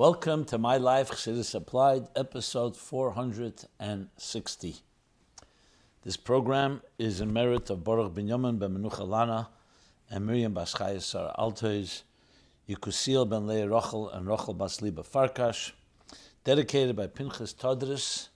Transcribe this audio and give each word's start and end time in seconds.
Welcome 0.00 0.46
to 0.46 0.56
My 0.56 0.78
Life 0.78 1.10
Chassidus 1.10 1.54
Applied, 1.54 2.08
episode 2.16 2.74
460. 2.74 4.76
This 6.04 6.16
program 6.16 6.80
is 6.98 7.20
in 7.20 7.34
merit 7.34 7.68
of 7.68 7.84
Baruch 7.84 8.14
Binyamin 8.14 8.58
ben 8.58 8.78
Menucha 8.78 9.06
Lana 9.06 9.50
and 10.10 10.26
Miriam 10.26 10.54
Baschayes 10.54 11.02
Sarah 11.02 11.34
Altois, 11.38 12.04
Yekusiel 12.66 13.28
ben 13.28 13.46
Leah 13.46 13.66
Rochel 13.66 14.16
and 14.16 14.26
Rochel 14.26 14.56
Bas 14.56 14.80
Liba 14.80 15.02
Farkash, 15.02 15.72
dedicated 16.44 16.96
by 16.96 17.06
Pinchas 17.06 17.52
Todris 17.52 18.30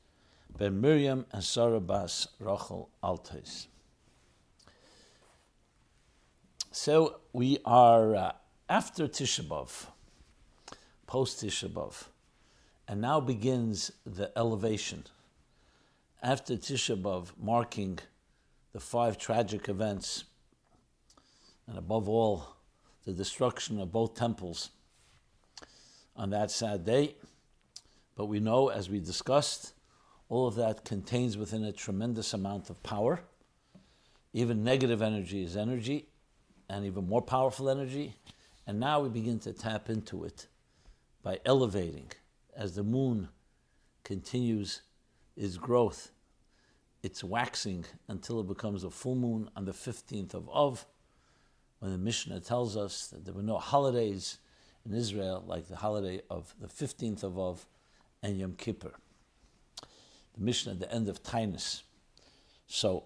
ben 0.54 0.78
Miriam 0.78 1.24
and 1.32 1.42
Sarah 1.42 1.80
Bas 1.80 2.28
Rochel 2.42 2.88
Altois. 3.02 3.68
So 6.70 7.20
we 7.32 7.56
are 7.64 8.14
uh, 8.14 8.32
after 8.68 9.08
Tisha 9.08 9.48
B'Av 9.48 9.93
post 11.14 11.44
Tisha. 11.44 11.70
And 12.88 13.00
now 13.00 13.20
begins 13.20 13.92
the 14.04 14.36
elevation. 14.36 15.04
After 16.20 16.56
Tisha 16.56 17.00
B'Av, 17.00 17.28
marking 17.40 18.00
the 18.72 18.80
five 18.80 19.16
tragic 19.16 19.68
events, 19.68 20.24
and 21.68 21.78
above 21.78 22.08
all, 22.08 22.56
the 23.04 23.12
destruction 23.12 23.78
of 23.78 23.92
both 23.92 24.16
temples 24.16 24.70
on 26.16 26.30
that 26.30 26.50
sad 26.50 26.84
day. 26.84 27.14
But 28.16 28.26
we 28.26 28.40
know, 28.40 28.70
as 28.70 28.90
we 28.90 28.98
discussed, 28.98 29.72
all 30.28 30.48
of 30.48 30.56
that 30.56 30.84
contains 30.84 31.38
within 31.38 31.62
a 31.62 31.70
tremendous 31.70 32.34
amount 32.34 32.70
of 32.70 32.82
power. 32.82 33.20
Even 34.32 34.64
negative 34.64 35.00
energy 35.00 35.44
is 35.44 35.56
energy, 35.56 36.08
and 36.68 36.84
even 36.84 37.06
more 37.06 37.22
powerful 37.22 37.70
energy. 37.70 38.16
And 38.66 38.80
now 38.80 38.98
we 38.98 39.10
begin 39.10 39.38
to 39.40 39.52
tap 39.52 39.88
into 39.88 40.24
it 40.24 40.48
by 41.24 41.40
elevating 41.46 42.12
as 42.54 42.74
the 42.74 42.84
moon 42.84 43.28
continues 44.04 44.82
its 45.36 45.56
growth. 45.56 46.12
It's 47.02 47.24
waxing 47.24 47.86
until 48.06 48.40
it 48.40 48.46
becomes 48.46 48.84
a 48.84 48.90
full 48.90 49.16
moon 49.16 49.50
on 49.56 49.64
the 49.64 49.72
15th 49.72 50.34
of 50.34 50.48
Av, 50.50 50.86
when 51.80 51.90
the 51.90 51.98
Mishnah 51.98 52.40
tells 52.40 52.76
us 52.76 53.08
that 53.08 53.24
there 53.24 53.34
were 53.34 53.42
no 53.42 53.58
holidays 53.58 54.38
in 54.86 54.94
Israel 54.94 55.42
like 55.46 55.66
the 55.66 55.76
holiday 55.76 56.20
of 56.30 56.54
the 56.60 56.68
15th 56.68 57.22
of 57.24 57.38
Av 57.38 57.66
and 58.22 58.38
Yom 58.38 58.52
Kippur. 58.52 58.92
The 60.34 60.40
Mishnah 60.40 60.72
at 60.72 60.80
the 60.80 60.92
end 60.92 61.08
of 61.08 61.22
Tainus. 61.22 61.82
So 62.66 63.04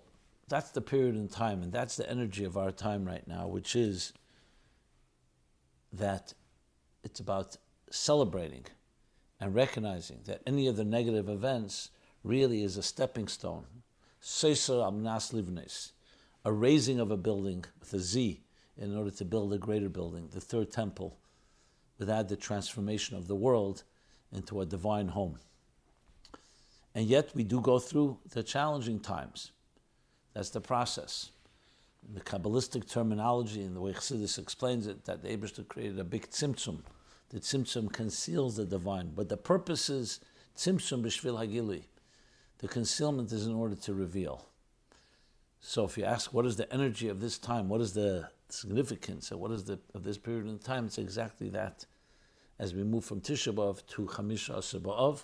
that's 0.48 0.70
the 0.70 0.80
period 0.80 1.14
in 1.14 1.28
time, 1.28 1.62
and 1.62 1.72
that's 1.72 1.96
the 1.96 2.08
energy 2.10 2.44
of 2.44 2.56
our 2.56 2.72
time 2.72 3.04
right 3.04 3.26
now, 3.28 3.46
which 3.46 3.76
is 3.76 4.12
that 5.92 6.34
it's 7.04 7.20
about 7.20 7.56
celebrating 7.90 8.64
and 9.40 9.54
recognizing 9.54 10.20
that 10.26 10.42
any 10.46 10.66
of 10.66 10.76
the 10.76 10.84
negative 10.84 11.28
events 11.28 11.90
really 12.24 12.62
is 12.62 12.76
a 12.76 12.82
stepping 12.82 13.28
stone. 13.28 13.64
Seisar 14.20 14.86
amnas 14.86 15.32
livnes, 15.32 15.92
a 16.44 16.52
raising 16.52 16.98
of 16.98 17.10
a 17.10 17.16
building 17.16 17.64
with 17.78 17.92
a 17.94 18.00
Z 18.00 18.42
in 18.76 18.96
order 18.96 19.10
to 19.10 19.24
build 19.24 19.52
a 19.52 19.58
greater 19.58 19.88
building, 19.88 20.28
the 20.32 20.40
third 20.40 20.70
temple, 20.70 21.18
without 21.98 22.28
the 22.28 22.36
transformation 22.36 23.16
of 23.16 23.28
the 23.28 23.36
world 23.36 23.84
into 24.32 24.60
a 24.60 24.66
divine 24.66 25.08
home. 25.08 25.38
And 26.94 27.06
yet 27.06 27.30
we 27.34 27.44
do 27.44 27.60
go 27.60 27.78
through 27.78 28.18
the 28.30 28.42
challenging 28.42 29.00
times. 29.00 29.52
That's 30.34 30.50
the 30.50 30.60
process. 30.60 31.30
The 32.12 32.20
Kabbalistic 32.20 32.88
terminology 32.88 33.62
and 33.62 33.74
the 33.74 33.80
way 33.80 33.92
Chassidus 33.92 34.38
explains 34.38 34.86
it, 34.86 35.04
that 35.04 35.22
the 35.22 35.28
Abishter 35.28 35.66
created 35.66 35.98
a 35.98 36.04
big 36.04 36.30
tzimtzum, 36.30 36.80
the 37.30 37.40
tzimtzum 37.40 37.92
conceals 37.92 38.56
the 38.56 38.64
divine, 38.64 39.12
but 39.14 39.28
the 39.28 39.36
purpose 39.36 39.90
is 39.90 40.20
tzimtzum 40.56 41.02
b'shvil 41.02 41.38
hagili. 41.38 41.84
The 42.58 42.68
concealment 42.68 43.32
is 43.32 43.46
in 43.46 43.54
order 43.54 43.76
to 43.76 43.94
reveal. 43.94 44.46
So 45.60 45.84
if 45.84 45.98
you 45.98 46.04
ask 46.04 46.32
what 46.32 46.46
is 46.46 46.56
the 46.56 46.72
energy 46.72 47.08
of 47.08 47.20
this 47.20 47.38
time, 47.38 47.68
what 47.68 47.80
is 47.80 47.92
the 47.92 48.30
significance, 48.48 49.30
and 49.30 49.40
what 49.40 49.50
is 49.50 49.64
the 49.64 49.78
of 49.94 50.04
this 50.04 50.18
period 50.18 50.46
in 50.46 50.58
time, 50.58 50.86
it's 50.86 50.98
exactly 50.98 51.48
that. 51.50 51.86
As 52.58 52.74
we 52.74 52.82
move 52.82 53.04
from 53.04 53.20
Tisha 53.20 53.54
B'av 53.54 53.86
to 53.86 54.06
Chamisha 54.06 54.58
Asar 54.58 55.16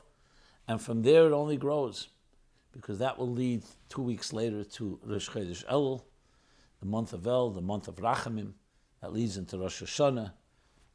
and 0.69 0.81
from 0.81 1.03
there 1.03 1.27
it 1.27 1.33
only 1.33 1.57
grows, 1.57 2.09
because 2.73 2.99
that 2.99 3.19
will 3.19 3.31
lead 3.31 3.63
two 3.89 4.03
weeks 4.03 4.33
later 4.33 4.65
to 4.65 4.99
Rosh 5.05 5.29
Chodesh 5.29 5.65
Elul, 5.67 6.03
the 6.81 6.87
month 6.87 7.13
of 7.13 7.27
El, 7.27 7.51
the 7.51 7.61
month 7.61 7.89
of 7.89 7.97
Rachamim, 7.97 8.53
that 9.01 9.13
leads 9.13 9.37
into 9.37 9.59
Rosh 9.59 9.83
Hashanah, 9.83 10.33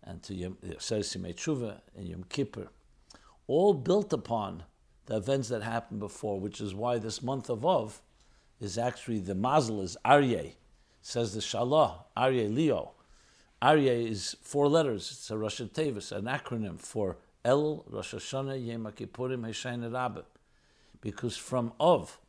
and 0.03 0.21
to 0.23 0.33
Yom 0.33 0.57
uh, 0.63 0.73
Simei 0.75 1.35
Tshuva 1.35 1.81
and 1.95 2.07
Yom 2.07 2.23
Kippur, 2.29 2.69
all 3.47 3.73
built 3.73 4.13
upon 4.13 4.63
the 5.05 5.17
events 5.17 5.49
that 5.49 5.63
happened 5.63 5.99
before, 5.99 6.39
which 6.39 6.61
is 6.61 6.75
why 6.75 6.97
this 6.97 7.21
month 7.23 7.49
of 7.49 7.65
Av 7.65 8.01
is 8.59 8.77
actually 8.77 9.19
the 9.19 9.35
mazel 9.35 9.81
is 9.81 9.97
Aryeh, 10.05 10.53
says 11.01 11.33
the 11.33 11.41
Shalah, 11.41 12.03
Aryeh 12.15 12.53
Leo. 12.53 12.91
Aryeh 13.61 14.07
is 14.07 14.35
four 14.41 14.67
letters, 14.67 15.11
it's 15.11 15.31
a 15.31 15.37
Rosh 15.37 15.61
Tevis, 15.61 16.11
an 16.11 16.25
acronym 16.25 16.79
for 16.79 17.17
El, 17.43 17.85
Rosh 17.89 18.13
Hashanah, 18.13 18.65
Yom 18.65 18.83
Kippurim, 18.85 19.47
Hoshana 19.47 19.91
Rabbah. 19.91 20.21
Because 21.01 21.37
from 21.37 21.73
Av, 21.79 22.19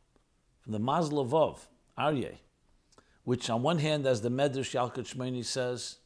from 0.60 0.72
the 0.72 0.78
mazel 0.78 1.20
of 1.20 1.34
Av, 1.34 1.69
Aryeh, 1.98 2.36
which 3.25 3.50
on 3.50 3.62
one 3.62 3.78
hand, 3.78 4.06
as 4.06 4.22
the 4.22 4.30
Medrash 4.30 4.75
Yalkut 4.75 5.14
Shimoni 5.14 5.44
says, 5.44 6.00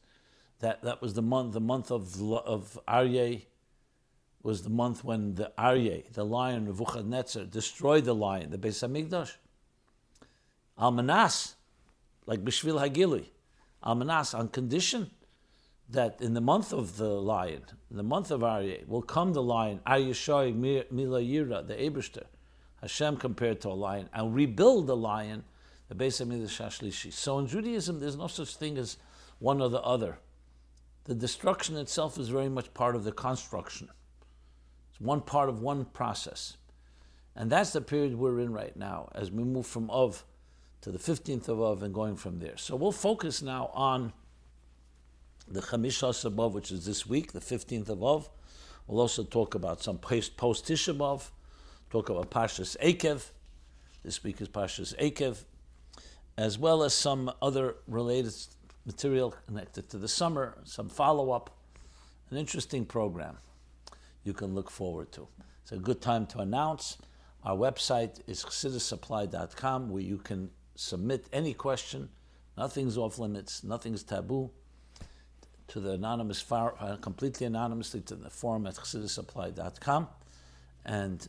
that 0.59 0.81
that 0.83 1.01
was 1.01 1.13
the 1.13 1.21
month 1.21 1.53
the 1.53 1.61
month 1.61 1.91
of 1.91 2.21
of 2.21 2.79
Aryeh 2.87 3.43
was 4.45 4.61
the 4.61 4.69
month 4.69 5.03
when 5.03 5.33
the 5.33 5.51
Aryeh, 5.57 6.13
the 6.13 6.23
lion 6.23 6.65
Nebuchadnezzar, 6.65 7.45
destroyed 7.45 8.05
the 8.05 8.13
lion, 8.13 8.51
the 8.51 8.59
Beis 8.59 8.87
Hamikdash. 8.87 9.33
Almanas, 10.79 11.55
like 12.27 12.45
Bishvil 12.45 12.79
Hagili, 12.79 13.25
Almanas, 13.83 14.37
on 14.37 14.49
condition 14.49 15.09
that 15.89 16.21
in 16.21 16.35
the 16.35 16.41
month 16.41 16.73
of 16.73 16.97
the 16.97 17.09
lion, 17.09 17.63
in 17.89 17.97
the 17.97 18.03
month 18.03 18.29
of 18.29 18.41
Aryeh, 18.41 18.87
will 18.87 19.01
come 19.01 19.33
the 19.33 19.41
lion, 19.41 19.79
Aryeh 19.87 20.55
Mila 20.91 21.21
Yira, 21.21 21.65
the 21.65 21.73
Eberster, 21.73 22.25
Hashem 22.81 23.17
compared 23.17 23.61
to 23.61 23.69
a 23.69 23.71
lion, 23.71 24.09
and 24.13 24.35
rebuild 24.35 24.85
the 24.85 24.95
lion, 24.95 25.43
the 25.89 25.95
Beis 25.95 26.23
Hamikdash 26.23 26.61
Shashlishi. 26.61 27.11
So 27.11 27.39
in 27.39 27.47
Judaism, 27.47 27.99
there's 27.99 28.15
no 28.15 28.27
such 28.27 28.57
thing 28.57 28.77
as 28.77 28.97
one 29.39 29.59
or 29.59 29.69
the 29.69 29.81
other 29.81 30.19
the 31.05 31.15
destruction 31.15 31.77
itself 31.77 32.17
is 32.17 32.29
very 32.29 32.49
much 32.49 32.73
part 32.73 32.95
of 32.95 33.03
the 33.03 33.11
construction. 33.11 33.89
It's 34.91 34.99
one 34.99 35.21
part 35.21 35.49
of 35.49 35.61
one 35.61 35.85
process. 35.85 36.57
And 37.35 37.51
that's 37.51 37.73
the 37.73 37.81
period 37.81 38.15
we're 38.15 38.39
in 38.39 38.53
right 38.53 38.75
now 38.75 39.09
as 39.13 39.31
we 39.31 39.43
move 39.43 39.67
from 39.67 39.89
Of 39.89 40.23
to 40.81 40.91
the 40.91 40.99
15th 40.99 41.47
of 41.47 41.59
Of 41.59 41.83
and 41.83 41.93
going 41.93 42.15
from 42.15 42.39
there. 42.39 42.57
So 42.57 42.75
we'll 42.75 42.91
focus 42.91 43.41
now 43.41 43.69
on 43.73 44.13
the 45.47 45.61
Chamisha 45.61 46.09
Sabov, 46.09 46.53
which 46.53 46.71
is 46.71 46.85
this 46.85 47.05
week, 47.05 47.33
the 47.33 47.39
15th 47.39 47.89
of 47.89 48.03
Of. 48.03 48.29
We'll 48.87 49.01
also 49.01 49.23
talk 49.23 49.53
about 49.53 49.83
some 49.83 49.97
post 49.97 50.37
Tisha 50.37 50.95
B'Av, 50.95 51.29
talk 51.89 52.09
about 52.09 52.31
Pashas 52.31 52.77
Eikev. 52.77 53.31
This 54.03 54.23
week 54.23 54.41
is 54.41 54.47
Pashas 54.47 54.95
Eikev, 54.97 55.43
as 56.37 56.57
well 56.57 56.83
as 56.83 56.93
some 56.93 57.31
other 57.41 57.75
related 57.87 58.33
material 58.85 59.33
connected 59.47 59.89
to 59.89 59.97
the 59.97 60.07
summer, 60.07 60.57
some 60.63 60.89
follow 60.89 61.31
up, 61.31 61.49
an 62.29 62.37
interesting 62.37 62.85
program 62.85 63.37
you 64.23 64.33
can 64.33 64.53
look 64.53 64.69
forward 64.69 65.11
to. 65.13 65.27
It's 65.61 65.71
a 65.71 65.77
good 65.77 66.01
time 66.01 66.25
to 66.27 66.39
announce. 66.39 66.97
Our 67.43 67.55
website 67.55 68.19
is 68.27 68.43
chassidusapplied.com 68.43 69.89
where 69.89 70.01
you 70.01 70.17
can 70.17 70.49
submit 70.75 71.27
any 71.31 71.53
question. 71.53 72.09
Nothing's 72.57 72.97
off 72.97 73.19
limits, 73.19 73.63
nothing's 73.63 74.03
taboo. 74.03 74.51
To 75.69 75.79
the 75.79 75.91
anonymous, 75.91 76.41
far, 76.41 76.75
uh, 76.79 76.97
completely 76.97 77.47
anonymously 77.47 78.01
to 78.01 78.15
the 78.15 78.29
forum 78.29 78.67
at 78.67 78.75
chassidusapplied.com. 78.75 80.07
And 80.85 81.27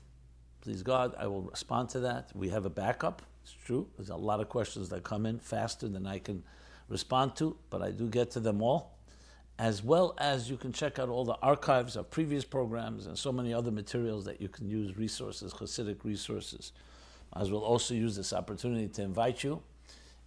please 0.60 0.82
God, 0.82 1.14
I 1.18 1.26
will 1.26 1.42
respond 1.42 1.88
to 1.90 2.00
that. 2.00 2.30
We 2.34 2.50
have 2.50 2.66
a 2.66 2.70
backup. 2.70 3.22
It's 3.42 3.52
true. 3.52 3.88
There's 3.96 4.10
a 4.10 4.16
lot 4.16 4.40
of 4.40 4.48
questions 4.48 4.90
that 4.90 5.04
come 5.04 5.24
in 5.24 5.38
faster 5.38 5.88
than 5.88 6.06
I 6.06 6.18
can 6.18 6.42
respond 6.88 7.36
to, 7.36 7.56
but 7.70 7.82
I 7.82 7.90
do 7.90 8.08
get 8.08 8.30
to 8.32 8.40
them 8.40 8.62
all. 8.62 8.92
As 9.58 9.82
well 9.82 10.14
as 10.18 10.50
you 10.50 10.58
can 10.58 10.72
check 10.72 10.98
out 10.98 11.08
all 11.08 11.24
the 11.24 11.38
archives 11.42 11.96
of 11.96 12.10
previous 12.10 12.44
programs 12.44 13.06
and 13.06 13.16
so 13.18 13.32
many 13.32 13.54
other 13.54 13.70
materials 13.70 14.26
that 14.26 14.40
you 14.40 14.48
can 14.48 14.68
use, 14.68 14.96
resources, 14.98 15.54
Hasidic 15.54 16.04
resources. 16.04 16.72
As 17.34 17.50
will 17.50 17.64
also 17.64 17.94
use 17.94 18.16
this 18.16 18.32
opportunity 18.32 18.88
to 18.88 19.02
invite 19.02 19.42
you. 19.42 19.62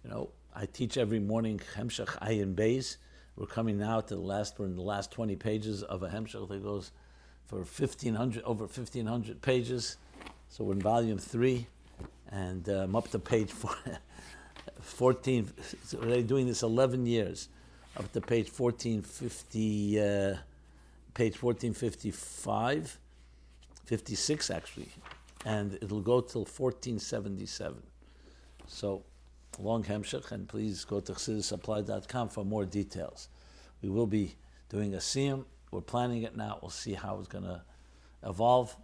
You 0.04 0.10
know, 0.10 0.30
I 0.54 0.66
teach 0.66 0.96
every 0.96 1.20
morning 1.20 1.60
Hemshech 1.76 2.18
Ayin 2.28 2.54
Beis. 2.54 2.96
We're 3.36 3.46
coming 3.46 3.78
now 3.78 4.00
to 4.00 4.14
the 4.16 4.20
last, 4.20 4.58
we're 4.58 4.66
in 4.66 4.74
the 4.74 4.82
last 4.82 5.12
20 5.12 5.36
pages 5.36 5.84
of 5.84 6.02
a 6.02 6.08
Hemshech 6.08 6.48
that 6.48 6.62
goes 6.62 6.90
for 7.46 7.58
1500, 7.58 8.42
over 8.44 8.64
1500 8.64 9.40
pages. 9.40 9.96
So 10.48 10.64
we're 10.64 10.72
in 10.72 10.80
volume 10.80 11.18
three, 11.18 11.68
and 12.30 12.68
uh, 12.68 12.82
I'm 12.82 12.96
up 12.96 13.08
to 13.12 13.18
page 13.20 13.50
four. 13.50 13.74
14, 14.80 15.50
already 15.94 16.22
doing 16.22 16.46
this 16.46 16.62
11 16.62 17.06
years, 17.06 17.48
up 17.96 18.10
to 18.12 18.20
page 18.20 18.50
1459. 18.50 19.98
Uh, 19.98 20.38
page 21.14 21.42
1455, 21.42 22.98
56 23.84 24.50
actually, 24.50 24.88
and 25.44 25.74
it'll 25.82 26.00
go 26.00 26.20
till 26.20 26.42
1477. 26.42 27.82
So, 28.66 29.02
long 29.58 29.82
hemshech, 29.84 30.30
and 30.32 30.48
please 30.48 30.84
go 30.84 31.00
to 31.00 31.12
chassidusapplied.com 31.12 32.28
for 32.28 32.44
more 32.44 32.64
details. 32.64 33.28
We 33.82 33.88
will 33.90 34.06
be 34.06 34.36
doing 34.68 34.94
a 34.94 34.98
siyum. 34.98 35.44
We're 35.70 35.80
planning 35.80 36.22
it 36.22 36.36
now. 36.36 36.58
We'll 36.62 36.70
see 36.70 36.94
how 36.94 37.18
it's 37.18 37.28
going 37.28 37.44
to 37.44 37.62
evolve. 38.24 38.76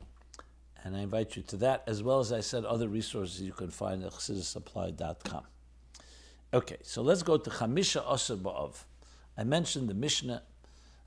And 0.85 0.97
I 0.97 1.01
invite 1.01 1.37
you 1.37 1.43
to 1.45 1.57
that, 1.59 1.85
as 1.87 2.03
well 2.03 2.21
as 2.21 2.33
I 2.33 2.41
said, 2.41 2.65
other 2.65 2.89
resources 2.89 3.41
you 3.41 3.53
can 3.53 3.71
find 3.71 4.05
at 4.05 4.13
chassidusapplied.com. 4.13 5.43
Okay, 6.55 6.77
so 6.83 7.03
let's 7.03 7.25
go 7.25 7.37
to 7.37 7.51
Chamisha 7.51 8.05
Asr 8.05 8.37
Ba'av. 8.37 8.85
I 9.37 9.43
mentioned 9.43 9.89
the 9.89 9.95
Mishnah, 9.95 10.43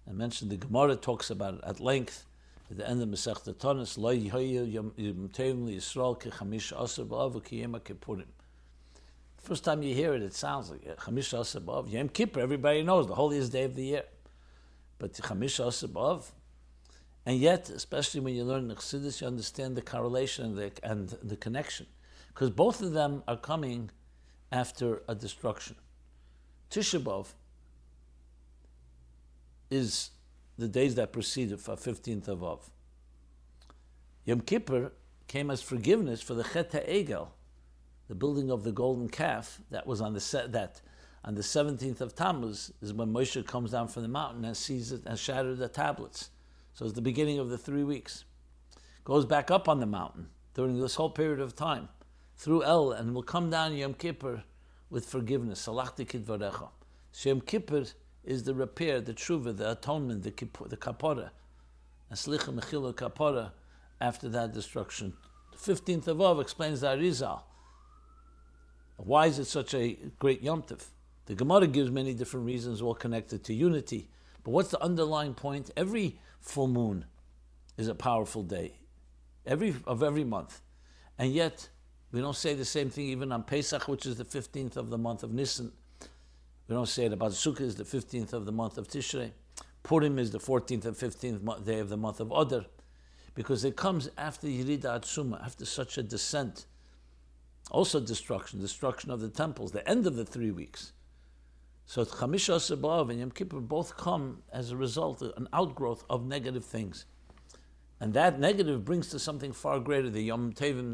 I 0.07 0.11
mentioned 0.11 0.51
the 0.51 0.57
Gemara 0.57 0.97
talks 0.97 1.29
about 1.29 1.53
it 1.53 1.61
at 1.63 1.79
length. 1.79 2.25
At 2.69 2.77
the 2.77 2.87
end 2.87 3.01
of 3.01 3.07
Masech 3.07 3.45
Tanis, 3.55 3.97
Lo 3.97 4.13
Yisrael 4.13 6.21
Ki 6.21 6.29
Chamisha 6.29 7.07
Ba'av 7.07 7.45
Ki 7.45 7.63
Kippurim. 7.63 8.25
First 9.37 9.63
time 9.63 9.81
you 9.81 9.95
hear 9.95 10.13
it, 10.13 10.21
it 10.21 10.33
sounds 10.33 10.71
like 10.71 10.83
Chamisha 10.97 11.39
Asr 11.39 11.61
Ba'av. 11.61 11.89
Yom 11.89 12.09
Kippur, 12.09 12.41
everybody 12.41 12.83
knows, 12.83 13.07
the 13.07 13.15
holiest 13.15 13.53
day 13.53 13.63
of 13.63 13.75
the 13.75 13.83
year. 13.83 14.03
But 14.97 15.13
Chamisha 15.13 15.67
Asr 15.67 15.87
Ba'av, 15.87 16.31
and 17.25 17.39
yet, 17.39 17.69
especially 17.69 18.19
when 18.19 18.35
you 18.35 18.43
learn 18.43 18.67
the 18.67 18.75
Chassidus, 18.75 19.21
you 19.21 19.27
understand 19.27 19.77
the 19.77 19.81
correlation 19.81 20.45
and 20.45 20.57
the, 20.57 20.71
and 20.83 21.09
the 21.23 21.37
connection. 21.37 21.85
Because 22.27 22.49
both 22.49 22.81
of 22.81 22.91
them 22.91 23.23
are 23.25 23.37
coming 23.37 23.89
after 24.51 25.01
a 25.07 25.15
destruction. 25.15 25.75
Tisha 26.69 26.99
B'Av 26.99 27.27
is 29.69 30.11
the 30.57 30.67
days 30.67 30.95
that 30.95 31.13
preceded 31.13 31.59
for 31.59 31.75
15th 31.75 32.27
of 32.27 32.43
Av. 32.43 32.69
Yom 34.25 34.41
Kippur 34.41 34.91
came 35.27 35.49
as 35.49 35.61
forgiveness 35.61 36.21
for 36.21 36.33
the 36.33 36.43
Chet 36.43 36.71
Egel, 36.71 37.29
the 38.07 38.15
building 38.15 38.51
of 38.51 38.63
the 38.63 38.71
golden 38.71 39.07
calf 39.07 39.59
that 39.69 39.85
was 39.85 40.01
on 40.01 40.13
the 40.13 40.19
set 40.19 40.51
that 40.51 40.81
on 41.23 41.35
the 41.35 41.41
17th 41.41 42.01
of 42.01 42.15
Tammuz 42.15 42.71
is 42.81 42.93
when 42.93 43.11
Moshe 43.11 43.45
comes 43.45 43.71
down 43.71 43.87
from 43.87 44.03
the 44.03 44.09
mountain 44.09 44.45
and 44.45 44.55
sees 44.55 44.91
it 44.91 45.01
and 45.05 45.19
shatters 45.19 45.59
the 45.59 45.67
tablets. 45.67 46.29
So 46.73 46.85
it's 46.85 46.93
the 46.95 47.01
beginning 47.01 47.39
of 47.39 47.49
the 47.49 47.57
three 47.57 47.83
weeks. 47.83 48.23
Goes 49.03 49.25
back 49.25 49.51
up 49.51 49.67
on 49.67 49.79
the 49.79 49.85
mountain 49.85 50.29
during 50.53 50.79
this 50.79 50.95
whole 50.95 51.09
period 51.09 51.39
of 51.39 51.55
time 51.55 51.89
through 52.39 52.63
El 52.63 52.93
and 52.93 53.13
will 53.13 53.21
come 53.21 53.49
down 53.49 53.75
Yom 53.75 53.93
Kippur 53.93 54.43
with 54.89 55.05
forgiveness. 55.05 55.67
Salachti 55.67 56.07
kidvarecha. 56.07 56.69
So 57.11 57.29
Yom 57.29 57.41
Kippur 57.41 57.85
is 58.23 58.43
the 58.43 58.55
repair, 58.55 59.01
the 59.01 59.13
tshuva, 59.13 59.55
the 59.55 59.71
atonement, 59.71 60.23
the, 60.23 60.31
the 60.67 60.77
kapora. 60.77 61.31
Aslicha 62.11 62.57
mechila 62.57 62.93
kapora 62.93 63.51
after 63.99 64.29
that 64.29 64.53
destruction. 64.53 65.13
The 65.51 65.73
15th 65.73 66.07
of 66.07 66.21
Av 66.21 66.39
explains 66.39 66.81
the 66.81 66.87
Arizal. 66.87 67.41
Why 68.95 69.27
is 69.27 69.37
it 69.37 69.45
such 69.45 69.73
a 69.73 69.97
great 70.17 70.41
Yom 70.41 70.63
Tov? 70.63 70.85
The 71.25 71.35
Gemara 71.35 71.67
gives 71.67 71.91
many 71.91 72.13
different 72.13 72.45
reasons, 72.45 72.81
all 72.81 72.95
connected 72.95 73.43
to 73.45 73.53
unity. 73.53 74.09
But 74.43 74.51
what's 74.51 74.71
the 74.71 74.81
underlying 74.81 75.33
point? 75.33 75.71
Every 75.75 76.19
full 76.39 76.69
moon 76.69 77.05
is 77.77 77.89
a 77.89 77.95
powerful 77.95 78.43
day, 78.43 78.79
every 79.45 79.75
of 79.85 80.01
every 80.03 80.23
month, 80.23 80.61
and 81.17 81.31
yet 81.31 81.69
we 82.11 82.21
don't 82.21 82.35
say 82.35 82.53
the 82.53 82.65
same 82.65 82.89
thing 82.89 83.05
even 83.05 83.31
on 83.31 83.43
Pesach, 83.43 83.87
which 83.87 84.05
is 84.05 84.17
the 84.17 84.25
fifteenth 84.25 84.77
of 84.77 84.89
the 84.89 84.97
month 84.97 85.23
of 85.23 85.31
Nisan. 85.31 85.71
We 86.67 86.75
don't 86.75 86.87
say 86.87 87.05
it 87.05 87.13
about 87.13 87.31
Sukkah 87.31 87.61
is 87.61 87.75
the 87.75 87.85
fifteenth 87.85 88.33
of 88.33 88.45
the 88.45 88.51
month 88.51 88.77
of 88.77 88.87
Tishrei. 88.87 89.31
Purim 89.83 90.19
is 90.19 90.31
the 90.31 90.39
fourteenth 90.39 90.85
and 90.85 90.95
fifteenth 90.95 91.41
day 91.65 91.79
of 91.79 91.89
the 91.89 91.97
month 91.97 92.19
of 92.19 92.31
Adar, 92.31 92.65
because 93.33 93.63
it 93.63 93.75
comes 93.75 94.09
after 94.17 94.47
Yerida 94.47 94.99
Atzuma, 94.99 95.43
after 95.43 95.65
such 95.65 95.97
a 95.97 96.03
descent. 96.03 96.65
Also 97.71 97.99
destruction, 97.99 98.59
destruction 98.59 99.11
of 99.11 99.19
the 99.19 99.29
temples, 99.29 99.71
the 99.71 99.87
end 99.87 100.07
of 100.07 100.15
the 100.15 100.25
three 100.25 100.51
weeks. 100.51 100.93
So 101.85 102.05
Chamisha 102.05 102.57
Sabav 102.57 103.09
and 103.09 103.19
Yom 103.19 103.31
Kippur 103.31 103.59
both 103.59 103.97
come 103.97 104.43
as 104.51 104.71
a 104.71 104.77
result, 104.77 105.21
an 105.21 105.47
outgrowth 105.53 106.03
of 106.09 106.25
negative 106.25 106.65
things. 106.65 107.05
And 107.99 108.13
that 108.13 108.39
negative 108.39 108.85
brings 108.85 109.09
to 109.09 109.19
something 109.19 109.51
far 109.51 109.79
greater, 109.79 110.09
the 110.09 110.23
Yom 110.23 110.53
Tevim, 110.53 110.93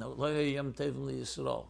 Yom 0.54 0.74
Tevim 0.74 1.12
Yisrael. 1.12 1.68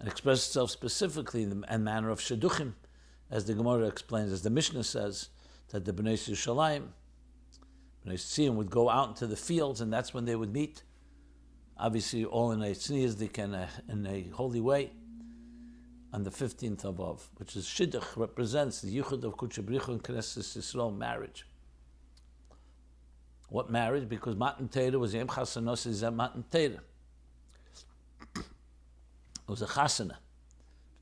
It 0.00 0.08
expresses 0.08 0.48
itself 0.48 0.70
specifically 0.70 1.44
in 1.44 1.50
the 1.50 1.78
manner 1.78 2.10
of 2.10 2.20
Shidduchim, 2.20 2.74
as 3.30 3.46
the 3.46 3.54
Gemara 3.54 3.86
explains, 3.86 4.32
as 4.32 4.42
the 4.42 4.50
Mishnah 4.50 4.84
says, 4.84 5.30
that 5.70 5.84
the 5.84 5.92
Bnei 5.92 6.14
Yushalayim, 6.14 6.88
Bnei 8.06 8.14
Tziyim 8.14 8.56
would 8.56 8.68
go 8.68 8.90
out 8.90 9.10
into 9.10 9.26
the 9.26 9.36
fields, 9.36 9.80
and 9.80 9.92
that's 9.92 10.12
when 10.12 10.24
they 10.24 10.36
would 10.36 10.52
meet. 10.52 10.82
Obviously, 11.78 12.24
all 12.24 12.52
in 12.52 12.60
a 12.60 12.72
tzniyazik 12.72 13.38
and 13.38 13.56
in 13.88 14.06
a 14.06 14.28
holy 14.34 14.60
way 14.60 14.90
on 16.12 16.24
the 16.24 16.30
15th 16.30 16.84
of 16.84 17.00
Av, 17.00 17.30
which 17.36 17.56
is 17.56 17.64
Shidduch, 17.64 18.16
represents 18.16 18.82
the 18.82 18.94
Yichud 18.94 19.24
of 19.24 19.36
Kutchabrichu 19.36 19.88
and 19.88 20.02
Knesset 20.02 20.58
Yisrael 20.58 20.94
marriage. 20.94 21.46
What 23.52 23.68
marriage? 23.68 24.08
Because 24.08 24.34
Matan 24.34 24.68
Torah 24.68 24.98
was 24.98 25.12
Yem 25.12 25.26
Chasanos 25.26 25.86
is 25.86 26.02
Matan 26.02 26.42
Torah. 26.50 26.80
It 28.34 29.46
was 29.46 29.60
a 29.60 29.66
chasana 29.66 30.16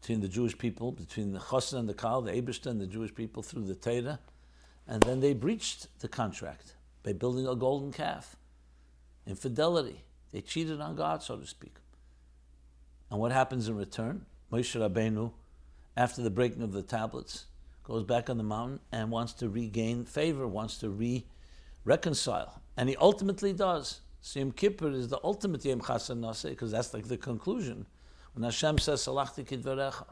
between 0.00 0.20
the 0.20 0.26
Jewish 0.26 0.58
people, 0.58 0.90
between 0.90 1.32
the 1.32 1.38
chasana 1.38 1.78
and 1.78 1.88
the 1.88 1.94
kal, 1.94 2.22
the 2.22 2.32
Abishta 2.32 2.66
and 2.66 2.80
the 2.80 2.88
Jewish 2.88 3.14
people 3.14 3.44
through 3.44 3.66
the 3.66 3.76
Torah, 3.76 4.18
and 4.88 5.00
then 5.04 5.20
they 5.20 5.32
breached 5.32 5.86
the 6.00 6.08
contract 6.08 6.74
by 7.04 7.12
building 7.12 7.46
a 7.46 7.54
golden 7.54 7.92
calf. 7.92 8.34
Infidelity. 9.28 10.02
They 10.32 10.40
cheated 10.40 10.80
on 10.80 10.96
God, 10.96 11.22
so 11.22 11.36
to 11.36 11.46
speak. 11.46 11.76
And 13.12 13.20
what 13.20 13.30
happens 13.30 13.68
in 13.68 13.76
return? 13.76 14.26
Moshe 14.52 14.74
Rabbeinu, 14.74 15.30
after 15.96 16.20
the 16.20 16.30
breaking 16.30 16.62
of 16.62 16.72
the 16.72 16.82
tablets, 16.82 17.46
goes 17.84 18.02
back 18.02 18.28
on 18.28 18.38
the 18.38 18.42
mountain 18.42 18.80
and 18.90 19.12
wants 19.12 19.34
to 19.34 19.48
regain 19.48 20.04
favor, 20.04 20.48
wants 20.48 20.78
to 20.78 20.90
re 20.90 21.26
reconcile. 21.84 22.62
And 22.76 22.88
he 22.88 22.96
ultimately 22.96 23.52
does. 23.52 24.00
Yom 24.34 24.52
Kippur 24.52 24.90
is 24.90 25.08
the 25.08 25.18
ultimate 25.24 25.64
Yom 25.64 25.80
Chasan 25.80 26.20
Naseh, 26.20 26.50
because 26.50 26.70
that's 26.72 26.92
like 26.92 27.08
the 27.08 27.16
conclusion. 27.16 27.86
When 28.34 28.44
Hashem 28.44 28.78
says, 28.78 29.00
Salachti 29.00 29.44
Kidvarecha, 29.46 30.06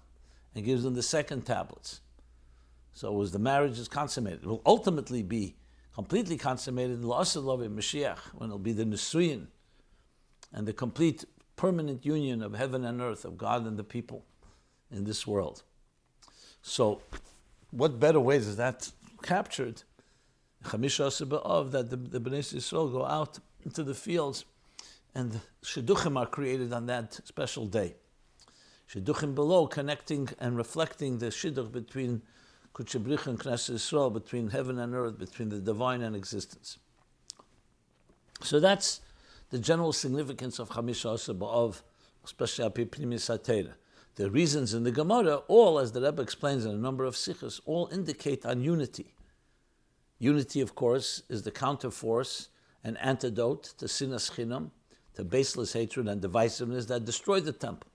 and 0.55 0.65
gives 0.65 0.83
them 0.83 0.95
the 0.95 1.03
second 1.03 1.43
tablets. 1.43 2.01
So 2.93 3.21
as 3.23 3.33
the 3.33 3.39
marriage 3.39 3.79
is 3.79 3.87
consummated, 3.87 4.43
it 4.43 4.47
will 4.47 4.63
ultimately 4.67 5.23
be 5.23 5.57
completely 5.95 6.37
consummated 6.37 6.99
in 7.01 7.05
La'asalov 7.05 7.69
Mashiach, 7.69 8.19
when 8.35 8.49
it'll 8.49 8.59
be 8.59 8.73
the 8.73 8.85
Nisuyin 8.85 9.47
and 10.53 10.67
the 10.67 10.73
complete 10.73 11.25
permanent 11.57 12.07
union 12.07 12.43
of 12.43 12.55
heaven 12.55 12.85
and 12.85 13.01
earth, 13.01 13.25
of 13.25 13.37
God 13.37 13.67
and 13.67 13.77
the 13.77 13.85
people 13.85 14.25
in 14.91 15.05
this 15.05 15.27
world. 15.27 15.63
So, 16.63 17.03
what 17.71 18.01
better 18.01 18.21
way 18.21 18.37
is 18.37 18.57
that 18.57 18.91
captured? 19.23 19.83
Chamisha 20.65 21.41
of 21.45 21.73
that 21.73 21.91
the, 21.91 21.97
the 21.97 22.21
Bnei 22.21 22.38
Yisrael 22.38 22.93
go 22.93 23.05
out 23.05 23.38
into 23.65 23.85
the 23.85 23.95
fields, 23.95 24.45
and 25.15 25.41
shidduchim 25.62 26.19
are 26.19 26.27
created 26.27 26.73
on 26.73 26.87
that 26.87 27.21
special 27.25 27.67
day. 27.67 27.95
Shidduchim 28.93 29.35
below, 29.35 29.67
connecting 29.67 30.29
and 30.38 30.57
reflecting 30.57 31.19
the 31.19 31.27
shidduch 31.27 31.71
between 31.73 32.23
Kutchabrich 32.75 33.27
and 33.27 33.38
Knesset 33.38 33.75
Yisrael, 33.75 34.12
between 34.12 34.50
heaven 34.50 34.79
and 34.79 34.95
earth, 34.95 35.19
between 35.19 35.49
the 35.49 35.59
divine 35.59 36.03
and 36.03 36.17
existence. 36.17 36.79
So 38.43 38.61
that's 38.61 39.00
the 39.50 39.59
general 39.59 39.93
significance 39.93 40.59
of 40.59 40.71
Chamisha 40.71 41.35
Ba'av, 41.37 41.83
especially 42.25 42.65
Api 42.65 43.69
The 44.17 44.31
reasons 44.31 44.75
in 44.75 44.85
the 44.85 44.91
Gemara, 44.91 45.37
all, 45.49 45.79
as 45.79 45.93
the 45.93 46.00
Rebbe 46.00 46.23
explains 46.23 46.65
in 46.65 46.73
a 46.73 46.79
number 46.79 47.05
of 47.05 47.17
sikhs, 47.17 47.61
all 47.65 47.88
indicate 47.93 48.45
on 48.45 48.61
unity. 48.61 49.15
Unity, 50.19 50.61
of 50.61 50.75
course, 50.75 51.23
is 51.29 51.43
the 51.43 51.51
counterforce 51.51 52.49
and 52.83 52.99
antidote 52.99 53.75
to 53.79 53.87
sinas 53.87 54.31
chinam, 54.33 54.71
to 55.15 55.25
baseless 55.25 55.73
hatred 55.73 56.09
and 56.09 56.23
divisiveness 56.23 56.87
that 56.89 57.05
destroyed 57.05 57.45
the 57.45 57.53
temple. 57.53 57.91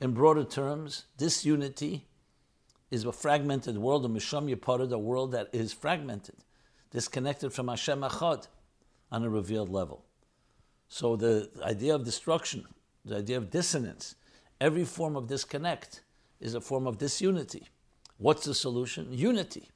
In 0.00 0.12
broader 0.12 0.44
terms, 0.44 1.04
disunity 1.16 2.06
is 2.90 3.04
a 3.04 3.12
fragmented 3.12 3.78
world, 3.78 4.04
a 4.04 4.08
misham 4.08 4.52
yiparad, 4.52 4.92
a 4.92 4.98
world 4.98 5.32
that 5.32 5.48
is 5.52 5.72
fragmented, 5.72 6.36
disconnected 6.90 7.52
from 7.52 7.68
Hashem 7.68 8.00
Achad 8.00 8.48
on 9.10 9.24
a 9.24 9.30
revealed 9.30 9.68
level. 9.68 10.04
So 10.88 11.16
the 11.16 11.50
idea 11.62 11.94
of 11.94 12.04
destruction, 12.04 12.64
the 13.04 13.16
idea 13.16 13.36
of 13.36 13.50
dissonance, 13.50 14.14
every 14.60 14.84
form 14.84 15.16
of 15.16 15.26
disconnect 15.26 16.02
is 16.40 16.54
a 16.54 16.60
form 16.60 16.86
of 16.86 16.98
disunity. 16.98 17.68
What's 18.18 18.44
the 18.44 18.54
solution? 18.54 19.12
Unity. 19.12 19.70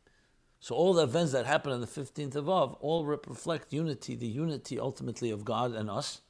So 0.61 0.75
all 0.75 0.93
the 0.93 1.05
events 1.05 1.33
that 1.33 1.47
happen 1.47 1.73
on 1.73 1.81
the 1.81 1.87
15th 1.87 2.35
of 2.35 2.49
Av 2.49 2.75
all 2.81 3.05
reflect 3.05 3.73
unity, 3.73 4.15
the 4.15 4.27
unity 4.27 4.79
ultimately 4.79 5.31
of 5.31 5.45
God 5.45 5.73
and 5.73 5.89
us, 5.89 6.21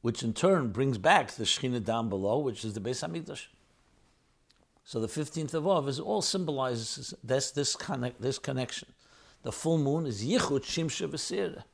which 0.00 0.22
in 0.22 0.32
turn 0.32 0.70
brings 0.70 0.98
back 0.98 1.32
the 1.32 1.44
Shekhinah 1.44 1.84
down 1.84 2.08
below, 2.08 2.38
which 2.38 2.64
is 2.64 2.74
the 2.74 2.80
Beis 2.80 3.06
Hamikdash. 3.06 3.46
So 4.84 5.00
the 5.00 5.08
15th 5.08 5.54
of 5.54 5.66
Av 5.66 5.88
is 5.88 5.98
all 5.98 6.22
symbolizes 6.22 7.14
this, 7.22 7.50
this, 7.50 7.74
connect, 7.74 8.20
this 8.20 8.38
connection. 8.38 8.88
The 9.42 9.52
full 9.52 9.78
moon 9.78 10.06
is 10.06 10.24
Yichud 10.24 10.62
Shimsha 10.62 11.08
V'Sira, 11.08 11.64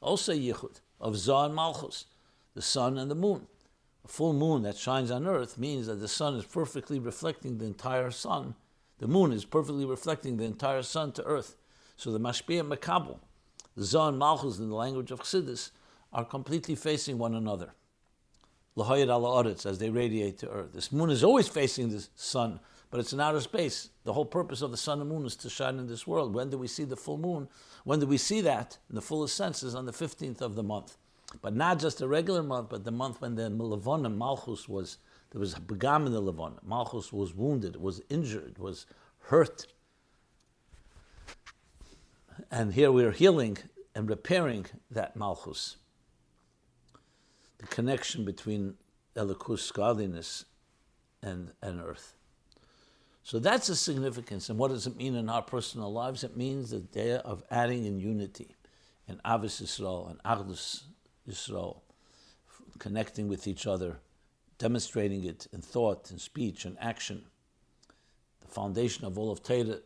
also 0.00 0.32
Yichud, 0.32 0.80
of 1.00 1.16
Zah 1.16 1.46
and 1.46 1.54
Malchus, 1.54 2.06
the 2.54 2.62
sun 2.62 2.98
and 2.98 3.10
the 3.10 3.14
moon. 3.14 3.46
A 4.04 4.08
full 4.08 4.32
moon 4.32 4.62
that 4.62 4.76
shines 4.76 5.10
on 5.10 5.26
earth 5.26 5.58
means 5.58 5.86
that 5.86 5.96
the 5.96 6.08
sun 6.08 6.34
is 6.34 6.44
perfectly 6.44 6.98
reflecting 6.98 7.58
the 7.58 7.66
entire 7.66 8.10
sun. 8.10 8.54
The 8.98 9.08
moon 9.08 9.32
is 9.32 9.44
perfectly 9.44 9.84
reflecting 9.84 10.36
the 10.36 10.44
entire 10.44 10.82
sun 10.82 11.12
to 11.12 11.24
earth. 11.24 11.56
So 11.96 12.10
the 12.10 12.20
Mashpia 12.20 12.66
Makabel, 12.66 13.18
the 13.76 14.00
and 14.00 14.18
Malchus 14.18 14.58
in 14.58 14.68
the 14.68 14.74
language 14.74 15.10
of 15.10 15.20
Chassidus, 15.20 15.70
are 16.12 16.24
completely 16.24 16.74
facing 16.74 17.18
one 17.18 17.34
another 17.34 17.72
l'hoyed 18.78 19.08
ala 19.08 19.44
as 19.44 19.78
they 19.78 19.90
radiate 19.90 20.38
to 20.38 20.48
Earth. 20.48 20.72
This 20.72 20.92
moon 20.92 21.10
is 21.10 21.24
always 21.24 21.48
facing 21.48 21.90
the 21.90 22.06
sun, 22.14 22.60
but 22.90 23.00
it's 23.00 23.12
in 23.12 23.20
outer 23.20 23.40
space. 23.40 23.90
The 24.04 24.12
whole 24.12 24.24
purpose 24.24 24.62
of 24.62 24.70
the 24.70 24.76
sun 24.76 25.00
and 25.00 25.10
moon 25.10 25.26
is 25.26 25.34
to 25.36 25.50
shine 25.50 25.78
in 25.78 25.88
this 25.88 26.06
world. 26.06 26.32
When 26.32 26.48
do 26.48 26.56
we 26.56 26.68
see 26.68 26.84
the 26.84 26.96
full 26.96 27.18
moon? 27.18 27.48
When 27.84 27.98
do 27.98 28.06
we 28.06 28.18
see 28.18 28.40
that? 28.42 28.78
In 28.88 28.94
the 28.94 29.02
fullest 29.02 29.36
sense 29.36 29.62
is 29.62 29.74
on 29.74 29.86
the 29.86 29.92
15th 29.92 30.40
of 30.40 30.54
the 30.54 30.62
month. 30.62 30.96
But 31.42 31.54
not 31.54 31.78
just 31.80 32.00
a 32.00 32.08
regular 32.08 32.42
month, 32.42 32.68
but 32.70 32.84
the 32.84 32.92
month 32.92 33.20
when 33.20 33.34
the 33.34 33.50
Lavonim, 33.50 34.16
Malchus 34.16 34.68
was, 34.68 34.98
there 35.30 35.40
was 35.40 35.54
Begam 35.54 36.06
in 36.06 36.12
the 36.12 36.22
Lavonim. 36.22 36.62
Malchus 36.64 37.12
was 37.12 37.34
wounded, 37.34 37.76
was 37.76 38.00
injured, 38.08 38.58
was 38.58 38.86
hurt. 39.20 39.66
And 42.50 42.72
here 42.72 42.90
we 42.90 43.04
are 43.04 43.10
healing 43.10 43.58
and 43.94 44.08
repairing 44.08 44.66
that 44.90 45.16
Malchus 45.16 45.76
the 47.58 47.66
connection 47.66 48.24
between 48.24 48.74
Elikus, 49.16 49.72
godliness, 49.72 50.44
and, 51.22 51.52
and 51.60 51.80
earth. 51.80 52.14
So 53.22 53.38
that's 53.38 53.66
the 53.66 53.76
significance. 53.76 54.48
And 54.48 54.58
what 54.58 54.70
does 54.70 54.86
it 54.86 54.96
mean 54.96 55.14
in 55.14 55.28
our 55.28 55.42
personal 55.42 55.92
lives? 55.92 56.24
It 56.24 56.36
means 56.36 56.70
the 56.70 56.80
day 56.80 57.16
of 57.16 57.42
adding 57.50 57.84
in 57.84 58.00
unity, 58.00 58.56
in 59.06 59.20
Avis 59.26 59.60
Yisrael 59.60 60.10
and 60.10 60.22
Agdus 60.22 60.84
Yisrael, 61.28 61.80
connecting 62.78 63.28
with 63.28 63.46
each 63.46 63.66
other, 63.66 63.98
demonstrating 64.58 65.24
it 65.24 65.46
in 65.52 65.60
thought, 65.60 66.10
in 66.10 66.18
speech, 66.18 66.64
and 66.64 66.76
action. 66.80 67.24
The 68.40 68.48
foundation 68.48 69.04
of 69.04 69.18
all 69.18 69.30
of 69.30 69.42
Torah, 69.42 69.78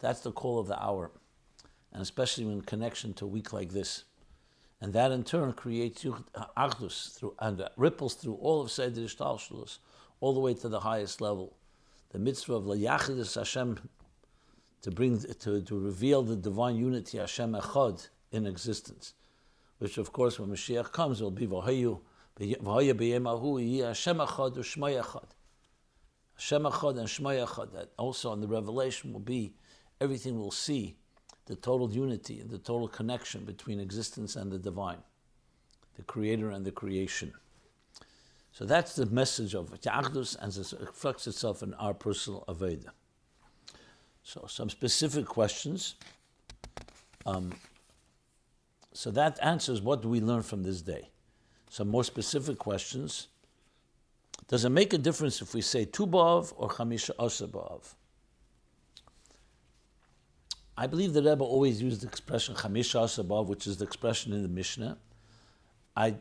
that's 0.00 0.20
the 0.20 0.32
call 0.32 0.58
of 0.58 0.66
the 0.66 0.82
hour, 0.82 1.10
and 1.92 2.02
especially 2.02 2.44
in 2.44 2.60
connection 2.62 3.14
to 3.14 3.24
a 3.24 3.28
week 3.28 3.52
like 3.52 3.70
this 3.70 4.04
and 4.84 4.92
that 4.92 5.12
in 5.12 5.24
turn 5.24 5.54
creates 5.54 6.04
achdus 6.04 7.16
through 7.16 7.34
and 7.38 7.66
ripples 7.78 8.12
through 8.12 8.34
all 8.34 8.60
of 8.60 8.70
Seder 8.70 9.00
Ishtalshalos, 9.00 9.78
all 10.20 10.34
the 10.34 10.40
way 10.40 10.52
to 10.52 10.68
the 10.68 10.80
highest 10.80 11.22
level. 11.22 11.56
The 12.10 12.18
mitzvah 12.18 12.56
of 12.56 12.64
Layachidus 12.64 13.34
Hashem 13.34 13.78
to 14.82 14.90
bring 14.90 15.18
to, 15.18 15.62
to 15.62 15.78
reveal 15.78 16.22
the 16.22 16.36
divine 16.36 16.76
unity 16.76 17.16
Hashem 17.16 17.52
Echad 17.54 18.08
in 18.30 18.46
existence, 18.46 19.14
which 19.78 19.98
of 19.98 20.12
course 20.12 20.38
when 20.38 20.50
Mashiach 20.50 20.92
comes 20.92 21.20
will 21.20 21.30
be 21.30 21.46
Vahaya 21.46 22.00
B'Yemahu 22.38 23.86
Hashem 23.86 24.18
Echad 24.18 24.56
or 24.56 24.62
Shmay 24.62 25.02
Echad. 25.02 25.28
Hashem 26.34 26.66
and 26.66 26.74
Echad. 26.74 27.72
That 27.72 27.90
also 27.96 28.32
in 28.32 28.40
the 28.40 28.48
revelation 28.48 29.12
will 29.12 29.20
be 29.20 29.54
everything 30.00 30.38
we'll 30.38 30.50
see 30.50 30.96
the 31.46 31.56
total 31.56 31.90
unity, 31.92 32.40
and 32.40 32.50
the 32.50 32.58
total 32.58 32.88
connection 32.88 33.44
between 33.44 33.78
existence 33.78 34.34
and 34.34 34.50
the 34.50 34.58
divine, 34.58 35.02
the 35.96 36.02
creator 36.02 36.50
and 36.50 36.64
the 36.64 36.70
creation. 36.70 37.32
So 38.52 38.64
that's 38.64 38.94
the 38.94 39.06
message 39.06 39.54
of 39.54 39.78
Ta'achdus, 39.80 40.36
and 40.40 40.56
it 40.56 40.72
reflects 40.80 41.26
itself 41.26 41.62
in 41.62 41.74
our 41.74 41.92
personal 41.92 42.44
Aveda. 42.48 42.90
So, 44.22 44.46
some 44.48 44.70
specific 44.70 45.26
questions. 45.26 45.96
Um, 47.26 47.52
so 48.94 49.10
that 49.10 49.38
answers 49.42 49.82
what 49.82 50.00
do 50.00 50.08
we 50.08 50.20
learn 50.20 50.42
from 50.42 50.62
this 50.62 50.80
day? 50.80 51.10
Some 51.68 51.88
more 51.88 52.04
specific 52.04 52.58
questions. 52.58 53.28
Does 54.46 54.64
it 54.64 54.70
make 54.70 54.92
a 54.92 54.98
difference 54.98 55.42
if 55.42 55.52
we 55.52 55.60
say 55.60 55.84
Tu 55.84 56.06
B'Av 56.06 56.52
or 56.56 56.68
Chamisha 56.68 57.10
Asa 57.18 57.48
B'Av? 57.48 57.94
I 60.76 60.86
believe 60.86 61.12
the 61.12 61.22
Rebbe 61.22 61.42
always 61.42 61.82
used 61.82 62.02
the 62.02 62.08
expression 62.08 62.54
Chamisha 62.54 63.02
Asabov, 63.02 63.46
which 63.46 63.66
is 63.66 63.78
the 63.78 63.84
expression 63.84 64.32
in 64.32 64.42
the 64.42 64.48
Mishnah. 64.48 64.98
I, 65.96 66.16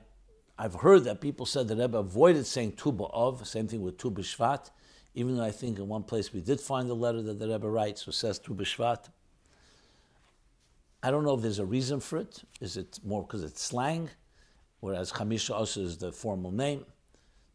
I've 0.58 0.76
heard 0.76 1.04
that 1.04 1.22
people 1.22 1.46
said 1.46 1.68
the 1.68 1.76
Rebbe 1.76 1.98
avoided 1.98 2.46
saying 2.48 2.74
Tu 2.74 2.92
B'Av, 2.92 3.46
same 3.46 3.68
thing 3.68 3.82
with 3.84 3.98
Tu 3.98 4.10
B'Shvat, 4.10 4.72
even 5.14 5.38
though 5.38 5.44
I 5.44 5.52
think 5.52 5.78
in 5.78 5.88
one 5.88 6.04
place 6.04 6.34
we 6.34 6.42
did 6.42 6.60
find 6.60 6.90
a 6.90 6.96
letter 6.96 7.22
that 7.22 7.38
the 7.38 7.48
Rebbe 7.48 7.70
writes 7.70 8.08
which 8.08 8.16
says 8.16 8.40
Tu 8.40 8.56
B'Shvat. 8.56 9.10
I 11.06 11.12
don't 11.12 11.26
know 11.26 11.36
if 11.36 11.42
there's 11.42 11.60
a 11.60 11.66
reason 11.66 12.00
for 12.00 12.18
it. 12.18 12.42
Is 12.62 12.78
it 12.78 12.98
more 13.04 13.24
because 13.24 13.44
it's 13.44 13.62
slang, 13.62 14.10
whereas 14.80 15.12
Chamisha 15.12 15.54
Asa 15.54 15.82
is 15.82 15.98
the 15.98 16.14
formal 16.14 16.52
name? 16.52 16.86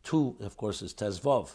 Two, 0.04 0.36
of 0.40 0.58
course, 0.58 0.82
is 0.82 0.92
Tezvov. 0.92 1.54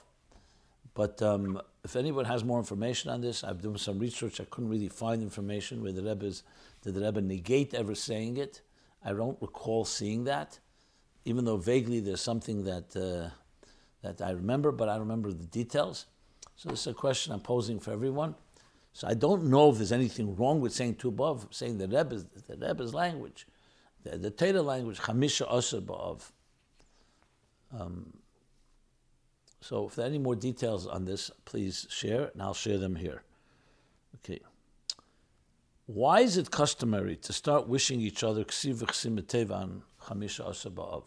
But 0.96 1.22
um, 1.22 1.62
if 1.84 1.96
anyone 1.96 2.26
has 2.26 2.44
more 2.44 2.58
information 2.58 3.12
on 3.12 3.22
this, 3.22 3.44
I've 3.44 3.62
done 3.62 3.78
some 3.78 4.00
research. 4.00 4.42
I 4.42 4.46
couldn't 4.46 4.72
really 4.72 4.90
find 4.90 5.22
information 5.22 5.84
where 5.84 5.92
the 5.92 6.02
Rebbe's, 6.02 6.42
did 6.82 6.96
the 6.96 7.02
Rebbe 7.02 7.22
negate 7.22 7.76
ever 7.76 7.94
saying 7.94 8.38
it. 8.38 8.62
I 9.06 9.14
don't 9.14 9.40
recall 9.40 9.86
seeing 9.86 10.24
that, 10.24 10.60
even 11.26 11.46
though 11.46 11.58
vaguely 11.58 12.00
there's 12.00 12.22
something 12.22 12.64
that, 12.64 12.96
uh, 12.96 13.30
that 14.02 14.20
I 14.20 14.32
remember, 14.32 14.72
but 14.72 14.90
I 14.90 14.98
remember 14.98 15.32
the 15.32 15.46
details. 15.46 16.08
So 16.56 16.70
this 16.70 16.82
is 16.82 16.88
a 16.88 16.94
question 16.94 17.34
I'm 17.34 17.40
posing 17.40 17.80
for 17.80 17.92
everyone. 17.92 18.34
So 18.94 19.08
I 19.08 19.16
don't 19.16 19.46
know 19.46 19.72
if 19.72 19.78
there's 19.78 19.92
anything 19.92 20.36
wrong 20.36 20.62
with 20.62 20.72
saying 20.72 20.96
two 20.96 21.10
above, 21.10 21.48
saying 21.50 21.80
the 21.80 21.88
Rebbe's, 21.88 22.26
the 22.48 22.56
Rebbe's 22.56 22.94
language, 22.94 23.48
the, 24.04 24.18
the 24.18 24.30
Torah 24.30 24.62
language, 24.62 25.00
Chamisha 25.00 25.52
Asr 25.52 25.82
Ba'av. 25.82 26.32
Um, 27.78 28.14
so 29.62 29.88
if 29.88 29.96
there 29.96 30.06
are 30.06 30.10
any 30.10 30.20
more 30.20 30.36
details 30.36 30.86
on 30.86 31.06
this, 31.06 31.32
please 31.46 31.88
share, 31.90 32.30
and 32.34 32.42
I'll 32.42 32.54
share 32.54 32.78
them 32.78 32.96
here. 32.96 33.24
Okay. 34.18 34.40
Why 35.88 36.22
is 36.22 36.38
it 36.38 36.52
customary 36.52 37.16
to 37.18 37.34
start 37.34 37.68
wishing 37.68 38.00
each 38.00 38.24
other 38.24 38.44
ksiv 38.44 38.84
chamisha 38.84 40.50
asaba'av? 40.50 41.04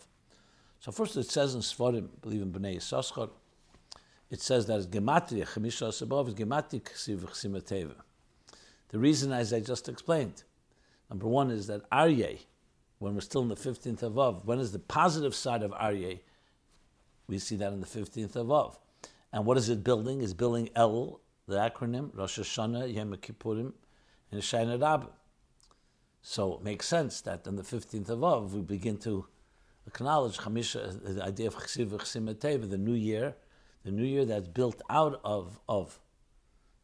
So 0.81 0.93
first 0.93 1.16
it 1.16 1.31
says 1.31 1.55
in 1.55 1.61
Svarim, 1.61 2.09
believe 2.21 2.43
in 2.43 2.52
Bnei 2.52 2.76
Yisachar, 2.76 3.31
it 4.30 4.40
says 4.40 4.66
that 4.66 4.78
it's 4.78 4.87
gematria, 4.87 5.47
chamisha 5.47 5.88
asaba'av 5.88 6.28
is 6.28 6.35
gematria 6.35 6.83
ksiv 6.83 7.95
The 8.88 8.99
reason, 8.99 9.33
as 9.33 9.52
I 9.52 9.61
just 9.61 9.88
explained, 9.88 10.42
number 11.09 11.26
one 11.26 11.50
is 11.50 11.66
that 11.68 11.88
Aryeh, 11.90 12.40
when 12.99 13.14
we're 13.14 13.21
still 13.21 13.42
in 13.42 13.49
the 13.49 13.56
15th 13.56 14.02
of 14.02 14.18
Av, 14.18 14.45
when 14.45 14.59
is 14.59 14.73
the 14.73 14.78
positive 14.78 15.35
side 15.35 15.62
of 15.62 15.71
Aryeh? 15.73 16.21
We 17.28 17.38
see 17.38 17.56
that 17.56 17.73
in 17.73 17.80
the 17.80 17.87
15th 17.87 18.37
of 18.37 18.50
Av. 18.50 18.78
And 19.33 19.45
what 19.45 19.59
is 19.59 19.68
it 19.68 19.85
building? 19.85 20.23
Is 20.23 20.35
building 20.35 20.71
El, 20.75 21.21
the 21.47 21.56
acronym, 21.56 22.11
Rosh 22.16 22.38
Hashanah, 22.38 22.92
Yom 22.95 23.14
Kippurim, 23.16 23.73
and 24.33 24.40
Shana 24.40 24.80
Rabbah. 24.80 25.09
So 26.23 26.54
it 26.54 26.62
makes 26.62 26.88
sense 26.88 27.21
that 27.21 27.47
on 27.47 27.56
the 27.56 27.62
15th 27.62 28.09
of 28.09 28.25
Av, 28.25 28.54
we 28.54 28.62
begin 28.62 28.99
to 28.99 29.26
acknowledge 29.87 30.38
Chamisha, 30.38 31.14
the 31.14 31.23
idea 31.23 31.47
of 31.47 31.54
Chesiv 31.56 32.71
the 32.71 32.78
new 32.78 32.95
year, 32.95 33.37
the 33.87 33.93
new 33.93 34.05
year 34.05 34.25
that's 34.25 34.49
built 34.49 34.83
out 34.90 35.21
of 35.25 35.61
Av. 35.69 36.00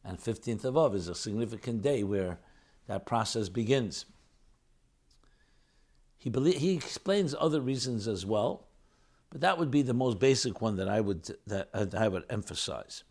And 0.05 0.17
15th 0.17 0.63
of 0.63 0.77
Av 0.77 0.95
is 0.95 1.09
a 1.09 1.15
significant 1.15 1.81
day 1.81 2.01
where 2.01 2.39
that 2.87 3.05
process 3.05 3.49
begins. 3.49 4.05
He, 6.17 6.31
he 6.57 6.75
explains 6.75 7.35
other 7.37 7.59
reasons 7.59 8.07
as 8.07 8.25
well. 8.25 8.67
But 9.29 9.41
that 9.41 9.57
would 9.57 9.69
be 9.69 9.81
the 9.81 9.93
most 9.93 10.17
basic 10.17 10.61
one 10.61 10.77
that 10.77 10.87
I 10.87 11.01
would 11.01 11.27
that 11.47 11.69
I 11.97 12.07
would 12.07 12.23
emphasize. 12.29 13.03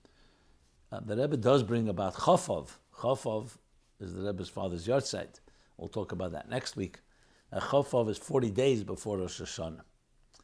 Uh, 0.91 1.01
the 1.01 1.17
Rebbe 1.17 1.37
does 1.37 1.63
bring 1.63 1.89
about 1.89 2.15
Chafov. 2.15 2.77
Chafov 2.97 3.59
is 4.01 4.15
the 4.15 4.23
Rebbe's 4.23 4.49
father's 4.49 4.87
yahrzeit. 4.87 5.41
We'll 5.77 5.89
talk 5.89 6.13
about 6.13 6.33
that 6.33 6.49
next 6.49 6.77
week. 6.77 7.01
Uh, 7.53 8.07
is 8.09 8.19
40 8.19 8.51
days 8.53 8.85
before 8.85 9.19
Rosh 9.19 9.43
Hashanah. 9.43 9.83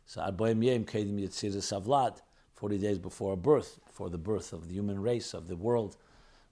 So 0.04 0.20
Arboim 0.20 0.62
Yem 0.64 0.84
Kedim 0.84 1.18
Yitzir 1.18 1.54
Savlad, 1.56 2.20
40 2.58 2.78
days 2.78 2.98
before 2.98 3.36
birth, 3.36 3.78
before 3.86 4.10
the 4.10 4.18
birth 4.18 4.52
of 4.52 4.66
the 4.66 4.74
human 4.74 5.00
race, 5.00 5.32
of 5.32 5.46
the 5.46 5.54
world, 5.54 5.96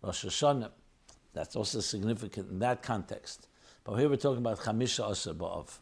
Rosh 0.02 0.24
Hashanah. 0.24 0.70
That's 1.32 1.56
also 1.56 1.80
significant 1.80 2.48
in 2.48 2.60
that 2.60 2.80
context. 2.80 3.48
But 3.82 3.96
here 3.96 4.08
we're 4.08 4.14
talking 4.14 4.38
about 4.38 4.60
Chamisha 4.60 5.34
Ba'av. 5.34 5.78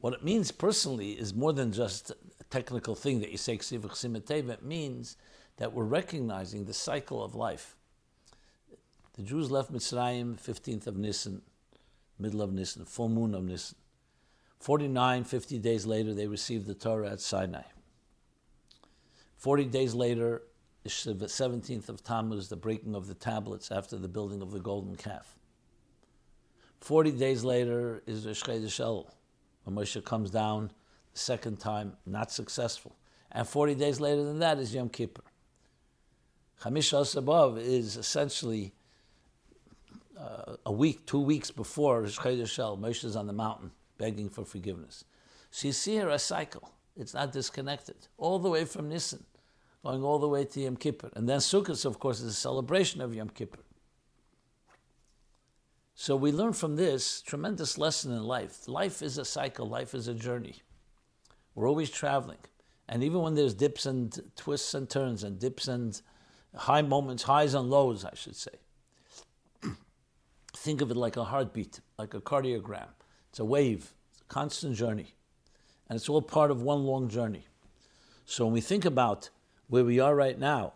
What 0.00 0.14
it 0.14 0.24
means 0.24 0.50
personally 0.50 1.12
is 1.12 1.32
more 1.32 1.52
than 1.52 1.70
just 1.70 2.10
a 2.10 2.44
technical 2.50 2.96
thing 2.96 3.20
that 3.20 3.30
you 3.30 3.38
say 3.38 3.54
It 3.54 4.62
means 4.64 5.16
that 5.58 5.72
we're 5.72 5.84
recognizing 5.84 6.64
the 6.64 6.74
cycle 6.74 7.22
of 7.22 7.36
life. 7.36 7.76
The 9.14 9.22
Jews 9.22 9.48
left 9.48 9.72
Mitzrayim 9.72 10.40
15th 10.40 10.88
of 10.88 10.96
Nisan, 10.96 11.42
middle 12.18 12.42
of 12.42 12.52
Nisan, 12.52 12.84
full 12.84 13.10
moon 13.10 13.36
of 13.36 13.44
Nisan. 13.44 13.76
49, 14.58 15.22
50 15.22 15.58
days 15.60 15.86
later, 15.86 16.12
they 16.12 16.26
received 16.26 16.66
the 16.66 16.74
Torah 16.74 17.12
at 17.12 17.20
Sinai. 17.20 17.62
40 19.42 19.64
days 19.64 19.92
later, 19.92 20.42
the 20.84 20.88
17th 20.88 21.88
of 21.88 22.04
Tammuz, 22.04 22.48
the 22.48 22.54
breaking 22.54 22.94
of 22.94 23.08
the 23.08 23.14
tablets 23.14 23.72
after 23.72 23.96
the 23.96 24.06
building 24.06 24.40
of 24.40 24.52
the 24.52 24.60
golden 24.60 24.94
calf. 24.94 25.36
40 26.80 27.10
days 27.10 27.42
later 27.42 28.04
is 28.06 28.22
the 28.22 29.04
when 29.64 29.74
Moshe 29.74 30.04
comes 30.04 30.30
down 30.30 30.70
the 31.12 31.18
second 31.18 31.58
time, 31.58 31.94
not 32.06 32.30
successful. 32.30 32.94
And 33.32 33.44
40 33.44 33.74
days 33.74 33.98
later 33.98 34.22
than 34.22 34.38
that 34.38 34.60
is 34.60 34.72
Yom 34.72 34.88
Kippur. 34.88 35.24
Chamisha 36.60 37.16
above 37.16 37.58
is 37.58 37.96
essentially 37.96 38.72
uh, 40.16 40.54
a 40.64 40.70
week, 40.70 41.04
two 41.04 41.18
weeks 41.18 41.50
before 41.50 42.04
Shchedesh. 42.04 42.78
Moshe 42.78 43.02
is 43.02 43.16
on 43.16 43.26
the 43.26 43.32
mountain 43.32 43.72
begging 43.98 44.28
for 44.28 44.44
forgiveness. 44.44 45.04
So 45.50 45.66
you 45.66 45.72
see 45.72 45.94
here 45.94 46.10
a 46.10 46.18
cycle. 46.20 46.70
It's 46.96 47.12
not 47.12 47.32
disconnected. 47.32 47.96
All 48.18 48.38
the 48.38 48.48
way 48.48 48.64
from 48.64 48.88
Nisan, 48.88 49.24
going 49.84 50.02
all 50.02 50.18
the 50.18 50.28
way 50.28 50.44
to 50.44 50.60
Yom 50.60 50.76
Kippur. 50.76 51.10
And 51.14 51.28
then 51.28 51.38
Sukkot, 51.38 51.84
of 51.84 51.98
course, 51.98 52.20
is 52.20 52.26
a 52.26 52.32
celebration 52.32 53.00
of 53.00 53.14
Yom 53.14 53.28
Kippur. 53.30 53.60
So 55.94 56.16
we 56.16 56.32
learn 56.32 56.52
from 56.52 56.76
this 56.76 57.20
tremendous 57.20 57.78
lesson 57.78 58.12
in 58.12 58.22
life. 58.22 58.66
Life 58.66 59.02
is 59.02 59.18
a 59.18 59.24
cycle, 59.24 59.68
life 59.68 59.94
is 59.94 60.08
a 60.08 60.14
journey. 60.14 60.56
We're 61.54 61.68
always 61.68 61.90
traveling. 61.90 62.38
And 62.88 63.02
even 63.02 63.20
when 63.20 63.34
there's 63.34 63.54
dips 63.54 63.86
and 63.86 64.18
twists 64.36 64.74
and 64.74 64.88
turns 64.88 65.22
and 65.22 65.38
dips 65.38 65.68
and 65.68 66.00
high 66.54 66.82
moments, 66.82 67.24
highs 67.24 67.54
and 67.54 67.68
lows, 67.68 68.04
I 68.04 68.14
should 68.14 68.36
say, 68.36 68.50
think 70.56 70.80
of 70.80 70.90
it 70.90 70.96
like 70.96 71.16
a 71.16 71.24
heartbeat, 71.24 71.80
like 71.98 72.14
a 72.14 72.20
cardiogram. 72.20 72.88
It's 73.30 73.38
a 73.38 73.44
wave, 73.44 73.94
it's 74.12 74.22
a 74.22 74.24
constant 74.24 74.76
journey. 74.76 75.14
And 75.88 75.96
it's 75.96 76.08
all 76.08 76.22
part 76.22 76.50
of 76.50 76.62
one 76.62 76.84
long 76.84 77.08
journey. 77.08 77.46
So 78.24 78.44
when 78.44 78.54
we 78.54 78.60
think 78.60 78.84
about 78.84 79.30
where 79.68 79.84
we 79.84 80.00
are 80.00 80.14
right 80.14 80.38
now, 80.38 80.74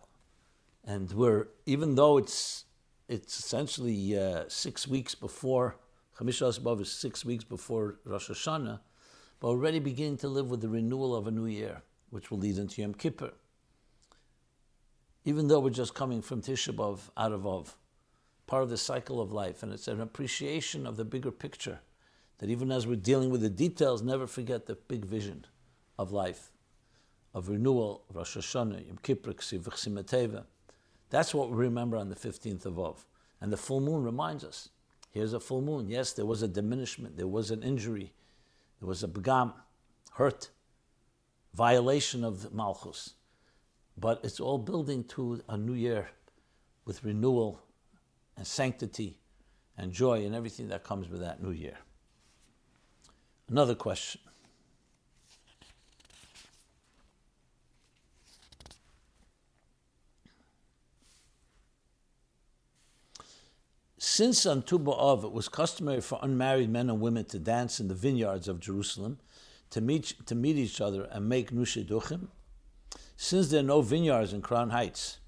and 0.85 1.11
we're, 1.13 1.49
even 1.67 1.95
though 1.95 2.19
it's 2.19 2.65
it's 3.09 3.39
essentially 3.39 4.19
uh, 4.19 4.45
six 4.49 4.87
weeks 4.89 5.15
before 5.15 5.77
Chamisha 6.19 6.49
Asbav 6.49 6.81
is 6.81 6.91
six 6.91 7.25
weeks 7.27 7.45
before 7.45 7.97
Rosh 8.05 8.31
Hashanah, 8.31 8.81
but 9.39 9.49
already 9.49 9.79
beginning 9.79 10.17
to 10.19 10.29
live 10.29 10.51
with 10.51 10.63
the 10.63 10.69
renewal 10.69 11.15
of 11.15 11.27
a 11.27 11.31
new 11.31 11.45
year, 11.45 11.83
which 12.09 12.31
will 12.31 12.39
lead 12.39 12.57
into 12.57 12.81
Yom 12.81 12.95
Kippur. 12.95 13.33
Even 15.27 15.49
though 15.49 15.61
we're 15.61 15.71
just 15.71 15.95
coming 15.95 16.23
from 16.23 16.41
Tisha 16.41 16.75
B'av 16.75 17.11
out 17.19 17.33
of 17.33 17.47
Av, 17.47 17.77
part 18.47 18.63
of 18.63 18.71
the 18.71 18.79
cycle 18.79 19.21
of 19.21 19.31
life, 19.31 19.63
and 19.63 19.73
it's 19.75 19.89
an 19.89 20.01
appreciation 20.01 20.87
of 20.87 20.97
the 20.97 21.05
bigger 21.05 21.31
picture. 21.31 21.81
That 22.39 22.49
even 22.49 22.73
as 22.73 22.87
we're 22.87 22.97
dealing 22.97 23.29
with 23.29 23.43
the 23.43 23.51
details, 23.51 24.03
never 24.03 24.27
forget 24.27 24.65
the 24.65 24.77
big 24.77 25.05
vision 25.05 25.45
of 25.99 26.13
life, 26.13 26.51
of 27.37 27.51
renewal, 27.51 28.03
Rosh 28.15 28.39
Hashanah, 28.39 28.87
Yom 28.87 28.99
Kippur, 29.03 29.35
Ksiv 29.35 30.45
that's 31.11 31.35
what 31.35 31.51
we 31.51 31.57
remember 31.57 31.99
on 31.99 32.09
the 32.09 32.17
15th 32.17 32.65
of 32.65 32.79
Av. 32.79 33.05
And 33.43 33.53
the 33.53 33.59
full 33.59 33.81
moon 33.81 34.03
reminds 34.03 34.43
us. 34.43 34.71
Here's 35.11 35.35
a 35.35 35.39
full 35.39 35.61
moon. 35.61 35.89
Yes, 35.89 36.15
there 36.15 36.25
was 36.27 36.43
a 36.43 36.49
diminishment, 36.49 37.19
there 37.19 37.29
was 37.29 37.51
an 37.51 37.63
injury, 37.63 38.13
there 38.81 38.89
was 38.89 39.05
a 39.05 39.09
begam, 39.09 39.53
hurt, 40.15 40.49
violation 41.55 42.25
of 42.25 42.53
Malchus. 42.55 43.15
But 43.99 44.21
it's 44.25 44.41
all 44.41 44.59
building 44.59 45.05
to 45.05 45.43
a 45.47 45.59
new 45.59 45.75
year 45.75 46.09
with 46.87 47.05
renewal 47.05 47.61
and 48.37 48.47
sanctity 48.47 49.19
and 49.77 49.93
joy 49.93 50.25
and 50.25 50.35
everything 50.35 50.69
that 50.69 50.85
comes 50.85 51.09
with 51.09 51.21
that 51.21 51.43
new 51.43 51.53
year. 51.53 51.77
Another 53.49 53.75
question. 53.75 54.23
Since 64.09 64.47
on 64.47 64.63
Tu 64.63 64.79
B'Av 64.79 65.25
it 65.25 65.33
was 65.33 65.49
customary 65.49 66.01
for 66.01 66.21
unmarried 66.23 66.71
men 66.71 66.89
and 66.91 67.01
women 67.01 67.25
to 67.25 67.41
dance 67.41 67.81
in 67.81 67.89
the 67.89 67.95
vineyards 67.95 68.47
of 68.47 68.61
Jerusalem, 68.61 69.19
to 69.71 69.81
meet, 69.81 70.15
to 70.27 70.37
meet 70.37 70.57
each 70.57 70.81
other 70.81 71.09
and 71.11 71.29
make 71.29 71.51
nushiduchim, 71.51 72.29
since 73.17 73.49
there 73.49 73.59
are 73.59 73.65
no 73.65 73.81
vineyards 73.81 74.33
in 74.33 74.43
Crown 74.43 74.71
Heights 74.71 75.19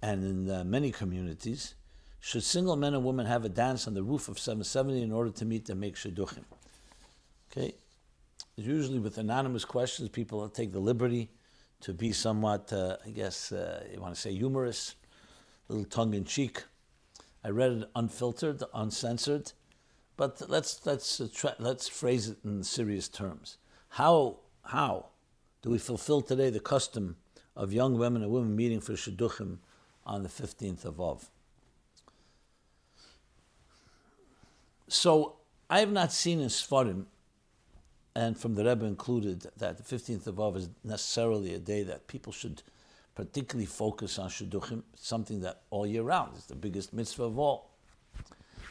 and 0.00 0.22
in 0.22 0.48
uh, 0.48 0.62
many 0.62 0.92
communities, 0.92 1.74
should 2.20 2.44
single 2.44 2.76
men 2.76 2.94
and 2.94 3.04
women 3.04 3.26
have 3.26 3.44
a 3.44 3.48
dance 3.48 3.88
on 3.88 3.94
the 3.94 4.04
roof 4.04 4.28
of 4.28 4.38
770 4.38 5.02
in 5.02 5.10
order 5.10 5.30
to 5.30 5.44
meet 5.44 5.68
and 5.68 5.80
make 5.80 5.96
shidduchim? 5.96 6.44
Okay, 7.50 7.74
usually 8.54 9.00
with 9.00 9.18
anonymous 9.18 9.64
questions, 9.64 10.10
people 10.10 10.48
take 10.48 10.70
the 10.70 10.78
liberty 10.78 11.28
to 11.80 11.92
be 11.92 12.12
somewhat, 12.12 12.72
uh, 12.72 12.98
I 13.04 13.10
guess, 13.10 13.50
uh, 13.50 13.82
you 13.92 14.00
want 14.00 14.14
to 14.14 14.20
say 14.20 14.32
humorous, 14.32 14.94
a 15.68 15.72
little 15.72 15.90
tongue 15.90 16.14
in 16.14 16.24
cheek. 16.24 16.62
I 17.46 17.50
read 17.50 17.70
it 17.70 17.90
unfiltered, 17.94 18.64
uncensored, 18.74 19.52
but 20.16 20.42
let's 20.48 20.84
let's 20.84 21.20
uh, 21.20 21.54
let's 21.60 21.86
phrase 21.86 22.28
it 22.28 22.38
in 22.44 22.64
serious 22.64 23.06
terms. 23.06 23.58
How 23.90 24.38
how 24.64 25.10
do 25.62 25.70
we 25.70 25.78
fulfill 25.78 26.22
today 26.22 26.50
the 26.50 26.58
custom 26.58 27.14
of 27.54 27.72
young 27.72 27.96
women 27.98 28.22
and 28.22 28.32
women 28.32 28.56
meeting 28.56 28.80
for 28.80 28.94
shidduchim 28.94 29.58
on 30.04 30.24
the 30.24 30.28
fifteenth 30.28 30.84
of 30.84 31.00
Av? 31.00 31.30
So 34.88 35.36
I 35.70 35.78
have 35.78 35.92
not 35.92 36.12
seen 36.12 36.40
in 36.40 36.48
Sfarim, 36.48 37.04
and 38.16 38.36
from 38.36 38.56
the 38.56 38.64
Rebbe 38.64 38.86
included, 38.86 39.46
that 39.56 39.76
the 39.76 39.84
fifteenth 39.84 40.26
of 40.26 40.40
Av 40.40 40.56
is 40.56 40.68
necessarily 40.82 41.54
a 41.54 41.60
day 41.60 41.84
that 41.84 42.08
people 42.08 42.32
should 42.32 42.64
particularly 43.16 43.66
focus 43.66 44.18
on 44.18 44.28
shidduchim, 44.28 44.82
something 44.94 45.40
that 45.40 45.62
all 45.70 45.86
year 45.86 46.02
round 46.02 46.36
is 46.36 46.44
the 46.44 46.54
biggest 46.54 46.92
mitzvah 46.92 47.24
of 47.24 47.38
all. 47.38 47.72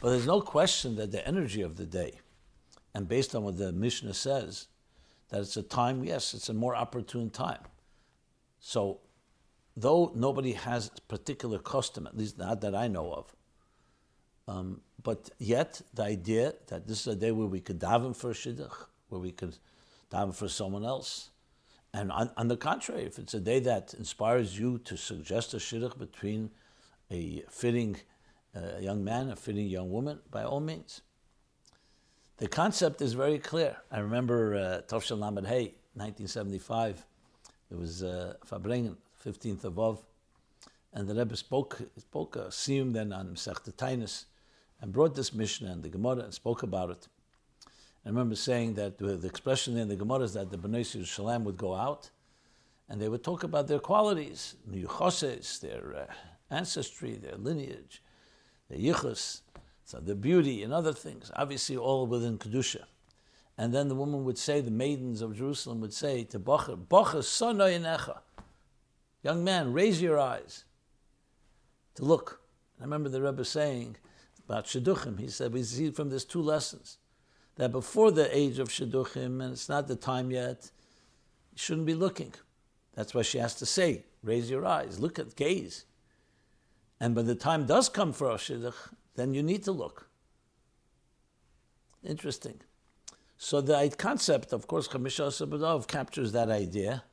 But 0.00 0.10
there's 0.10 0.26
no 0.26 0.40
question 0.40 0.96
that 0.96 1.10
the 1.10 1.26
energy 1.26 1.62
of 1.62 1.76
the 1.76 1.84
day, 1.84 2.20
and 2.94 3.08
based 3.08 3.34
on 3.34 3.42
what 3.42 3.58
the 3.58 3.72
Mishnah 3.72 4.14
says, 4.14 4.68
that 5.30 5.40
it's 5.40 5.56
a 5.56 5.62
time, 5.62 6.04
yes, 6.04 6.32
it's 6.32 6.48
a 6.48 6.54
more 6.54 6.76
opportune 6.76 7.28
time. 7.28 7.58
So, 8.60 9.00
though 9.76 10.12
nobody 10.14 10.52
has 10.52 10.92
a 10.96 11.00
particular 11.02 11.58
custom, 11.58 12.06
at 12.06 12.16
least 12.16 12.38
not 12.38 12.60
that 12.60 12.74
I 12.74 12.86
know 12.86 13.12
of, 13.12 13.36
um, 14.46 14.80
but 15.02 15.28
yet 15.38 15.82
the 15.92 16.04
idea 16.04 16.54
that 16.68 16.86
this 16.86 17.00
is 17.00 17.06
a 17.08 17.16
day 17.16 17.32
where 17.32 17.48
we 17.48 17.60
could 17.60 17.80
daven 17.80 18.14
for 18.14 18.30
a 18.30 18.34
shidduch, 18.34 18.86
where 19.08 19.20
we 19.20 19.32
could 19.32 19.56
daven 20.12 20.34
for 20.34 20.48
someone 20.48 20.84
else, 20.84 21.30
and 21.96 22.12
on, 22.12 22.30
on, 22.36 22.48
the 22.48 22.58
contrary, 22.58 23.04
if 23.04 23.18
it's 23.18 23.32
a 23.32 23.40
day 23.40 23.58
that 23.60 23.94
inspires 23.94 24.58
you 24.58 24.78
to 24.84 24.96
suggest 24.98 25.54
a 25.54 25.56
shidduch 25.56 25.98
between 25.98 26.50
a 27.10 27.42
fitting 27.48 27.96
uh, 28.54 28.78
young 28.80 29.02
man, 29.02 29.30
a 29.30 29.36
fitting 29.36 29.66
young 29.66 29.90
woman, 29.90 30.18
by 30.30 30.42
all 30.44 30.60
means. 30.60 31.00
The 32.36 32.48
concept 32.48 33.00
is 33.00 33.14
very 33.14 33.38
clear. 33.38 33.78
I 33.90 34.00
remember 34.00 34.54
uh, 34.54 34.82
Tovshel 34.86 35.18
Lamed 35.18 35.46
Hey, 35.46 35.74
1975. 35.94 37.06
It 37.70 37.78
was 37.78 38.02
uh, 38.02 38.34
Farbrengen, 38.46 38.96
15th 39.24 39.64
of 39.64 39.78
Av, 39.78 40.04
and 40.92 41.08
the 41.08 41.14
Rebbe 41.14 41.34
spoke, 41.34 41.80
spoke 41.98 42.36
a 42.36 42.48
siyum 42.48 42.92
then 42.92 43.10
on 43.14 43.28
Masechta 43.28 43.72
Tainus, 43.72 44.26
and 44.82 44.92
brought 44.92 45.14
this 45.14 45.32
Mishnah 45.32 45.72
and 45.72 45.82
the 45.82 45.88
Gemara 45.88 46.24
and 46.24 46.34
spoke 46.34 46.62
about 46.62 46.90
it. 46.90 47.08
I 48.06 48.08
remember 48.08 48.36
saying 48.36 48.74
that 48.74 48.98
the, 48.98 49.26
expression 49.26 49.76
in 49.76 49.88
the 49.88 49.96
Gemara 49.96 50.20
is 50.20 50.34
that 50.34 50.52
the 50.52 50.56
Bnei 50.56 50.82
Yerushalayim 50.82 51.42
would 51.42 51.56
go 51.56 51.74
out 51.74 52.10
and 52.88 53.02
they 53.02 53.08
would 53.08 53.24
talk 53.24 53.42
about 53.42 53.66
their 53.66 53.80
qualities, 53.80 54.54
their 54.64 55.96
uh, 55.96 56.06
ancestry, 56.48 57.16
their 57.16 57.34
lineage, 57.34 58.00
their 58.70 58.78
yichus, 58.78 59.40
so 59.84 59.98
their 59.98 60.14
beauty 60.14 60.62
and 60.62 60.72
other 60.72 60.92
things, 60.92 61.32
obviously 61.34 61.76
all 61.76 62.06
within 62.06 62.38
Kedusha. 62.38 62.84
And 63.58 63.74
then 63.74 63.88
the 63.88 63.96
woman 63.96 64.24
would 64.24 64.38
say, 64.38 64.60
the 64.60 64.70
maidens 64.70 65.20
of 65.20 65.36
Jerusalem 65.36 65.80
would 65.80 65.92
say 65.92 66.22
to 66.24 66.38
Bacher, 66.38 66.76
Bacher 66.76 67.24
sonoyenecha, 67.24 68.18
young 69.24 69.42
man, 69.42 69.72
raise 69.72 70.00
your 70.00 70.16
eyes 70.16 70.62
to 71.96 72.04
look. 72.04 72.40
I 72.78 72.84
remember 72.84 73.08
the 73.08 73.20
Rebbe 73.20 73.44
saying 73.44 73.96
about 74.44 74.66
Shidduchim, 74.66 75.18
he 75.18 75.26
said, 75.26 75.52
we 75.52 75.64
see 75.64 75.90
from 75.90 76.10
this 76.10 76.24
two 76.24 76.40
lessons 76.40 76.98
that 77.56 77.72
before 77.72 78.10
the 78.10 78.34
age 78.36 78.58
of 78.58 78.68
Shidduchim, 78.68 79.42
and 79.42 79.52
it's 79.52 79.68
not 79.68 79.88
the 79.88 79.96
time 79.96 80.30
yet, 80.30 80.70
you 81.52 81.58
shouldn't 81.58 81.86
be 81.86 81.94
looking. 81.94 82.34
That's 82.94 83.14
why 83.14 83.22
she 83.22 83.38
has 83.38 83.54
to 83.56 83.66
say, 83.66 84.04
raise 84.22 84.50
your 84.50 84.64
eyes, 84.64 84.98
look 85.00 85.18
at, 85.18 85.36
gaze. 85.36 85.84
And 87.00 87.14
when 87.14 87.26
the 87.26 87.34
time 87.34 87.66
does 87.66 87.88
come 87.88 88.12
for 88.12 88.30
a 88.30 88.34
Shidduch, 88.34 88.92
then 89.16 89.34
you 89.34 89.42
need 89.42 89.64
to 89.64 89.72
look. 89.72 90.08
Interesting. 92.04 92.60
So 93.38 93.60
the 93.60 93.92
concept, 93.96 94.52
of 94.52 94.66
course, 94.66 94.88
Chamisha 94.88 95.28
Sabadov 95.28 95.86
captures 95.86 96.32
that 96.32 96.48
idea. 96.50 97.04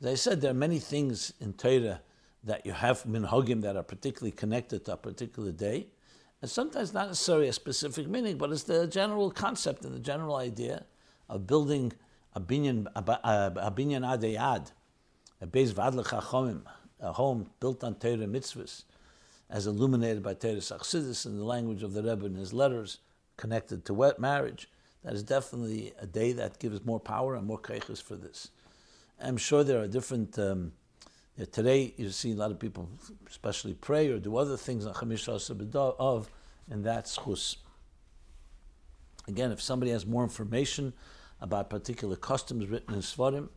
As 0.00 0.06
I 0.06 0.14
said, 0.14 0.40
there 0.40 0.50
are 0.50 0.54
many 0.54 0.78
things 0.78 1.32
in 1.40 1.52
Torah 1.52 2.00
that 2.44 2.64
you 2.64 2.72
have 2.72 3.02
minhagim 3.04 3.62
that 3.62 3.76
are 3.76 3.82
particularly 3.82 4.32
connected 4.32 4.84
to 4.86 4.92
a 4.92 4.96
particular 4.96 5.52
day. 5.52 5.88
And 6.40 6.50
sometimes 6.50 6.94
not 6.94 7.08
necessarily 7.08 7.48
a 7.48 7.52
specific 7.52 8.08
meaning, 8.08 8.38
but 8.38 8.52
it's 8.52 8.62
the 8.62 8.86
general 8.86 9.30
concept 9.30 9.84
and 9.84 9.94
the 9.94 10.00
general 10.00 10.36
idea 10.36 10.84
of 11.28 11.46
building 11.46 11.92
a 12.34 12.40
binyan, 12.40 12.86
a, 12.94 13.00
a, 13.00 13.72
binyan 13.72 14.04
adeyad, 14.06 14.70
a 15.40 15.46
Chachomim, 15.46 16.62
a 17.00 17.12
home 17.12 17.50
built 17.58 17.82
on 17.82 17.96
Torah 17.96 18.18
mitzvahs, 18.18 18.84
as 19.50 19.66
illuminated 19.66 20.22
by 20.22 20.34
Torah 20.34 20.56
Sachsidis 20.56 21.26
in 21.26 21.38
the 21.38 21.44
language 21.44 21.82
of 21.82 21.92
the 21.92 22.02
Rebbe 22.02 22.26
in 22.26 22.34
his 22.34 22.52
letters 22.52 22.98
connected 23.36 23.84
to 23.86 23.94
wet 23.94 24.20
marriage, 24.20 24.68
that 25.04 25.14
is 25.14 25.22
definitely 25.22 25.92
a 26.00 26.06
day 26.06 26.32
that 26.32 26.58
gives 26.58 26.84
more 26.84 27.00
power 27.00 27.34
and 27.34 27.46
more 27.46 27.58
keiches 27.58 28.02
for 28.02 28.16
this. 28.16 28.50
I'm 29.20 29.36
sure 29.36 29.64
there 29.64 29.80
are 29.80 29.88
different. 29.88 30.38
Um, 30.38 30.72
today, 31.46 31.94
you 31.96 32.10
see 32.10 32.32
a 32.32 32.36
lot 32.36 32.50
of 32.50 32.58
people, 32.58 32.88
especially 33.28 33.74
pray 33.74 34.08
or 34.08 34.18
do 34.18 34.36
other 34.36 34.56
things 34.56 34.86
on 34.86 34.94
Chamisha 34.94 35.94
of, 35.98 36.30
and 36.70 36.84
that's 36.84 37.16
chus. 37.16 37.56
Again, 39.28 39.52
if 39.52 39.62
somebody 39.62 39.92
has 39.92 40.04
more 40.06 40.22
information 40.22 40.92
about 41.40 41.70
particular 41.70 42.16
customs 42.16 42.66
written 42.66 42.94
in 42.94 43.00
Svarim, 43.00 43.48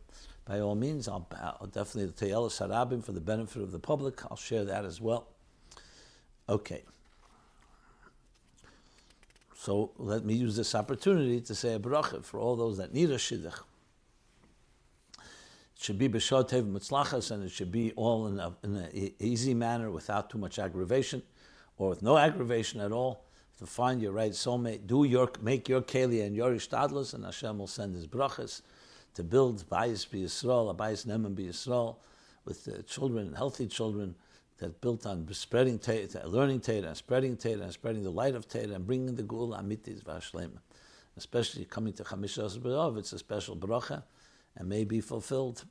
by 0.44 0.60
all 0.60 0.74
means, 0.74 1.08
I'll, 1.08 1.26
I'll 1.40 1.66
definitely 1.66 2.12
tell 2.12 2.48
Sarabim 2.48 3.02
for 3.04 3.12
the 3.12 3.20
benefit 3.20 3.62
of 3.62 3.70
the 3.70 3.78
public. 3.78 4.24
I'll 4.30 4.36
share 4.36 4.64
that 4.64 4.84
as 4.84 5.00
well. 5.00 5.28
Okay. 6.48 6.82
So 9.54 9.92
let 9.96 10.24
me 10.24 10.34
use 10.34 10.56
this 10.56 10.74
opportunity 10.74 11.40
to 11.40 11.54
say 11.54 11.74
a 11.74 11.78
bracha 11.78 12.24
for 12.24 12.38
all 12.38 12.56
those 12.56 12.78
that 12.78 12.92
need 12.92 13.10
a 13.10 13.16
shidduch. 13.16 13.60
Should 15.82 15.98
be 15.98 16.08
b'shotev 16.08 16.70
mitzlachas, 16.72 17.32
and 17.32 17.42
it 17.42 17.50
should 17.50 17.72
be 17.72 17.90
all 17.96 18.28
in 18.28 18.38
an 18.38 19.12
easy 19.18 19.52
manner 19.52 19.90
without 19.90 20.30
too 20.30 20.38
much 20.38 20.60
aggravation, 20.60 21.24
or 21.76 21.88
with 21.88 22.02
no 22.02 22.16
aggravation 22.16 22.80
at 22.80 22.92
all. 22.92 23.24
To 23.58 23.66
find 23.66 24.00
your 24.00 24.12
right 24.12 24.30
soulmate, 24.30 24.86
do 24.86 25.02
your 25.02 25.28
make 25.40 25.68
your 25.68 25.82
keli 25.82 26.24
and 26.24 26.36
your 26.36 26.52
ishtadlus, 26.52 27.14
and 27.14 27.24
Hashem 27.24 27.58
will 27.58 27.66
send 27.66 27.96
His 27.96 28.06
brachas 28.06 28.62
to 29.14 29.24
build 29.24 29.68
bayis 29.68 30.06
b'Yisrael, 30.06 30.76
bayis 30.76 31.04
neman 31.04 31.34
b'Yisrael, 31.34 31.96
with 32.44 32.86
children, 32.86 33.34
healthy 33.34 33.66
children 33.66 34.14
that 34.58 34.80
built 34.80 35.04
on 35.04 35.26
spreading 35.32 35.80
Torah, 35.80 36.28
learning 36.28 36.60
Torah, 36.60 36.82
and 36.82 36.96
spreading 36.96 37.36
Torah, 37.36 37.62
and 37.62 37.72
spreading 37.72 38.04
the 38.04 38.12
light 38.12 38.36
of 38.36 38.46
Torah, 38.46 38.70
and 38.70 38.86
bringing 38.86 39.16
the 39.16 39.24
Gula 39.24 39.60
Amitis 39.60 40.04
Vashlema. 40.04 40.58
Especially 41.16 41.64
coming 41.64 41.92
to 41.94 42.04
Chamisha 42.04 42.56
B'Av, 42.56 42.98
it's 42.98 43.12
a 43.12 43.18
special 43.18 43.56
bracha, 43.56 44.04
and 44.56 44.68
may 44.68 44.84
be 44.84 45.00
fulfilled 45.00 45.64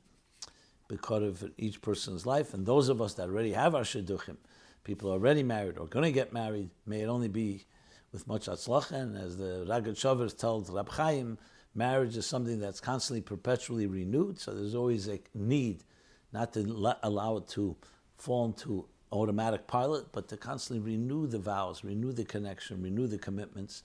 because 0.88 1.22
of 1.22 1.50
each 1.56 1.80
person's 1.80 2.26
life. 2.26 2.52
And 2.52 2.66
those 2.66 2.88
of 2.88 3.00
us 3.00 3.14
that 3.14 3.28
already 3.28 3.52
have 3.52 3.74
our 3.74 3.82
shidduchim, 3.82 4.36
people 4.84 5.10
already 5.10 5.42
married 5.42 5.78
or 5.78 5.86
going 5.86 6.04
to 6.04 6.12
get 6.12 6.32
married, 6.32 6.70
may 6.86 7.00
it 7.00 7.06
only 7.06 7.28
be 7.28 7.64
with 8.12 8.26
much 8.26 8.46
atzlacha. 8.46 9.18
As 9.22 9.38
the 9.38 9.64
Ragat 9.68 9.96
Shavers 9.96 10.34
tells 10.34 10.70
Rab 10.70 10.90
Chaim, 10.90 11.38
marriage 11.74 12.16
is 12.16 12.26
something 12.26 12.60
that's 12.60 12.80
constantly, 12.80 13.22
perpetually 13.22 13.86
renewed. 13.86 14.38
So 14.38 14.52
there's 14.52 14.74
always 14.74 15.08
a 15.08 15.20
need 15.34 15.84
not 16.32 16.52
to 16.54 16.96
allow 17.02 17.38
it 17.38 17.48
to 17.48 17.76
fall 18.16 18.46
into 18.46 18.86
automatic 19.12 19.66
pilot, 19.66 20.06
but 20.12 20.28
to 20.28 20.36
constantly 20.36 20.92
renew 20.92 21.26
the 21.26 21.38
vows, 21.38 21.84
renew 21.84 22.12
the 22.12 22.24
connection, 22.24 22.82
renew 22.82 23.06
the 23.06 23.18
commitments, 23.18 23.82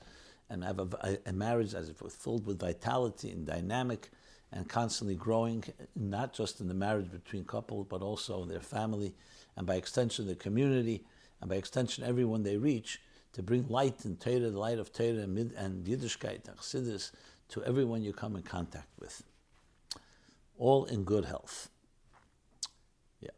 and 0.49 0.63
have 0.63 0.79
a, 0.79 1.17
a 1.25 1.33
marriage 1.33 1.71
that 1.71 1.83
is 1.83 1.91
filled 2.17 2.45
with 2.45 2.59
vitality 2.59 3.31
and 3.31 3.45
dynamic 3.45 4.09
and 4.51 4.69
constantly 4.69 5.15
growing, 5.15 5.63
not 5.95 6.33
just 6.33 6.61
in 6.61 6.67
the 6.67 6.73
marriage 6.73 7.11
between 7.11 7.43
couples, 7.43 7.87
but 7.89 8.01
also 8.01 8.43
in 8.43 8.49
their 8.49 8.61
family, 8.61 9.13
and 9.55 9.67
by 9.67 9.75
extension 9.75 10.27
the 10.27 10.35
community, 10.35 11.03
and 11.41 11.49
by 11.49 11.55
extension 11.55 12.03
everyone 12.03 12.43
they 12.43 12.57
reach, 12.57 13.01
to 13.33 13.43
bring 13.43 13.67
light 13.67 14.05
and 14.05 14.19
Torah, 14.19 14.49
the 14.49 14.57
light 14.57 14.79
of 14.79 14.91
Torah 14.91 15.19
and, 15.19 15.37
and 15.53 15.85
Yiddishkeit, 15.85 16.43
Chassidus, 16.43 17.11
to 17.49 17.63
everyone 17.63 18.01
you 18.01 18.13
come 18.13 18.35
in 18.35 18.41
contact 18.41 18.89
with. 18.99 19.23
All 20.57 20.85
in 20.85 21.03
good 21.03 21.25
health. 21.25 21.69
Yeah. 23.21 23.29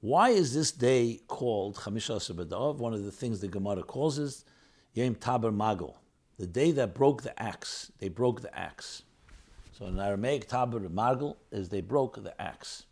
Why 0.00 0.30
is 0.30 0.52
this 0.52 0.72
day 0.72 1.20
called 1.26 1.76
Chamisha 1.76 2.16
Sabadav? 2.16 2.76
One 2.76 2.92
of 2.92 3.04
the 3.04 3.12
things 3.12 3.40
the 3.40 3.48
Gemara 3.48 3.82
calls 3.82 4.18
is 4.18 4.44
Yom 4.92 5.14
Taber 5.14 5.52
Magol, 5.52 5.94
the 6.38 6.46
day 6.46 6.70
that 6.72 6.94
broke 6.94 7.22
the 7.22 7.40
axe. 7.40 7.90
They 7.98 8.08
broke 8.08 8.42
the 8.42 8.56
axe. 8.56 9.04
So 9.82 9.88
in 9.88 9.98
Aramaic, 9.98 10.46
Taber 10.46 10.78
Magol 10.88 11.34
is 11.50 11.68
they 11.68 11.80
broke 11.80 12.22
the 12.22 12.40
axe. 12.40 12.84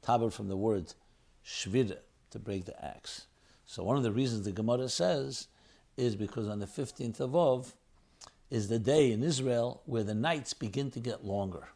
Taber 0.00 0.30
from 0.30 0.48
the 0.48 0.56
word 0.56 0.94
Shvira, 1.44 1.98
to 2.30 2.38
break 2.38 2.64
the 2.64 2.82
axe. 2.82 3.26
So 3.66 3.84
one 3.84 3.98
of 3.98 4.02
the 4.02 4.10
reasons 4.10 4.46
the 4.46 4.52
Gemara 4.52 4.88
says 4.88 5.48
is 5.98 6.16
because 6.16 6.48
on 6.48 6.58
the 6.58 6.66
15th 6.66 7.20
of 7.20 7.36
Av 7.36 7.74
is 8.48 8.68
the 8.68 8.78
day 8.78 9.12
in 9.12 9.22
Israel 9.22 9.82
where 9.84 10.02
the 10.02 10.14
nights 10.14 10.54
begin 10.54 10.90
to 10.92 10.98
get 10.98 11.26
longer. 11.26 11.68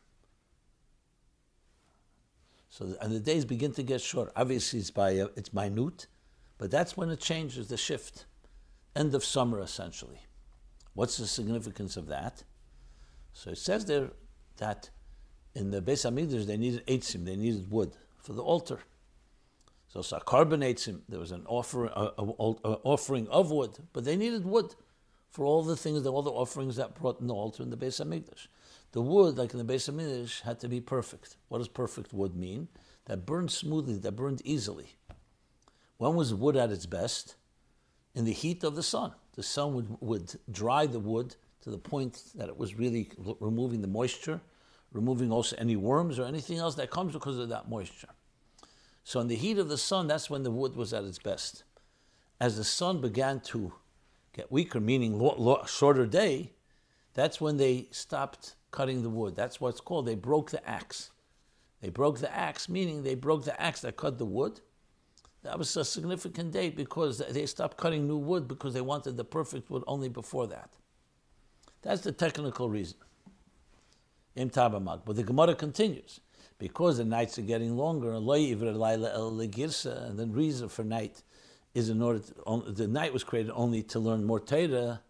So 2.70 2.96
and 3.02 3.12
the 3.12 3.20
days 3.20 3.44
begin 3.44 3.72
to 3.72 3.82
get 3.82 4.00
short. 4.00 4.32
Obviously, 4.34 4.78
it's 4.78 4.90
by 4.90 5.18
uh, 5.18 5.28
it's 5.36 5.52
minute, 5.52 6.06
but 6.56 6.70
that's 6.70 6.96
when 6.96 7.10
it 7.10 7.20
changes 7.20 7.68
the 7.68 7.76
shift. 7.76 8.24
End 8.96 9.14
of 9.14 9.24
summer, 9.24 9.60
essentially. 9.60 10.20
What's 10.94 11.18
the 11.18 11.26
significance 11.26 11.98
of 11.98 12.06
that? 12.06 12.44
So 13.34 13.50
it 13.50 13.58
says 13.58 13.84
there 13.84 14.08
that 14.58 14.90
in 15.54 15.70
the 15.70 15.80
Beis 15.80 16.08
Hamikdash 16.08 16.46
they 16.46 16.56
needed 16.56 16.86
eitzim, 16.86 17.24
they 17.24 17.36
needed 17.36 17.70
wood 17.70 17.92
for 18.22 18.32
the 18.32 18.42
altar. 18.42 18.80
So 19.88 20.02
carbon 20.20 20.60
eitzim, 20.60 21.02
there 21.08 21.20
was 21.20 21.30
an 21.30 21.44
offer, 21.46 21.86
a, 21.86 22.12
a, 22.18 22.24
a, 22.24 22.78
offering 22.82 23.28
of 23.28 23.50
wood, 23.52 23.78
but 23.92 24.04
they 24.04 24.16
needed 24.16 24.44
wood 24.44 24.74
for 25.30 25.44
all 25.44 25.62
the 25.62 25.76
things, 25.76 26.04
all 26.06 26.22
the 26.22 26.30
offerings 26.30 26.76
that 26.76 26.94
brought 26.94 27.20
in 27.20 27.28
the 27.28 27.34
altar 27.34 27.62
in 27.62 27.70
the 27.70 27.76
Beis 27.76 28.04
Hamikdash. 28.04 28.48
The 28.92 29.02
wood, 29.02 29.36
like 29.36 29.52
in 29.52 29.64
the 29.64 29.72
Beis 29.72 29.92
Hamikdash, 29.92 30.42
had 30.42 30.58
to 30.60 30.68
be 30.68 30.80
perfect. 30.80 31.36
What 31.48 31.58
does 31.58 31.68
perfect 31.68 32.12
wood 32.12 32.34
mean? 32.34 32.68
That 33.06 33.26
burned 33.26 33.50
smoothly, 33.50 33.98
that 33.98 34.12
burned 34.12 34.42
easily. 34.44 34.96
When 35.98 36.14
was 36.14 36.34
wood 36.34 36.56
at 36.56 36.70
its 36.70 36.86
best? 36.86 37.36
In 38.14 38.24
the 38.24 38.32
heat 38.32 38.62
of 38.64 38.76
the 38.76 38.82
sun. 38.82 39.12
The 39.34 39.42
sun 39.42 39.74
would, 39.74 39.96
would 40.00 40.34
dry 40.50 40.86
the 40.86 41.00
wood 41.00 41.36
to 41.64 41.70
the 41.70 41.78
point 41.78 42.22
that 42.34 42.48
it 42.48 42.56
was 42.56 42.74
really 42.74 43.10
removing 43.40 43.80
the 43.80 43.88
moisture, 43.88 44.40
removing 44.92 45.32
also 45.32 45.56
any 45.56 45.76
worms 45.76 46.18
or 46.18 46.26
anything 46.26 46.58
else 46.58 46.74
that 46.74 46.90
comes 46.90 47.14
because 47.14 47.38
of 47.38 47.48
that 47.48 47.68
moisture. 47.68 48.10
So, 49.02 49.18
in 49.20 49.28
the 49.28 49.34
heat 49.34 49.58
of 49.58 49.68
the 49.68 49.78
sun, 49.78 50.06
that's 50.06 50.28
when 50.28 50.42
the 50.42 50.50
wood 50.50 50.76
was 50.76 50.92
at 50.92 51.04
its 51.04 51.18
best. 51.18 51.64
As 52.38 52.58
the 52.58 52.64
sun 52.64 53.00
began 53.00 53.40
to 53.40 53.72
get 54.34 54.52
weaker, 54.52 54.78
meaning 54.78 55.18
lo- 55.18 55.36
lo- 55.38 55.64
shorter 55.66 56.06
day, 56.06 56.52
that's 57.14 57.40
when 57.40 57.56
they 57.56 57.88
stopped 57.90 58.56
cutting 58.70 59.02
the 59.02 59.10
wood. 59.10 59.34
That's 59.34 59.60
what's 59.60 59.80
called. 59.80 60.06
They 60.06 60.16
broke 60.16 60.50
the 60.50 60.66
axe. 60.68 61.12
They 61.80 61.88
broke 61.90 62.18
the 62.18 62.34
axe, 62.34 62.68
meaning 62.68 63.02
they 63.02 63.14
broke 63.14 63.44
the 63.44 63.58
axe 63.60 63.80
that 63.82 63.96
cut 63.96 64.18
the 64.18 64.26
wood. 64.26 64.60
That 65.42 65.58
was 65.58 65.74
a 65.76 65.84
significant 65.84 66.52
date 66.52 66.76
because 66.76 67.18
they 67.18 67.46
stopped 67.46 67.76
cutting 67.76 68.06
new 68.06 68.16
wood 68.16 68.48
because 68.48 68.74
they 68.74 68.80
wanted 68.80 69.16
the 69.16 69.24
perfect 69.24 69.70
wood 69.70 69.84
only 69.86 70.08
before 70.08 70.46
that. 70.48 70.70
That's 71.84 72.00
the 72.00 72.12
technical 72.12 72.68
reason. 72.68 72.96
Im 74.34 74.50
Tabamag. 74.50 75.02
But 75.04 75.16
the 75.16 75.22
Gemara 75.22 75.54
continues. 75.54 76.20
Because 76.58 76.96
the 76.96 77.04
nights 77.04 77.38
are 77.38 77.42
getting 77.42 77.76
longer, 77.76 78.12
and 78.12 78.26
the 78.26 80.28
reason 80.30 80.68
for 80.68 80.84
night 80.84 81.22
is 81.74 81.90
in 81.90 82.00
order 82.00 82.20
to, 82.20 82.72
the 82.72 82.88
night 82.88 83.12
was 83.12 83.24
created 83.24 83.52
only 83.54 83.82
to 83.82 83.98
learn 83.98 84.24
more 84.24 84.40
Torah, 84.40 85.02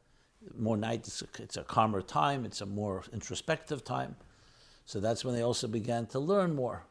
more 0.59 0.77
night, 0.77 1.07
it's 1.07 1.23
a, 1.23 1.27
it's 1.39 1.57
a 1.57 1.63
calmer 1.63 2.03
time, 2.03 2.45
it's 2.45 2.61
a 2.61 2.67
more 2.67 3.05
introspective 3.13 3.85
time. 3.85 4.17
So 4.87 5.01
that's 5.01 5.25
when 5.25 5.35
they 5.35 5.43
also 5.43 5.69
began 5.69 6.07
to 6.07 6.19
learn 6.19 6.55
more. 6.55 6.85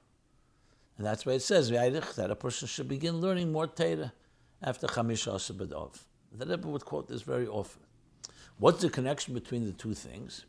And 0.97 1.05
that's 1.05 1.25
why 1.25 1.33
it 1.33 1.41
says 1.41 1.69
that 1.69 2.27
a 2.29 2.35
person 2.35 2.67
should 2.67 2.87
begin 2.87 3.19
learning 3.19 3.51
more 3.51 3.67
Torah 3.67 4.13
after 4.61 4.87
Chamisha 4.87 5.33
Asabadov. 5.33 5.97
The 6.31 6.45
Rebbe 6.45 6.67
would 6.67 6.85
quote 6.85 7.07
this 7.07 7.23
very 7.23 7.47
often. 7.47 7.82
What's 8.57 8.81
the 8.81 8.89
connection 8.89 9.33
between 9.33 9.65
the 9.65 9.71
two 9.71 9.93
things? 9.93 10.45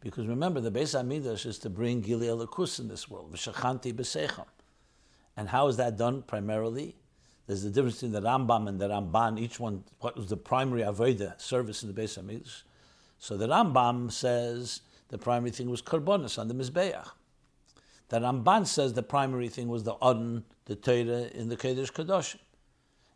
Because 0.00 0.26
remember, 0.26 0.60
the 0.60 0.70
Beis 0.70 0.96
Hamikdash 0.98 1.44
is 1.46 1.58
to 1.60 1.70
bring 1.70 2.00
Gili 2.00 2.26
Elikus 2.28 2.78
in 2.78 2.88
this 2.88 3.08
world, 3.10 3.32
V'shachanti 3.32 3.92
b'seicham. 3.92 4.46
And 5.36 5.48
how 5.48 5.68
is 5.68 5.76
that 5.76 5.96
done 5.96 6.22
primarily? 6.22 6.96
There's 7.46 7.64
a 7.64 7.70
difference 7.70 7.96
between 7.96 8.12
the 8.12 8.20
Rambam 8.20 8.68
and 8.68 8.80
the 8.80 8.88
Ramban. 8.88 9.40
Each 9.40 9.58
one, 9.58 9.84
what 10.00 10.16
was 10.16 10.28
the 10.28 10.36
primary 10.36 10.82
Avodah 10.82 11.40
service 11.40 11.82
in 11.82 11.92
the 11.92 12.00
Beis 12.00 12.22
Hamikdash? 12.22 12.62
So 13.18 13.36
the 13.36 13.48
Rambam 13.48 14.12
says 14.12 14.82
the 15.08 15.18
primary 15.18 15.50
thing 15.50 15.70
was 15.70 15.82
Karbonis 15.82 16.38
on 16.38 16.48
the 16.48 16.54
Mizbeach. 16.54 17.08
The 18.08 18.20
Ramban 18.20 18.66
says 18.66 18.94
the 18.94 19.02
primary 19.02 19.48
thing 19.48 19.68
was 19.68 19.82
the 19.84 19.94
Adon, 19.94 20.44
the 20.64 20.76
Torah 20.76 21.28
in 21.34 21.48
the 21.48 21.56
Kedesh 21.56 21.92
Kadosh. 21.92 22.36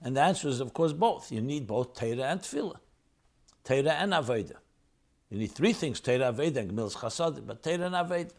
And 0.01 0.17
the 0.17 0.21
answer 0.21 0.49
is, 0.49 0.61
of 0.61 0.75
course, 0.75 0.93
both. 0.93 1.31
You 1.31 1.41
need 1.41 1.67
both 1.67 1.95
Torah 1.95 2.25
and 2.25 2.41
Tefillah. 2.41 2.79
Torah 3.65 3.93
and 3.93 4.13
Avodah. 4.13 4.57
You 5.31 5.39
need 5.39 5.53
three 5.53 5.73
things, 5.73 6.01
Torah, 6.01 6.33
Avodah, 6.33 6.57
and 6.57 6.73
Gemilas 6.73 6.97
Chasad, 6.97 7.47
but 7.47 7.63
Torah 7.63 7.87
and 7.87 7.95
Avodah. 7.95 8.33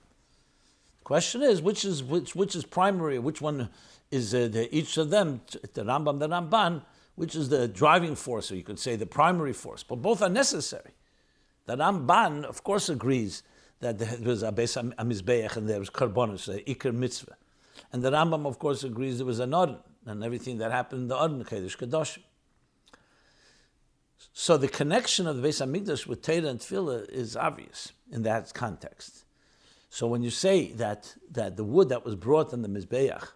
Question 1.03 1.41
is, 1.43 1.61
which 1.61 1.83
is 1.83 2.01
which, 2.03 2.35
which 2.35 2.55
is 2.55 2.63
primary, 2.63 3.19
which 3.19 3.41
one 3.41 3.69
is 4.09 4.33
uh, 4.33 4.47
the, 4.47 4.73
each 4.75 4.97
of 4.97 5.09
them, 5.09 5.41
the 5.73 5.83
Rambam, 5.83 6.19
the 6.19 6.29
Ramban, 6.29 6.81
which 7.15 7.35
is 7.35 7.49
the 7.49 7.67
driving 7.67 8.15
force, 8.15 8.51
or 8.51 8.55
you 8.55 8.63
could 8.63 8.79
say 8.79 8.95
the 8.95 9.05
primary 9.05 9.53
force, 9.53 9.83
but 9.83 9.97
both 9.97 10.21
are 10.21 10.29
necessary. 10.29 10.91
The 11.65 11.77
Ramban, 11.77 12.43
of 12.45 12.63
course, 12.63 12.89
agrees 12.89 13.43
that 13.79 13.99
there 13.99 14.17
was 14.23 14.43
a 14.43 14.51
Beis 14.51 14.81
Hamizbeach 14.95 15.57
and 15.57 15.69
there 15.69 15.79
was 15.79 15.89
Karbonis, 15.89 16.45
the 16.45 16.61
Iker 16.73 16.93
Mitzvah. 16.93 17.35
And 17.91 18.01
the 18.01 18.11
Rambam, 18.11 18.45
of 18.45 18.59
course, 18.59 18.83
agrees 18.83 19.17
there 19.17 19.25
was 19.25 19.39
an 19.39 19.53
Aron, 19.53 19.77
and 20.05 20.23
everything 20.23 20.57
that 20.59 20.71
happened 20.71 21.03
in 21.03 21.07
the 21.09 21.17
Aron, 21.17 21.43
Kedesh 21.43 21.77
Kedoshim. 21.77 22.23
So 24.31 24.57
the 24.57 24.67
connection 24.67 25.27
of 25.27 25.41
the 25.41 25.47
Beis 25.47 25.65
Hamikdash 25.65 26.07
with 26.07 26.21
Torah 26.21 26.47
and 26.47 26.59
Tefillah 26.59 27.09
is 27.09 27.35
obvious 27.35 27.91
in 28.11 28.23
that 28.23 28.53
context. 28.53 29.25
So 29.89 30.07
when 30.07 30.23
you 30.23 30.29
say 30.29 30.71
that, 30.73 31.15
that 31.31 31.57
the 31.57 31.63
wood 31.63 31.89
that 31.89 32.05
was 32.05 32.15
brought 32.15 32.53
on 32.53 32.61
the 32.61 32.67
Mizbeach 32.69 33.27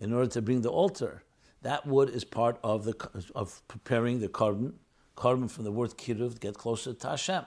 in 0.00 0.12
order 0.12 0.28
to 0.30 0.42
bring 0.42 0.62
the 0.62 0.70
altar, 0.70 1.22
that 1.62 1.86
wood 1.86 2.10
is 2.10 2.24
part 2.24 2.58
of 2.62 2.84
the 2.84 2.94
of 3.34 3.62
preparing 3.68 4.20
the 4.20 4.28
carbon, 4.28 4.74
carbon 5.14 5.48
from 5.48 5.64
the 5.64 5.72
word 5.72 5.90
kiruv 5.96 6.34
to 6.34 6.40
get 6.40 6.54
closer 6.54 6.92
to 6.92 7.08
Hashem. 7.08 7.44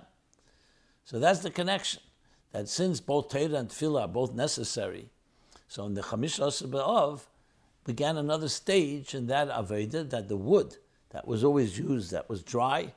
So 1.05 1.19
that's 1.19 1.39
the 1.39 1.49
connection. 1.49 2.01
That 2.51 2.67
since 2.67 2.99
both 2.99 3.29
Torah 3.29 3.55
and 3.55 3.69
Tefillah 3.69 4.01
are 4.01 4.08
both 4.08 4.34
necessary, 4.34 5.10
so 5.67 5.86
in 5.86 5.93
the 5.93 6.01
Chamish 6.01 6.39
Asr 6.39 7.21
began 7.86 8.17
another 8.17 8.49
stage 8.49 9.13
in 9.13 9.27
that 9.27 9.49
Aveda 9.49 10.10
that 10.10 10.27
the 10.27 10.38
wood 10.38 10.77
that 11.09 11.27
was 11.27 11.43
always 11.43 11.77
used, 11.77 12.11
that 12.11 12.29
was 12.29 12.43
dry, 12.43 12.93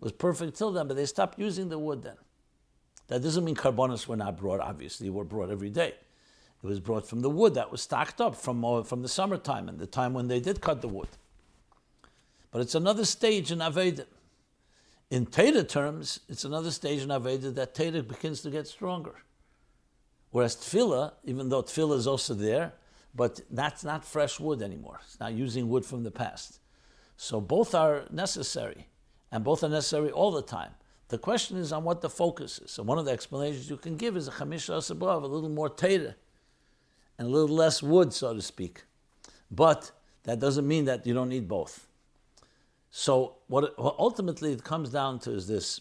was 0.00 0.12
perfect 0.12 0.56
till 0.56 0.72
then, 0.72 0.88
but 0.88 0.96
they 0.96 1.06
stopped 1.06 1.38
using 1.38 1.68
the 1.68 1.78
wood 1.78 2.02
then. 2.02 2.16
That 3.08 3.22
doesn't 3.22 3.44
mean 3.44 3.54
carbonas 3.54 4.08
were 4.08 4.16
not 4.16 4.38
brought, 4.38 4.60
obviously, 4.60 5.10
were 5.10 5.24
brought 5.24 5.50
every 5.50 5.70
day. 5.70 5.94
It 6.62 6.66
was 6.66 6.80
brought 6.80 7.06
from 7.06 7.20
the 7.20 7.30
wood 7.30 7.54
that 7.54 7.70
was 7.70 7.82
stacked 7.82 8.20
up 8.20 8.36
from, 8.36 8.64
uh, 8.64 8.82
from 8.82 9.02
the 9.02 9.08
summertime 9.08 9.68
and 9.68 9.78
the 9.78 9.86
time 9.86 10.14
when 10.14 10.28
they 10.28 10.40
did 10.40 10.60
cut 10.60 10.80
the 10.80 10.88
wood. 10.88 11.08
But 12.50 12.62
it's 12.62 12.74
another 12.74 13.04
stage 13.04 13.50
in 13.50 13.58
Aveda. 13.58 14.06
In 15.10 15.26
Teda 15.26 15.68
terms, 15.68 16.20
it's 16.28 16.44
another 16.44 16.70
stage 16.70 17.02
in 17.02 17.08
Aveda 17.08 17.54
that 17.54 17.74
Teda 17.74 18.06
begins 18.06 18.40
to 18.42 18.50
get 18.50 18.66
stronger. 18.66 19.16
Whereas 20.30 20.56
Tefillah, 20.56 21.12
even 21.24 21.48
though 21.48 21.62
Tefillah 21.62 21.96
is 21.96 22.06
also 22.06 22.32
there, 22.32 22.72
but 23.14 23.40
that's 23.50 23.84
not 23.84 24.04
fresh 24.04 24.40
wood 24.40 24.62
anymore. 24.62 25.00
It's 25.04 25.20
not 25.20 25.34
using 25.34 25.68
wood 25.68 25.84
from 25.84 26.02
the 26.02 26.10
past. 26.10 26.60
So 27.22 27.40
both 27.40 27.72
are 27.72 28.06
necessary, 28.10 28.88
and 29.30 29.44
both 29.44 29.62
are 29.62 29.68
necessary 29.68 30.10
all 30.10 30.32
the 30.32 30.42
time. 30.42 30.72
The 31.06 31.18
question 31.18 31.56
is 31.56 31.72
on 31.72 31.84
what 31.84 32.00
the 32.00 32.10
focus 32.10 32.58
is. 32.58 32.72
So 32.72 32.82
one 32.82 32.98
of 32.98 33.04
the 33.04 33.12
explanations 33.12 33.70
you 33.70 33.76
can 33.76 33.96
give 33.96 34.16
is 34.16 34.26
a 34.26 34.32
chamisha 34.32 34.74
asabov, 34.78 35.22
a 35.22 35.28
little 35.28 35.48
more 35.48 35.70
teira, 35.70 36.16
and 37.16 37.28
a 37.28 37.30
little 37.30 37.54
less 37.54 37.80
wood, 37.80 38.12
so 38.12 38.34
to 38.34 38.42
speak. 38.42 38.82
But 39.52 39.92
that 40.24 40.40
doesn't 40.40 40.66
mean 40.66 40.84
that 40.86 41.06
you 41.06 41.14
don't 41.14 41.28
need 41.28 41.46
both. 41.46 41.86
So 42.90 43.36
what, 43.46 43.78
what 43.78 43.94
ultimately 44.00 44.50
it 44.50 44.64
comes 44.64 44.90
down 44.90 45.20
to 45.20 45.30
is 45.30 45.46
this: 45.46 45.80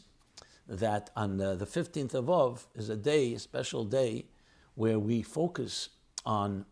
that 0.68 1.10
on 1.16 1.38
the, 1.38 1.56
the 1.56 1.66
15th 1.66 2.14
of 2.14 2.30
Av 2.30 2.68
is 2.76 2.90
a 2.90 2.96
day, 2.96 3.34
a 3.34 3.40
special 3.40 3.84
day, 3.84 4.28
where 4.76 5.00
we 5.00 5.24
focus 5.24 5.90
on 6.24 6.68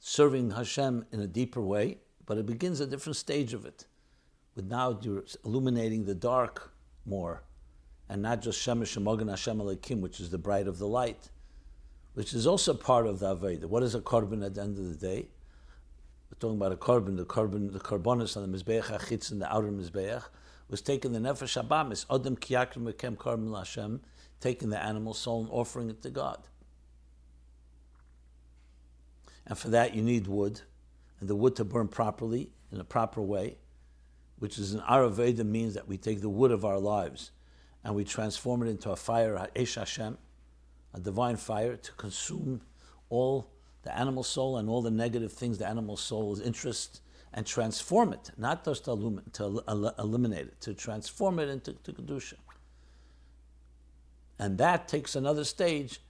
serving 0.00 0.52
Hashem 0.52 1.04
in 1.12 1.20
a 1.20 1.26
deeper 1.26 1.60
way, 1.60 1.98
but 2.26 2.38
it 2.38 2.46
begins 2.46 2.80
a 2.80 2.86
different 2.86 3.16
stage 3.16 3.54
of 3.54 3.64
it. 3.64 3.86
With 4.54 4.66
now 4.66 4.98
you're 5.02 5.24
illuminating 5.44 6.04
the 6.04 6.14
dark 6.14 6.72
more, 7.04 7.42
and 8.08 8.22
not 8.22 8.42
just 8.42 8.60
Shemesh 8.60 8.98
Shemogan 8.98 9.28
Hashem 9.28 9.58
Alekim, 9.58 10.00
which 10.00 10.20
is 10.20 10.30
the 10.30 10.38
bright 10.38 10.68
of 10.68 10.78
the 10.78 10.86
light, 10.86 11.30
which 12.14 12.32
is 12.32 12.46
also 12.46 12.74
part 12.74 13.06
of 13.06 13.18
the 13.18 13.34
Aveda. 13.34 13.64
What 13.64 13.82
is 13.82 13.94
a 13.94 14.00
korban 14.00 14.44
at 14.44 14.54
the 14.54 14.62
end 14.62 14.78
of 14.78 14.88
the 14.88 15.06
day? 15.06 15.28
We're 16.30 16.38
talking 16.38 16.56
about 16.56 16.72
a 16.72 16.76
korban, 16.76 17.16
the 17.16 17.24
korban, 17.24 17.72
the 17.72 17.80
korbanos 17.80 18.36
on 18.36 18.50
the 18.50 18.58
Mizbeach 18.58 18.84
Achitz 18.84 19.30
and 19.30 19.40
the 19.40 19.52
outer 19.52 19.70
Mizbeach, 19.70 20.24
was 20.68 20.80
taking 20.80 21.12
the 21.12 21.18
Nefesh 21.18 21.62
Abamis, 21.62 22.06
Adam 22.10 22.36
Kiyakrim 22.36 22.90
Mekem 22.90 23.16
Korban 23.16 23.56
Hashem, 23.56 24.00
taking 24.40 24.70
the 24.70 24.82
animal 24.82 25.14
soul 25.14 25.42
and 25.42 25.50
offering 25.50 25.90
it 25.90 26.02
to 26.02 26.10
God. 26.10 26.38
And 29.46 29.58
for 29.58 29.68
that 29.68 29.94
you 29.94 30.02
need 30.02 30.26
wood, 30.26 30.62
and 31.24 31.30
the 31.30 31.34
wood 31.34 31.56
to 31.56 31.64
burn 31.64 31.88
properly, 31.88 32.50
in 32.70 32.78
a 32.78 32.84
proper 32.84 33.22
way, 33.22 33.56
which 34.40 34.58
is 34.58 34.74
an 34.74 34.80
Araveda 34.80 35.42
means 35.42 35.72
that 35.72 35.88
we 35.88 35.96
take 35.96 36.20
the 36.20 36.28
wood 36.28 36.50
of 36.50 36.66
our 36.66 36.78
lives 36.78 37.30
and 37.82 37.94
we 37.94 38.04
transform 38.04 38.62
it 38.62 38.68
into 38.68 38.90
a 38.90 38.96
fire, 38.96 39.48
Esh 39.56 39.76
Hashem, 39.76 40.18
a 40.92 41.00
divine 41.00 41.36
fire 41.36 41.76
to 41.76 41.92
consume 41.92 42.60
all 43.08 43.48
the 43.84 43.98
animal 43.98 44.22
soul 44.22 44.58
and 44.58 44.68
all 44.68 44.82
the 44.82 44.90
negative 44.90 45.32
things 45.32 45.56
the 45.56 45.66
animal 45.66 45.96
soul 45.96 46.34
is 46.34 46.40
interest 46.40 47.00
and 47.32 47.46
transform 47.46 48.12
it, 48.12 48.30
not 48.36 48.62
just 48.62 48.84
to, 48.84 48.90
illumin- 48.90 49.32
to 49.32 49.62
el- 49.66 49.94
eliminate 49.98 50.48
it, 50.48 50.60
to 50.60 50.74
transform 50.74 51.38
it 51.38 51.48
into 51.48 51.72
to 51.72 51.92
Kedusha. 51.94 52.34
And 54.38 54.58
that 54.58 54.88
takes 54.88 55.16
another 55.16 55.44
stage 55.44 56.00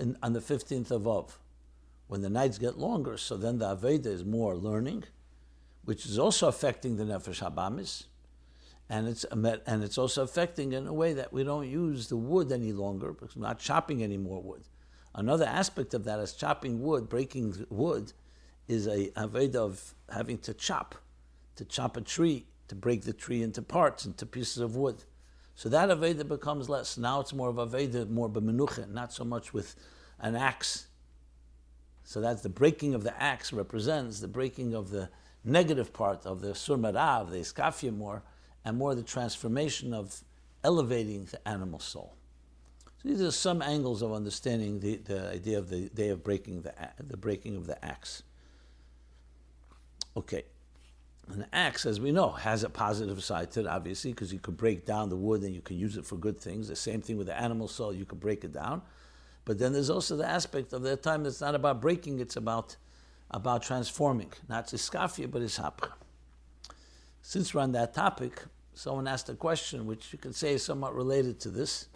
in, 0.00 0.16
on 0.22 0.32
the 0.32 0.40
15th 0.40 0.90
of 0.90 1.06
Av, 1.06 1.38
when 2.08 2.22
the 2.22 2.30
nights 2.30 2.58
get 2.58 2.78
longer, 2.78 3.16
so 3.16 3.36
then 3.36 3.58
the 3.58 3.76
Aveda 3.76 4.06
is 4.06 4.24
more 4.24 4.56
learning, 4.56 5.04
which 5.84 6.06
is 6.06 6.18
also 6.18 6.48
affecting 6.48 6.96
the 6.96 7.04
Nefesh 7.04 7.42
Habamis, 7.42 8.04
and 8.88 9.08
it's, 9.08 9.24
and 9.24 9.82
it's 9.82 9.98
also 9.98 10.22
affecting 10.22 10.72
in 10.72 10.86
a 10.86 10.92
way 10.92 11.12
that 11.12 11.32
we 11.32 11.42
don't 11.42 11.68
use 11.68 12.08
the 12.08 12.16
wood 12.16 12.52
any 12.52 12.72
longer, 12.72 13.12
because 13.12 13.34
we're 13.34 13.42
not 13.42 13.58
chopping 13.58 14.02
any 14.02 14.16
more 14.16 14.40
wood. 14.40 14.62
Another 15.14 15.46
aspect 15.46 15.94
of 15.94 16.04
that 16.04 16.20
is 16.20 16.32
chopping 16.32 16.82
wood, 16.82 17.08
breaking 17.08 17.66
wood, 17.70 18.12
is 18.68 18.86
a 18.86 19.10
Aveda 19.16 19.56
of 19.56 19.94
having 20.12 20.38
to 20.38 20.52
chop, 20.54 20.94
to 21.56 21.64
chop 21.64 21.96
a 21.96 22.00
tree, 22.00 22.46
to 22.68 22.74
break 22.74 23.02
the 23.02 23.12
tree 23.12 23.42
into 23.42 23.62
parts, 23.62 24.04
into 24.06 24.26
pieces 24.26 24.58
of 24.58 24.76
wood. 24.76 25.04
So 25.54 25.68
that 25.70 25.88
Aveda 25.88 26.28
becomes 26.28 26.68
less. 26.68 26.98
Now 26.98 27.20
it's 27.20 27.32
more 27.32 27.48
of 27.48 27.56
Aveda, 27.56 28.08
more 28.10 28.28
b'menucha, 28.28 28.90
not 28.90 29.12
so 29.12 29.24
much 29.24 29.54
with 29.54 29.74
an 30.20 30.36
axe. 30.36 30.88
So 32.06 32.20
that's 32.20 32.42
the 32.42 32.48
breaking 32.48 32.94
of 32.94 33.02
the 33.02 33.20
axe 33.20 33.52
represents 33.52 34.20
the 34.20 34.28
breaking 34.28 34.74
of 34.74 34.90
the 34.90 35.10
negative 35.44 35.92
part 35.92 36.24
of 36.24 36.40
the 36.40 36.52
surmara, 36.52 37.20
of 37.20 37.30
the 37.32 37.38
iskafia 37.38 37.94
more, 37.94 38.22
and 38.64 38.78
more 38.78 38.94
the 38.94 39.02
transformation 39.02 39.92
of 39.92 40.22
elevating 40.62 41.24
the 41.24 41.48
animal 41.48 41.80
soul. 41.80 42.14
So 43.02 43.08
these 43.08 43.20
are 43.20 43.32
some 43.32 43.60
angles 43.60 44.02
of 44.02 44.12
understanding 44.12 44.78
the, 44.78 44.96
the 44.98 45.32
idea 45.32 45.58
of 45.58 45.68
the 45.68 45.88
day 45.88 46.10
of 46.10 46.22
breaking 46.22 46.62
the, 46.62 46.72
the 47.04 47.16
breaking 47.16 47.56
of 47.56 47.66
the 47.66 47.84
axe. 47.84 48.22
Okay. 50.16 50.44
An 51.28 51.44
axe, 51.52 51.86
as 51.86 51.98
we 51.98 52.12
know, 52.12 52.30
has 52.30 52.62
a 52.62 52.70
positive 52.70 53.22
side 53.24 53.50
to 53.50 53.60
it, 53.60 53.66
obviously, 53.66 54.12
because 54.12 54.32
you 54.32 54.38
can 54.38 54.54
break 54.54 54.86
down 54.86 55.08
the 55.08 55.16
wood 55.16 55.42
and 55.42 55.52
you 55.52 55.60
can 55.60 55.76
use 55.76 55.96
it 55.96 56.06
for 56.06 56.14
good 56.14 56.38
things. 56.38 56.68
The 56.68 56.76
same 56.76 57.02
thing 57.02 57.16
with 57.16 57.26
the 57.26 57.36
animal 57.36 57.66
soul, 57.66 57.92
you 57.92 58.04
can 58.04 58.18
break 58.18 58.44
it 58.44 58.52
down. 58.52 58.82
But 59.46 59.58
then 59.60 59.72
there's 59.72 59.90
also 59.90 60.16
the 60.16 60.28
aspect 60.28 60.74
of 60.74 60.82
that 60.82 61.02
time 61.02 61.22
that's 61.22 61.40
not 61.40 61.54
about 61.54 61.80
breaking, 61.80 62.18
it's 62.18 62.36
about, 62.36 62.76
about 63.30 63.62
transforming. 63.62 64.32
Not 64.48 64.66
iskafia, 64.66 65.30
but 65.30 65.40
ishapcha. 65.40 65.92
Since 67.22 67.54
we're 67.54 67.62
on 67.62 67.72
that 67.72 67.94
topic, 67.94 68.42
someone 68.74 69.06
asked 69.06 69.28
a 69.28 69.34
question 69.34 69.86
which 69.86 70.12
you 70.12 70.18
could 70.18 70.34
say 70.34 70.54
is 70.54 70.64
somewhat 70.64 70.94
related 70.94 71.38
to 71.40 71.50
this. 71.50 71.86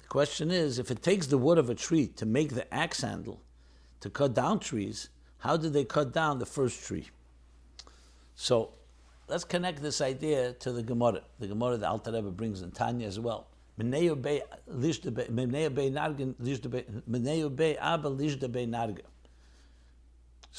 The 0.00 0.08
question 0.08 0.50
is 0.50 0.78
if 0.78 0.90
it 0.90 1.02
takes 1.02 1.26
the 1.26 1.38
wood 1.38 1.58
of 1.58 1.68
a 1.68 1.74
tree 1.74 2.06
to 2.16 2.24
make 2.24 2.54
the 2.54 2.72
axe 2.74 3.02
handle 3.02 3.42
to 4.00 4.08
cut 4.08 4.32
down 4.34 4.58
trees, 4.58 5.10
how 5.38 5.58
did 5.58 5.74
they 5.74 5.84
cut 5.84 6.14
down 6.14 6.38
the 6.38 6.46
first 6.46 6.82
tree? 6.82 7.10
So 8.36 8.70
let's 9.28 9.44
connect 9.44 9.82
this 9.82 10.00
idea 10.00 10.54
to 10.54 10.72
the 10.72 10.82
Gemara. 10.82 11.20
The 11.38 11.48
Gemara 11.48 11.76
the 11.76 11.88
Alter 11.88 12.12
Rebbe 12.12 12.30
brings 12.30 12.62
in 12.62 12.70
Tanya 12.70 13.06
as 13.06 13.20
well. 13.20 13.48
So 13.76 13.88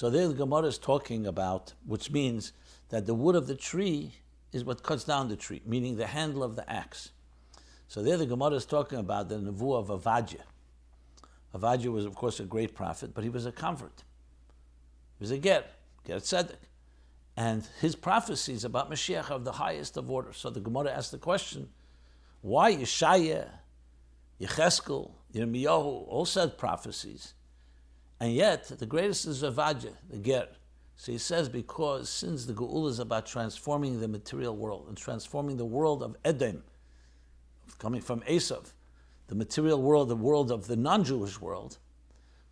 there 0.09 0.27
the 0.27 0.33
Gemara 0.33 0.65
is 0.65 0.77
talking 0.77 1.25
about, 1.25 1.73
which 1.85 2.11
means 2.11 2.51
that 2.89 3.05
the 3.05 3.13
wood 3.13 3.35
of 3.35 3.47
the 3.47 3.55
tree 3.55 4.15
is 4.51 4.65
what 4.65 4.83
cuts 4.83 5.03
down 5.05 5.29
the 5.29 5.35
tree, 5.35 5.61
meaning 5.65 5.95
the 5.95 6.07
handle 6.07 6.43
of 6.43 6.55
the 6.55 6.69
axe. 6.69 7.11
So 7.87 8.03
there 8.03 8.17
the 8.17 8.25
Gemara 8.25 8.55
is 8.55 8.65
talking 8.65 8.99
about 8.99 9.29
the 9.29 9.35
Nevuah 9.35 9.89
of 9.89 10.03
Avadja. 10.03 10.41
Avadja 11.53 11.87
was, 11.87 12.05
of 12.05 12.15
course, 12.15 12.41
a 12.41 12.43
great 12.43 12.75
prophet, 12.75 13.13
but 13.13 13.23
he 13.23 13.29
was 13.29 13.45
a 13.45 13.51
convert. 13.51 14.03
He 15.17 15.23
was 15.23 15.31
a 15.31 15.37
ger, 15.37 15.63
ger 16.05 16.17
tzedek 16.17 16.57
and 17.37 17.67
his 17.81 17.95
prophecies 17.95 18.63
about 18.63 18.89
Mashiach 18.89 19.29
are 19.29 19.33
of 19.33 19.43
the 19.43 19.53
highest 19.53 19.97
of 19.97 20.09
order. 20.09 20.31
So 20.31 20.49
the 20.49 20.61
Gemara 20.61 20.91
asks 20.91 21.11
the 21.11 21.17
question, 21.17 21.69
why 22.45 22.75
Yeshaya, 22.75 23.49
Yecheskel, 24.39 25.09
Yirmiyahu 25.33 26.07
all 26.07 26.25
said 26.25 26.59
prophecies, 26.59 27.33
and 28.19 28.33
yet 28.33 28.65
the 28.67 28.85
greatest 28.85 29.25
is 29.25 29.41
Zavadja, 29.41 29.93
the 30.07 30.19
Ger. 30.19 30.47
So 30.95 31.11
he 31.11 31.17
says 31.17 31.49
because 31.49 32.07
since 32.07 32.45
the 32.45 32.53
Geula 32.53 32.89
is 32.89 32.99
about 32.99 33.25
transforming 33.25 33.99
the 33.99 34.07
material 34.07 34.55
world 34.55 34.85
and 34.87 34.95
transforming 34.95 35.57
the 35.57 35.65
world 35.65 36.03
of 36.03 36.17
Edom, 36.23 36.61
coming 37.79 37.99
from 37.99 38.21
Esav, 38.21 38.73
the 39.25 39.33
material 39.33 39.81
world, 39.81 40.09
the 40.09 40.15
world 40.15 40.51
of 40.51 40.67
the 40.67 40.75
non-Jewish 40.75 41.41
world, 41.41 41.79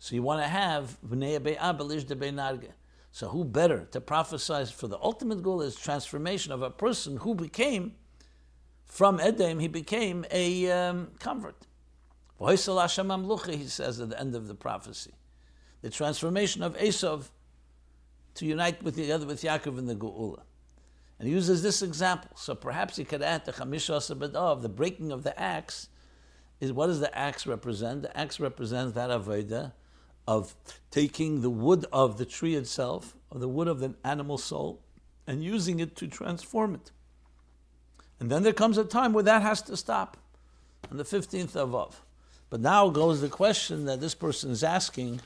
so 0.00 0.16
you 0.16 0.22
want 0.24 0.42
to 0.42 0.48
have 0.48 0.98
Bnei 1.06 1.40
Be'ab 1.40 1.78
Narge 1.78 2.72
so 3.12 3.28
who 3.28 3.44
better 3.44 3.86
to 3.92 4.00
prophesy 4.00 4.64
for 4.72 4.88
the 4.88 4.98
ultimate 4.98 5.40
goal 5.40 5.62
is 5.62 5.76
transformation 5.76 6.52
of 6.52 6.62
a 6.62 6.70
person 6.70 7.18
who 7.18 7.36
became, 7.36 7.94
from 8.86 9.20
Edom, 9.20 9.58
he 9.58 9.68
became 9.68 10.24
a 10.30 10.70
um, 10.70 11.10
convert. 11.18 11.66
He 12.38 12.56
says 12.56 14.00
at 14.00 14.10
the 14.10 14.20
end 14.20 14.34
of 14.34 14.48
the 14.48 14.54
prophecy. 14.54 15.12
the 15.82 15.90
transformation 15.90 16.62
of 16.62 16.76
Esav 16.78 17.28
to 18.34 18.46
unite 18.46 18.82
with 18.82 18.96
the 18.96 19.12
other 19.12 19.26
with 19.26 19.42
Yaakov 19.42 19.78
in 19.78 19.86
the 19.86 19.94
Geula. 19.94 20.42
And 21.18 21.28
he 21.28 21.34
uses 21.34 21.62
this 21.62 21.82
example. 21.82 22.30
So 22.36 22.54
perhaps 22.54 22.96
he 22.96 23.04
could 23.04 23.22
add 23.22 23.44
the 23.44 23.52
Chamisha 23.52 24.62
the 24.62 24.68
breaking 24.68 25.12
of 25.12 25.22
the 25.22 25.38
axe, 25.38 25.88
is 26.60 26.72
what 26.72 26.86
does 26.86 27.00
the 27.00 27.16
axe 27.16 27.46
represent? 27.46 28.02
The 28.02 28.16
axe 28.16 28.40
represents 28.40 28.94
that 28.94 29.10
Avodah 29.10 29.72
of 30.26 30.54
taking 30.90 31.42
the 31.42 31.50
wood 31.50 31.84
of 31.92 32.16
the 32.16 32.24
tree 32.24 32.54
itself, 32.54 33.14
or 33.30 33.38
the 33.38 33.48
wood 33.48 33.68
of 33.68 33.80
the 33.80 33.94
animal 34.04 34.38
soul, 34.38 34.80
and 35.26 35.44
using 35.44 35.80
it 35.80 35.96
to 35.96 36.08
transform 36.08 36.74
it. 36.74 36.90
And 38.20 38.30
then 38.30 38.42
there 38.42 38.52
comes 38.52 38.78
a 38.78 38.84
time 38.84 39.12
where 39.12 39.24
that 39.24 39.42
has 39.42 39.62
to 39.62 39.76
stop 39.76 40.16
on 40.90 40.96
the 40.96 41.04
15th 41.04 41.56
of 41.56 41.74
Av. 41.74 42.00
But 42.50 42.60
now 42.60 42.88
goes 42.88 43.20
the 43.20 43.28
question 43.28 43.84
that 43.86 44.00
this 44.00 44.14
person 44.14 44.50
is 44.50 44.62
asking 44.62 45.20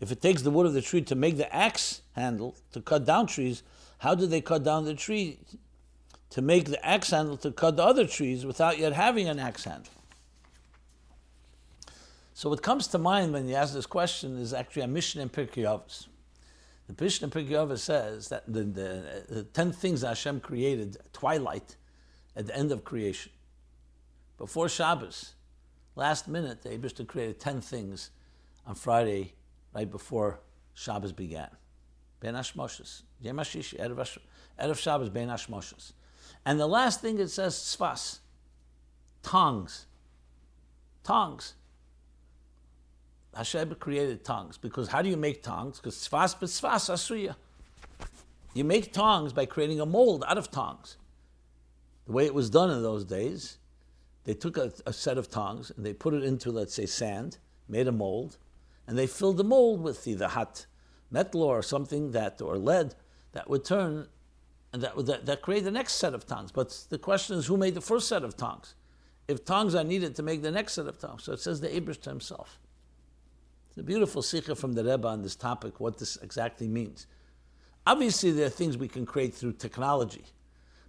if 0.00 0.10
it 0.10 0.22
takes 0.22 0.42
the 0.42 0.50
wood 0.50 0.66
of 0.66 0.72
the 0.72 0.80
tree 0.80 1.02
to 1.02 1.14
make 1.14 1.36
the 1.36 1.54
axe 1.54 2.00
handle 2.12 2.56
to 2.72 2.80
cut 2.80 3.04
down 3.04 3.26
trees, 3.26 3.62
how 3.98 4.14
do 4.14 4.26
they 4.26 4.40
cut 4.40 4.64
down 4.64 4.86
the 4.86 4.94
tree 4.94 5.38
to 6.30 6.40
make 6.40 6.66
the 6.66 6.84
axe 6.84 7.10
handle 7.10 7.36
to 7.36 7.50
cut 7.50 7.76
the 7.76 7.84
other 7.84 8.06
trees 8.06 8.46
without 8.46 8.78
yet 8.78 8.94
having 8.94 9.28
an 9.28 9.38
axe 9.38 9.64
handle? 9.64 9.92
So 12.32 12.48
what 12.48 12.62
comes 12.62 12.86
to 12.88 12.98
mind 12.98 13.34
when 13.34 13.46
you 13.46 13.54
ask 13.54 13.74
this 13.74 13.84
question 13.84 14.38
is 14.38 14.54
actually 14.54 14.82
a 14.82 14.88
Mishnah 14.88 15.20
in 15.20 15.28
Pirkei 15.28 15.64
Avos. 15.64 16.06
The 16.88 17.04
Mishnah 17.04 17.26
in 17.26 17.30
Pirkei 17.30 17.50
Avos 17.50 17.80
says 17.80 18.30
that 18.30 18.50
the, 18.50 18.62
the, 18.62 19.24
the, 19.28 19.42
ten 19.42 19.72
things 19.72 20.00
Hashem 20.00 20.40
created, 20.40 20.96
twilight, 21.12 21.76
at 22.36 22.46
the 22.46 22.56
end 22.56 22.72
of 22.72 22.84
creation. 22.84 23.32
Before 24.38 24.68
Shabbos, 24.68 25.34
last 25.96 26.28
minute, 26.28 26.62
the 26.62 26.70
Abishta 26.70 27.06
created 27.06 27.40
ten 27.40 27.60
things 27.60 28.10
on 28.66 28.74
Friday, 28.74 29.34
right 29.74 29.90
before 29.90 30.40
Shabbos 30.74 31.12
began. 31.12 31.50
Ben 32.20 32.34
Hashishi, 32.34 33.02
Erev 33.20 34.78
Shabbos, 34.78 35.08
Ben 35.08 35.28
Hashmoshes. 35.28 35.92
And 36.44 36.58
the 36.58 36.66
last 36.66 37.00
thing 37.00 37.18
it 37.18 37.28
says, 37.28 37.54
Tzfas, 37.54 38.18
tongues. 39.22 39.86
Tongues. 41.02 41.54
Hashem 43.34 43.74
created 43.76 44.24
tongues 44.24 44.58
because 44.58 44.88
how 44.88 45.02
do 45.02 45.08
you 45.08 45.16
make 45.16 45.42
tongues? 45.42 45.78
Because 45.78 45.96
tzvas 45.96 46.36
b'tzvas 46.36 46.90
asuya. 46.90 47.36
You 48.54 48.64
make 48.64 48.92
tongues 48.92 49.32
by 49.32 49.46
creating 49.46 49.80
a 49.80 49.86
mold 49.86 50.24
out 50.26 50.36
of 50.36 50.50
tongues. 50.50 50.96
The 52.06 52.12
way 52.12 52.26
it 52.26 52.34
was 52.34 52.50
done 52.50 52.70
in 52.70 52.82
those 52.82 53.04
days, 53.04 53.58
they 54.24 54.34
took 54.34 54.56
a, 54.56 54.72
a 54.86 54.92
set 54.92 55.18
of 55.18 55.30
tongues 55.30 55.70
and 55.76 55.84
they 55.84 55.92
put 55.92 56.14
it 56.14 56.24
into, 56.24 56.50
let's 56.50 56.74
say, 56.74 56.86
sand, 56.86 57.38
made 57.68 57.86
a 57.86 57.92
mold, 57.92 58.38
and 58.86 58.98
they 58.98 59.06
filled 59.06 59.36
the 59.36 59.44
mold 59.44 59.80
with 59.82 60.06
either 60.06 60.28
hot 60.28 60.66
metal 61.10 61.42
or 61.42 61.62
something 61.62 62.12
that, 62.12 62.40
or 62.40 62.58
lead 62.58 62.94
that 63.32 63.48
would 63.48 63.64
turn, 63.64 64.08
and 64.72 64.82
that, 64.82 65.06
that, 65.06 65.26
that 65.26 65.42
create 65.42 65.64
the 65.64 65.70
next 65.70 65.94
set 65.94 66.14
of 66.14 66.26
tongues. 66.26 66.52
But 66.52 66.86
the 66.90 66.98
question 66.98 67.36
is, 67.36 67.46
who 67.46 67.56
made 67.56 67.74
the 67.74 67.80
first 67.80 68.08
set 68.08 68.24
of 68.24 68.36
tongues? 68.36 68.74
If 69.28 69.44
tongues 69.44 69.74
are 69.74 69.84
needed 69.84 70.16
to 70.16 70.22
make 70.22 70.42
the 70.42 70.50
next 70.50 70.72
set 70.72 70.86
of 70.86 70.98
tongues, 70.98 71.24
so 71.24 71.32
it 71.32 71.40
says 71.40 71.60
the 71.60 71.68
Abrish 71.68 72.00
to 72.02 72.10
himself. 72.10 72.58
It's 73.68 73.78
a 73.78 73.82
beautiful 73.84 74.22
sikha 74.22 74.56
from 74.56 74.72
the 74.72 74.84
Rebbe 74.84 75.06
on 75.06 75.22
this 75.22 75.36
topic, 75.36 75.78
what 75.78 75.98
this 75.98 76.16
exactly 76.16 76.66
means. 76.66 77.06
Obviously, 77.86 78.32
there 78.32 78.46
are 78.46 78.50
things 78.50 78.76
we 78.76 78.88
can 78.88 79.06
create 79.06 79.32
through 79.34 79.52
technology, 79.52 80.24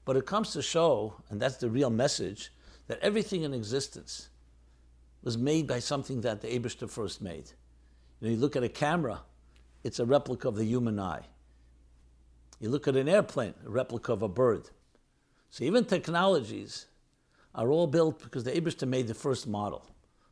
but 0.05 0.17
it 0.17 0.25
comes 0.25 0.51
to 0.53 0.61
show, 0.61 1.15
and 1.29 1.41
that's 1.41 1.57
the 1.57 1.69
real 1.69 1.89
message, 1.89 2.51
that 2.87 2.99
everything 3.01 3.43
in 3.43 3.53
existence 3.53 4.29
was 5.23 5.37
made 5.37 5.67
by 5.67 5.79
something 5.79 6.21
that 6.21 6.41
the 6.41 6.47
Abishter 6.47 6.89
first 6.89 7.21
made. 7.21 7.51
You, 8.19 8.27
know, 8.27 8.33
you 8.33 8.39
look 8.39 8.55
at 8.55 8.63
a 8.63 8.69
camera, 8.69 9.21
it's 9.83 9.99
a 9.99 10.05
replica 10.05 10.47
of 10.47 10.55
the 10.55 10.65
human 10.65 10.99
eye. 10.99 11.25
You 12.59 12.69
look 12.69 12.87
at 12.87 12.95
an 12.95 13.09
airplane, 13.09 13.53
a 13.65 13.69
replica 13.69 14.13
of 14.13 14.21
a 14.21 14.27
bird. 14.27 14.69
So 15.49 15.63
even 15.63 15.85
technologies 15.85 16.85
are 17.53 17.69
all 17.69 17.87
built 17.87 18.23
because 18.23 18.43
the 18.43 18.51
Abishter 18.51 18.87
made 18.87 19.07
the 19.07 19.13
first 19.13 19.47
model. 19.47 19.87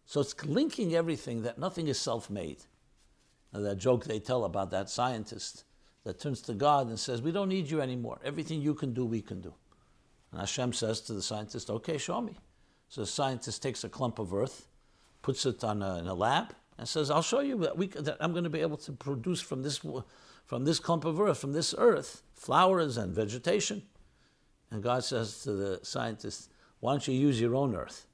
So 0.06 0.22
it's 0.22 0.46
linking 0.46 0.96
everything 0.96 1.44
that 1.44 1.60
nothing 1.60 1.88
is 1.88 2.00
self 2.00 2.30
made. 2.30 2.64
That 3.52 3.78
joke 3.78 4.06
they 4.06 4.20
tell 4.20 4.46
about 4.46 4.72
that 4.72 4.90
scientist 4.90 5.64
that 6.04 6.20
turns 6.20 6.42
to 6.44 6.54
God 6.54 6.88
and 6.88 7.00
says, 7.00 7.22
We 7.22 7.32
don't 7.32 7.50
need 7.50 7.70
you 7.70 7.82
anymore. 7.82 8.20
Everything 8.24 8.62
you 8.62 8.74
can 8.74 8.94
do, 8.94 9.06
we 9.06 9.22
can 9.22 9.42
do. 9.42 9.54
And 10.32 10.40
Hashem 10.40 10.74
says 10.74 11.02
to 11.02 11.14
the 11.14 11.22
scientist, 11.22 11.70
Okay, 11.70 11.98
show 11.98 12.22
me. 12.22 12.38
So 12.88 13.02
the 13.02 13.08
scientist 13.08 13.62
takes 13.62 13.84
a 13.84 13.90
clump 13.90 14.20
of 14.20 14.34
earth, 14.34 14.68
puts 15.22 15.46
it 15.46 15.64
on 15.64 15.82
a, 15.84 15.98
in 15.98 16.08
a 16.08 16.14
lab, 16.14 16.56
and 16.78 16.88
says, 16.88 17.12
I'll 17.12 17.22
show 17.22 17.42
you 17.42 17.58
that, 17.60 17.78
we, 17.78 17.88
that 17.88 18.18
I'm 18.20 18.32
going 18.32 18.46
to 18.46 18.50
be 18.50 18.62
able 18.62 18.78
to 18.78 18.92
produce 18.94 19.42
from 19.42 19.62
this, 19.62 19.82
from 20.46 20.66
this 20.66 20.80
clump 20.80 21.06
of 21.06 21.20
earth, 21.20 21.40
from 21.40 21.54
this 21.54 21.76
earth, 21.78 22.24
flowers 22.34 22.98
and 22.98 23.14
vegetation. 23.14 23.84
And 24.72 24.82
God 24.82 25.04
says 25.04 25.44
to 25.44 25.54
the 25.54 25.80
scientist, 25.84 26.52
Why 26.80 26.94
don't 26.94 27.08
you 27.08 27.14
use 27.14 27.40
your 27.40 27.56
own 27.56 27.76
earth? 27.76 28.06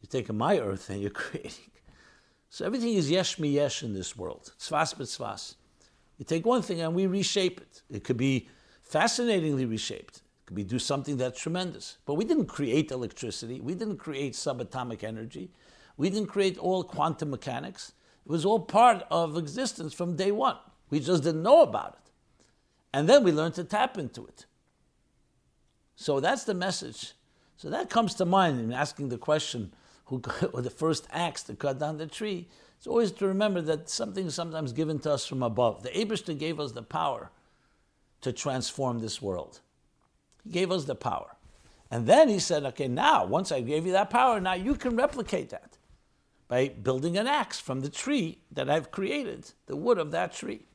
You're 0.00 0.10
taking 0.10 0.36
my 0.36 0.58
earth 0.58 0.90
and 0.90 1.00
you're 1.00 1.10
creating. 1.24 1.72
So 2.50 2.64
everything 2.64 2.94
is 2.94 3.10
yesh 3.10 3.38
mi 3.38 3.48
yesh 3.48 3.82
in 3.82 3.94
this 3.94 4.16
world. 4.16 4.52
Tzvas 4.58 4.94
b'tzvas. 4.94 5.54
You 6.18 6.24
take 6.24 6.44
one 6.44 6.62
thing 6.62 6.80
and 6.80 6.94
we 6.94 7.06
reshape 7.06 7.60
it. 7.60 7.82
It 7.88 8.04
could 8.04 8.16
be 8.16 8.48
fascinatingly 8.82 9.64
reshaped. 9.64 10.16
It 10.16 10.46
could 10.46 10.56
be 10.56 10.64
do 10.64 10.78
something 10.78 11.16
that's 11.16 11.40
tremendous. 11.40 11.98
But 12.04 12.14
we 12.14 12.24
didn't 12.24 12.46
create 12.46 12.90
electricity. 12.90 13.60
We 13.60 13.74
didn't 13.74 13.98
create 13.98 14.34
subatomic 14.34 15.04
energy. 15.04 15.52
We 15.96 16.10
didn't 16.10 16.28
create 16.28 16.58
all 16.58 16.82
quantum 16.84 17.30
mechanics. 17.30 17.92
It 18.26 18.30
was 18.30 18.44
all 18.44 18.60
part 18.60 19.04
of 19.10 19.36
existence 19.36 19.94
from 19.94 20.16
day 20.16 20.32
one. 20.32 20.56
We 20.90 21.00
just 21.00 21.22
didn't 21.22 21.42
know 21.42 21.62
about 21.62 21.98
it. 22.04 22.10
And 22.92 23.08
then 23.08 23.22
we 23.22 23.32
learned 23.32 23.54
to 23.54 23.64
tap 23.64 23.96
into 23.98 24.26
it. 24.26 24.46
So 25.94 26.20
that's 26.20 26.44
the 26.44 26.54
message. 26.54 27.12
So 27.56 27.70
that 27.70 27.90
comes 27.90 28.14
to 28.14 28.24
mind 28.24 28.60
in 28.60 28.72
asking 28.72 29.08
the 29.08 29.18
question, 29.18 29.72
who 30.06 30.22
or 30.52 30.62
the 30.62 30.70
first 30.70 31.06
axe 31.10 31.42
to 31.44 31.54
cut 31.54 31.78
down 31.78 31.98
the 31.98 32.06
tree, 32.06 32.48
it's 32.78 32.86
always 32.86 33.10
to 33.12 33.26
remember 33.26 33.60
that 33.62 33.90
something 33.90 34.28
is 34.28 34.36
sometimes 34.36 34.72
given 34.72 35.00
to 35.00 35.12
us 35.12 35.26
from 35.26 35.42
above. 35.42 35.82
The 35.82 35.90
Abishter 35.90 36.38
gave 36.38 36.60
us 36.60 36.72
the 36.72 36.82
power 36.82 37.30
to 38.20 38.32
transform 38.32 39.00
this 39.00 39.20
world. 39.20 39.60
He 40.44 40.50
gave 40.50 40.70
us 40.70 40.84
the 40.84 40.94
power. 40.94 41.34
And 41.90 42.06
then 42.06 42.28
he 42.28 42.38
said, 42.38 42.64
okay, 42.64 42.86
now, 42.86 43.24
once 43.26 43.50
I 43.50 43.62
gave 43.62 43.84
you 43.84 43.92
that 43.92 44.10
power, 44.10 44.40
now 44.40 44.54
you 44.54 44.76
can 44.76 44.94
replicate 44.94 45.50
that 45.50 45.76
by 46.46 46.68
building 46.68 47.16
an 47.16 47.26
axe 47.26 47.58
from 47.58 47.80
the 47.80 47.88
tree 47.88 48.38
that 48.52 48.70
I've 48.70 48.92
created, 48.92 49.52
the 49.66 49.76
wood 49.76 49.98
of 49.98 50.12
that 50.12 50.32
tree. 50.32 50.66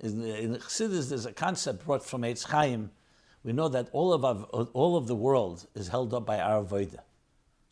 In, 0.00 0.22
in 0.24 0.54
Chassidus, 0.56 1.08
there's 1.08 1.26
a 1.26 1.32
concept 1.32 1.86
brought 1.86 2.04
from 2.04 2.22
Eitz 2.22 2.44
Chaim. 2.44 2.90
We 3.42 3.52
know 3.52 3.68
that 3.68 3.88
all 3.92 4.12
of, 4.12 4.24
our, 4.24 4.44
all 4.74 4.96
of 4.96 5.06
the 5.06 5.14
world 5.14 5.66
is 5.74 5.88
held 5.88 6.12
up 6.12 6.26
by 6.26 6.40
our 6.40 6.62
Vodah 6.62 7.00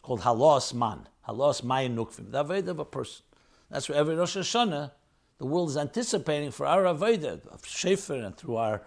called 0.03 0.23
Halos 0.23 0.73
Mayin. 0.73 1.07
Halos 1.29 1.61
Mayin 1.61 1.95
Nukvim, 1.95 2.31
the 2.31 2.43
Aveda 2.43 2.69
of 2.69 2.79
a 2.79 2.85
person. 2.87 3.23
That's 3.71 3.89
where 3.89 3.99
every 3.99 4.17
Rosh 4.17 4.39
Hashanah, 4.39 4.93
the 5.37 5.45
world 5.45 5.69
is 5.69 5.77
anticipating 5.77 6.51
for 6.51 6.65
our 6.65 6.85
Aveda 6.85 7.47
of 7.49 7.63
Shefer 7.63 8.25
and 8.25 8.35
through 8.35 8.57
our 8.57 8.83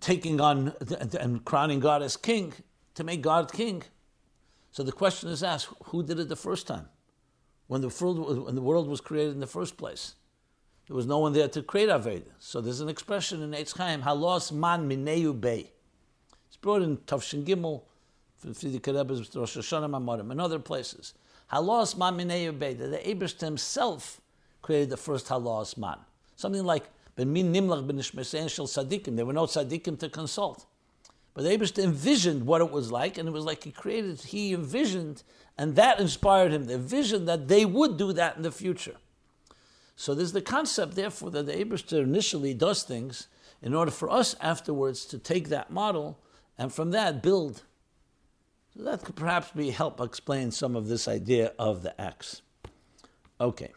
taking 0.00 0.40
on 0.40 0.72
and 1.20 1.44
crowning 1.44 1.80
God 1.80 2.02
as 2.02 2.16
king 2.16 2.54
to 2.94 3.04
make 3.04 3.20
God 3.20 3.52
king. 3.52 3.82
So 4.70 4.82
the 4.82 4.92
question 4.92 5.28
is 5.28 5.42
asked 5.42 5.68
who 5.86 6.02
did 6.02 6.18
it 6.18 6.30
the 6.30 6.36
first 6.36 6.66
time? 6.66 6.88
When 7.66 7.82
the, 7.82 7.88
world, 7.88 8.46
when 8.46 8.54
the 8.54 8.62
world 8.62 8.88
was 8.88 9.02
created 9.02 9.34
in 9.34 9.40
the 9.40 9.46
first 9.46 9.76
place. 9.76 10.14
There 10.88 10.96
was 10.96 11.06
no 11.06 11.18
one 11.18 11.32
there 11.32 11.48
to 11.48 11.62
create 11.62 11.90
Aveda. 11.90 12.32
So 12.38 12.60
there's 12.60 12.80
an 12.80 12.88
expression 12.88 13.42
in 13.42 13.50
Eitz 13.52 13.76
Chaim, 13.76 14.02
Halos 14.02 14.50
Man 14.50 14.88
Mineu 14.88 15.38
Bey. 15.38 15.70
It's 16.48 16.56
brought 16.56 16.82
in 16.82 16.96
Tavshin 16.98 17.44
Gimel, 17.44 17.82
Frierdiker 18.44 18.94
Rebbe's 18.96 19.34
Rosh 19.34 19.56
Hashanah 19.56 19.90
Mamorim, 19.90 20.30
and 20.30 20.40
other 20.40 20.58
places. 20.58 21.14
Halos 21.50 21.96
man 21.96 22.16
minei 22.16 22.56
Beda. 22.56 22.88
The 22.88 22.98
Abish 22.98 23.40
himself 23.40 24.20
created 24.62 24.90
the 24.90 24.96
first 24.96 25.28
halos 25.28 25.76
man. 25.76 25.98
Something 26.36 26.64
like 26.64 26.84
ben 27.16 27.32
min 27.32 27.52
nimlach 27.52 27.86
ben 27.86 28.00
shel 28.00 28.66
tzaddikim. 28.66 29.16
There 29.16 29.26
were 29.26 29.32
no 29.32 29.46
tzaddikim 29.46 29.98
to 30.00 30.08
consult. 30.08 30.66
But 31.34 31.44
the 31.44 31.50
Abish 31.50 31.82
envisioned 31.82 32.46
what 32.46 32.60
it 32.60 32.70
was 32.70 32.92
like, 32.92 33.16
and 33.16 33.28
it 33.28 33.32
was 33.32 33.44
like 33.44 33.64
he 33.64 33.70
created, 33.70 34.20
he 34.20 34.52
envisioned, 34.52 35.22
and 35.56 35.76
that 35.76 35.98
inspired 35.98 36.52
him, 36.52 36.66
the 36.66 36.78
vision 36.78 37.24
that 37.24 37.48
they 37.48 37.64
would 37.64 37.96
do 37.96 38.12
that 38.12 38.36
in 38.36 38.42
the 38.42 38.52
future. 38.52 38.96
So 39.96 40.14
there's 40.14 40.32
the 40.32 40.42
concept, 40.42 40.94
therefore, 40.94 41.30
that 41.30 41.46
the 41.46 41.52
Abishter 41.52 42.02
initially 42.02 42.54
does 42.54 42.82
things 42.82 43.28
in 43.62 43.74
order 43.74 43.90
for 43.90 44.10
us 44.10 44.34
afterwards 44.40 45.06
to 45.06 45.18
take 45.18 45.48
that 45.48 45.70
model 45.70 46.18
and 46.58 46.72
from 46.72 46.90
that 46.90 47.22
build 47.22 47.62
so 48.76 48.82
that 48.84 49.02
could 49.02 49.16
perhaps 49.16 49.50
be 49.50 49.70
help 49.70 50.00
explain 50.00 50.50
some 50.50 50.76
of 50.76 50.88
this 50.88 51.08
idea 51.08 51.52
of 51.58 51.82
the 51.82 52.00
axe. 52.00 52.42
Okay. 53.40 53.72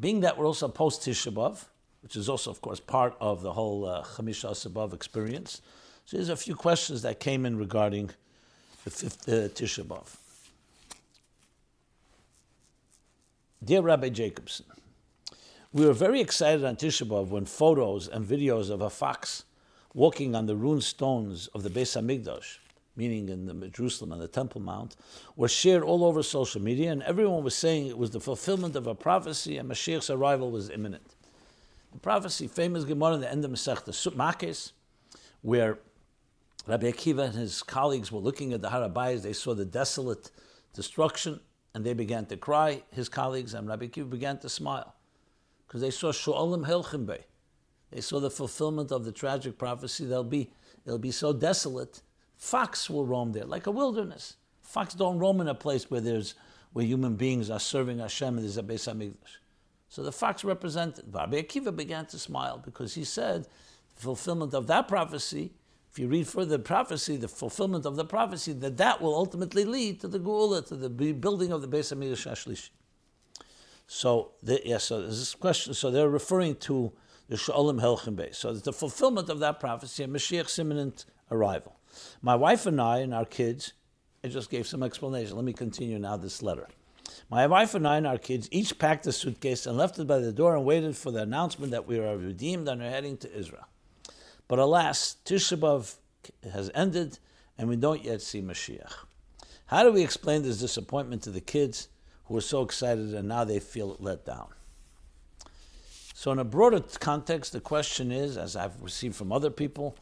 Being 0.00 0.20
that 0.20 0.36
we're 0.36 0.46
also 0.46 0.68
post 0.68 1.02
Tisha 1.02 1.66
which 2.02 2.16
is 2.16 2.28
also, 2.28 2.50
of 2.50 2.60
course, 2.60 2.80
part 2.80 3.16
of 3.20 3.42
the 3.42 3.52
whole 3.52 3.86
uh, 3.86 4.02
Chamisha 4.02 4.50
Asar 4.50 4.72
B'Av 4.72 4.92
experience, 4.92 5.62
so 6.04 6.16
there's 6.16 6.28
a 6.28 6.36
few 6.36 6.54
questions 6.54 7.02
that 7.02 7.18
came 7.18 7.46
in 7.46 7.56
regarding 7.56 8.10
the 8.84 8.90
fifth 8.90 9.28
uh, 9.28 9.48
B'Av. 9.48 10.16
Dear 13.64 13.80
Rabbi 13.80 14.10
Jacobson, 14.10 14.66
we 15.72 15.86
were 15.86 15.94
very 15.94 16.20
excited 16.20 16.64
on 16.64 16.76
Tisha 16.76 17.06
B'Av 17.06 17.28
when 17.28 17.46
photos 17.46 18.08
and 18.08 18.26
videos 18.26 18.68
of 18.68 18.82
a 18.82 18.90
fox 18.90 19.44
walking 19.94 20.34
on 20.34 20.46
the 20.46 20.56
ruined 20.56 20.84
stones 20.84 21.46
of 21.54 21.62
the 21.62 21.70
Beis 21.70 21.96
Hamikdash, 21.96 22.58
meaning 22.96 23.28
in 23.28 23.46
the 23.46 23.68
Jerusalem 23.68 24.12
on 24.12 24.18
the 24.18 24.28
Temple 24.28 24.60
Mount, 24.60 24.96
was 25.36 25.50
shared 25.50 25.82
all 25.82 26.04
over 26.04 26.22
social 26.22 26.62
media, 26.62 26.92
and 26.92 27.02
everyone 27.02 27.42
was 27.42 27.54
saying 27.54 27.86
it 27.86 27.98
was 27.98 28.10
the 28.10 28.20
fulfillment 28.20 28.76
of 28.76 28.86
a 28.86 28.94
prophecy 28.94 29.58
and 29.58 29.68
Mashiach's 29.68 30.10
arrival 30.10 30.50
was 30.50 30.70
imminent. 30.70 31.16
The 31.92 31.98
prophecy, 31.98 32.48
famous 32.48 32.84
Gemara 32.84 33.14
in 33.14 33.20
the 33.20 33.30
end 33.30 33.44
of 33.44 33.50
Masechta 33.50 33.90
Makos, 34.14 34.72
where 35.42 35.78
Rabbi 36.66 36.90
Akiva 36.90 37.26
and 37.26 37.34
his 37.34 37.62
colleagues 37.62 38.10
were 38.10 38.20
looking 38.20 38.52
at 38.52 38.62
the 38.62 38.70
Har 38.70 38.88
HaBayis, 38.88 39.22
they 39.22 39.32
saw 39.32 39.54
the 39.54 39.64
desolate 39.64 40.30
destruction, 40.72 41.40
and 41.74 41.84
they 41.84 41.92
began 41.92 42.24
to 42.26 42.36
cry, 42.36 42.82
his 42.90 43.08
colleagues, 43.08 43.54
and 43.54 43.68
Rabbi 43.68 43.86
Akiva 43.86 44.08
began 44.08 44.38
to 44.38 44.48
smile, 44.48 44.94
because 45.66 45.80
they 45.80 45.90
saw 45.90 46.10
Shu'alim 46.10 46.66
Helchim 46.66 47.18
They 47.90 48.00
saw 48.00 48.18
the 48.20 48.30
fulfillment 48.30 48.90
of 48.92 49.04
the 49.04 49.12
tragic 49.12 49.58
prophecy. 49.58 50.06
They'll 50.06 50.24
be, 50.24 50.50
it'll 50.86 50.98
be 50.98 51.10
so 51.10 51.32
desolate, 51.32 52.00
fox 52.44 52.90
will 52.90 53.06
roam 53.06 53.32
there, 53.32 53.44
like 53.44 53.66
a 53.66 53.70
wilderness. 53.70 54.36
Fox 54.62 54.94
don't 54.94 55.18
roam 55.18 55.40
in 55.40 55.48
a 55.48 55.54
place 55.54 55.90
where 55.90 56.00
there's 56.00 56.34
where 56.72 56.84
human 56.84 57.14
beings 57.14 57.50
are 57.50 57.60
serving 57.60 58.00
Hashem 58.00 58.36
and 58.36 58.44
there's 58.44 58.58
a 58.58 58.62
Beis 58.62 58.92
Hamikdash. 58.92 59.38
So 59.88 60.02
the 60.02 60.10
fox 60.10 60.42
represented. 60.42 61.04
Rabbi 61.12 61.40
Akiva 61.40 61.74
began 61.74 62.06
to 62.06 62.18
smile 62.18 62.58
because 62.58 62.94
he 62.94 63.04
said, 63.04 63.46
the 63.94 64.02
fulfillment 64.02 64.54
of 64.54 64.66
that 64.66 64.88
prophecy 64.88 65.52
if 65.94 66.00
you 66.00 66.08
read 66.08 66.26
further 66.26 66.56
the 66.56 66.58
prophecy, 66.58 67.16
the 67.16 67.28
fulfillment 67.28 67.86
of 67.86 67.94
the 67.94 68.04
prophecy, 68.04 68.52
that 68.52 68.78
that 68.78 69.00
will 69.00 69.14
ultimately 69.14 69.64
lead 69.64 70.00
to 70.00 70.08
the 70.08 70.18
Geula, 70.18 70.66
to 70.66 70.74
the 70.74 70.88
building 70.88 71.52
of 71.52 71.62
the 71.62 71.68
Beis 71.68 71.94
Hamikdash 71.94 72.26
Ashlishi. 72.32 72.70
So, 73.86 74.32
the, 74.42 74.76
so 74.80 75.06
this 75.06 75.36
question, 75.36 75.72
so 75.72 75.92
they're 75.92 76.08
referring 76.08 76.56
to 76.56 76.92
the 77.28 77.36
Shu'alim 77.36 77.80
Helchim 77.80 78.16
Beis. 78.16 78.34
So 78.34 78.52
the 78.52 78.72
fulfillment 78.72 79.28
of 79.28 79.38
that 79.38 79.60
prophecy 79.60 80.02
and 80.02 80.12
Mashiach's 80.12 80.58
imminent 80.58 81.04
arrival. 81.30 81.76
My 82.22 82.34
wife 82.34 82.66
and 82.66 82.80
I 82.80 82.98
and 82.98 83.14
our 83.14 83.24
kids, 83.24 83.72
I 84.22 84.28
just 84.28 84.50
gave 84.50 84.66
some 84.66 84.82
explanation. 84.82 85.36
Let 85.36 85.44
me 85.44 85.52
continue 85.52 85.98
now 85.98 86.16
this 86.16 86.42
letter. 86.42 86.68
My 87.30 87.46
wife 87.46 87.74
and 87.74 87.86
I 87.86 87.96
and 87.98 88.06
our 88.06 88.18
kids 88.18 88.48
each 88.50 88.78
packed 88.78 89.06
a 89.06 89.12
suitcase 89.12 89.66
and 89.66 89.76
left 89.76 89.98
it 89.98 90.06
by 90.06 90.18
the 90.18 90.32
door 90.32 90.56
and 90.56 90.64
waited 90.64 90.96
for 90.96 91.10
the 91.10 91.22
announcement 91.22 91.72
that 91.72 91.86
we 91.86 91.98
are 91.98 92.16
redeemed 92.16 92.68
and 92.68 92.82
are 92.82 92.90
heading 92.90 93.16
to 93.18 93.36
Israel. 93.36 93.66
But 94.48 94.58
alas, 94.58 95.16
Tisha 95.24 95.58
B'Av 95.58 95.96
has 96.52 96.70
ended 96.74 97.18
and 97.58 97.68
we 97.68 97.76
don't 97.76 98.04
yet 98.04 98.22
see 98.22 98.42
Mashiach. 98.42 98.92
How 99.66 99.82
do 99.82 99.92
we 99.92 100.02
explain 100.02 100.42
this 100.42 100.58
disappointment 100.58 101.22
to 101.22 101.30
the 101.30 101.40
kids 101.40 101.88
who 102.26 102.36
are 102.36 102.42
so 102.42 102.62
excited 102.62 103.14
and 103.14 103.28
now 103.28 103.44
they 103.44 103.60
feel 103.60 103.96
let 103.98 104.24
down? 104.24 104.48
So, 106.14 106.30
in 106.32 106.38
a 106.38 106.44
broader 106.44 106.80
context, 107.00 107.52
the 107.52 107.60
question 107.60 108.12
is, 108.12 108.36
as 108.36 108.56
I've 108.56 108.80
received 108.80 109.16
from 109.16 109.32
other 109.32 109.50
people 109.50 109.96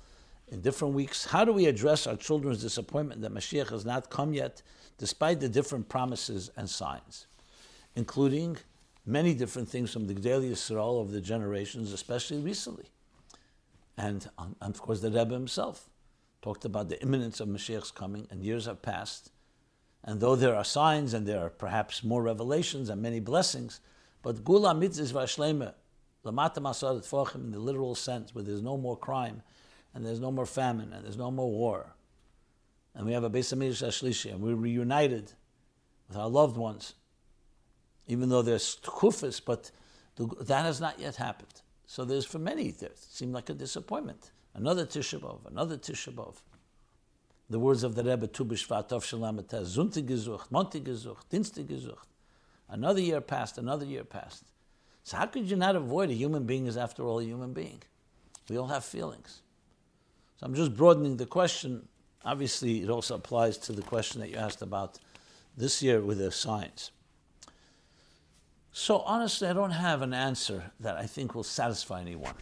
in 0.52 0.60
different 0.60 0.92
weeks, 0.92 1.24
how 1.24 1.46
do 1.46 1.52
we 1.52 1.64
address 1.64 2.06
our 2.06 2.14
children's 2.14 2.60
disappointment 2.60 3.22
that 3.22 3.32
Mashiach 3.32 3.70
has 3.70 3.86
not 3.86 4.10
come 4.10 4.34
yet, 4.34 4.60
despite 4.98 5.40
the 5.40 5.48
different 5.48 5.88
promises 5.88 6.50
and 6.58 6.68
signs, 6.68 7.26
including 7.96 8.58
many 9.06 9.32
different 9.32 9.66
things 9.66 9.90
from 9.90 10.06
the 10.06 10.14
Gedolei 10.14 10.50
Yisrael 10.50 11.00
of 11.00 11.10
the 11.10 11.22
generations, 11.22 11.90
especially 11.90 12.38
recently? 12.38 12.84
And, 13.96 14.28
um, 14.36 14.54
and 14.60 14.74
of 14.74 14.82
course, 14.82 15.00
the 15.00 15.10
Rebbe 15.10 15.32
himself 15.32 15.88
talked 16.42 16.66
about 16.66 16.90
the 16.90 17.00
imminence 17.00 17.40
of 17.40 17.48
Mashiach's 17.48 17.90
coming, 17.90 18.28
and 18.30 18.44
years 18.44 18.66
have 18.66 18.82
passed. 18.82 19.30
And 20.04 20.20
though 20.20 20.36
there 20.36 20.54
are 20.54 20.64
signs 20.64 21.14
and 21.14 21.26
there 21.26 21.40
are 21.46 21.50
perhaps 21.50 22.04
more 22.04 22.22
revelations 22.22 22.90
and 22.90 23.00
many 23.00 23.20
blessings, 23.20 23.80
but 24.20 24.44
Gula 24.44 24.74
mitzvah 24.74 25.20
vashlema, 25.20 25.72
lamata 26.26 26.58
masarat 26.58 27.08
fochim 27.08 27.36
in 27.36 27.52
the 27.52 27.58
literal 27.58 27.94
sense, 27.94 28.34
where 28.34 28.44
there's 28.44 28.60
no 28.60 28.76
more 28.76 28.98
crime, 28.98 29.42
and 29.94 30.04
there's 30.04 30.20
no 30.20 30.30
more 30.32 30.46
famine, 30.46 30.92
and 30.92 31.04
there's 31.04 31.16
no 31.16 31.30
more 31.30 31.50
war, 31.50 31.94
and 32.94 33.06
we 33.06 33.12
have 33.12 33.24
a 33.24 33.30
Beis 33.30 33.52
Ashlishi, 33.52 34.30
and 34.30 34.40
we're 34.40 34.54
reunited 34.54 35.32
with 36.08 36.16
our 36.16 36.28
loved 36.28 36.56
ones, 36.56 36.94
even 38.06 38.28
though 38.28 38.42
there's 38.42 38.76
kufis, 38.82 39.40
but 39.44 39.70
that 40.16 40.64
has 40.64 40.80
not 40.80 40.98
yet 40.98 41.16
happened. 41.16 41.62
So 41.86 42.04
there's 42.04 42.24
for 42.24 42.38
many, 42.38 42.70
there 42.70 42.90
seemed 42.94 43.34
like 43.34 43.50
a 43.50 43.54
disappointment. 43.54 44.30
Another 44.54 44.84
Tisha 44.84 45.20
B'Av, 45.20 45.46
another 45.50 45.76
Tisha 45.76 46.14
B'Av. 46.14 46.36
The 47.50 47.58
words 47.58 47.82
of 47.82 47.94
the 47.94 48.04
Rebbe, 48.04 48.26
Tu 48.28 48.44
B'Shvat 48.44 48.88
Tov 48.88 49.02
Zunti 49.04 50.02
gesucht, 50.02 50.50
Monti 50.50 50.80
gesucht, 50.80 51.24
Dienste 51.30 51.64
gesucht. 51.64 52.06
Another 52.68 53.00
year 53.00 53.20
passed, 53.20 53.58
another 53.58 53.84
year 53.84 54.04
passed. 54.04 54.44
So 55.04 55.18
how 55.18 55.26
could 55.26 55.50
you 55.50 55.56
not 55.56 55.76
avoid 55.76 56.10
a 56.10 56.14
human 56.14 56.44
being 56.44 56.66
is 56.66 56.76
after 56.76 57.02
all 57.02 57.18
a 57.18 57.24
human 57.24 57.52
being? 57.52 57.82
We 58.48 58.56
all 58.56 58.68
have 58.68 58.84
feelings. 58.84 59.41
So 60.42 60.46
I'm 60.46 60.54
just 60.56 60.74
broadening 60.76 61.18
the 61.18 61.26
question. 61.26 61.86
Obviously, 62.24 62.82
it 62.82 62.90
also 62.90 63.14
applies 63.14 63.56
to 63.58 63.72
the 63.72 63.82
question 63.82 64.20
that 64.20 64.28
you 64.28 64.36
asked 64.36 64.60
about 64.60 64.98
this 65.56 65.80
year 65.84 66.00
with 66.00 66.18
the 66.18 66.32
signs. 66.32 66.90
So 68.72 69.00
honestly, 69.00 69.46
I 69.46 69.52
don't 69.52 69.70
have 69.70 70.02
an 70.02 70.12
answer 70.12 70.72
that 70.80 70.96
I 70.96 71.06
think 71.06 71.36
will 71.36 71.44
satisfy 71.44 72.00
anyone. 72.00 72.34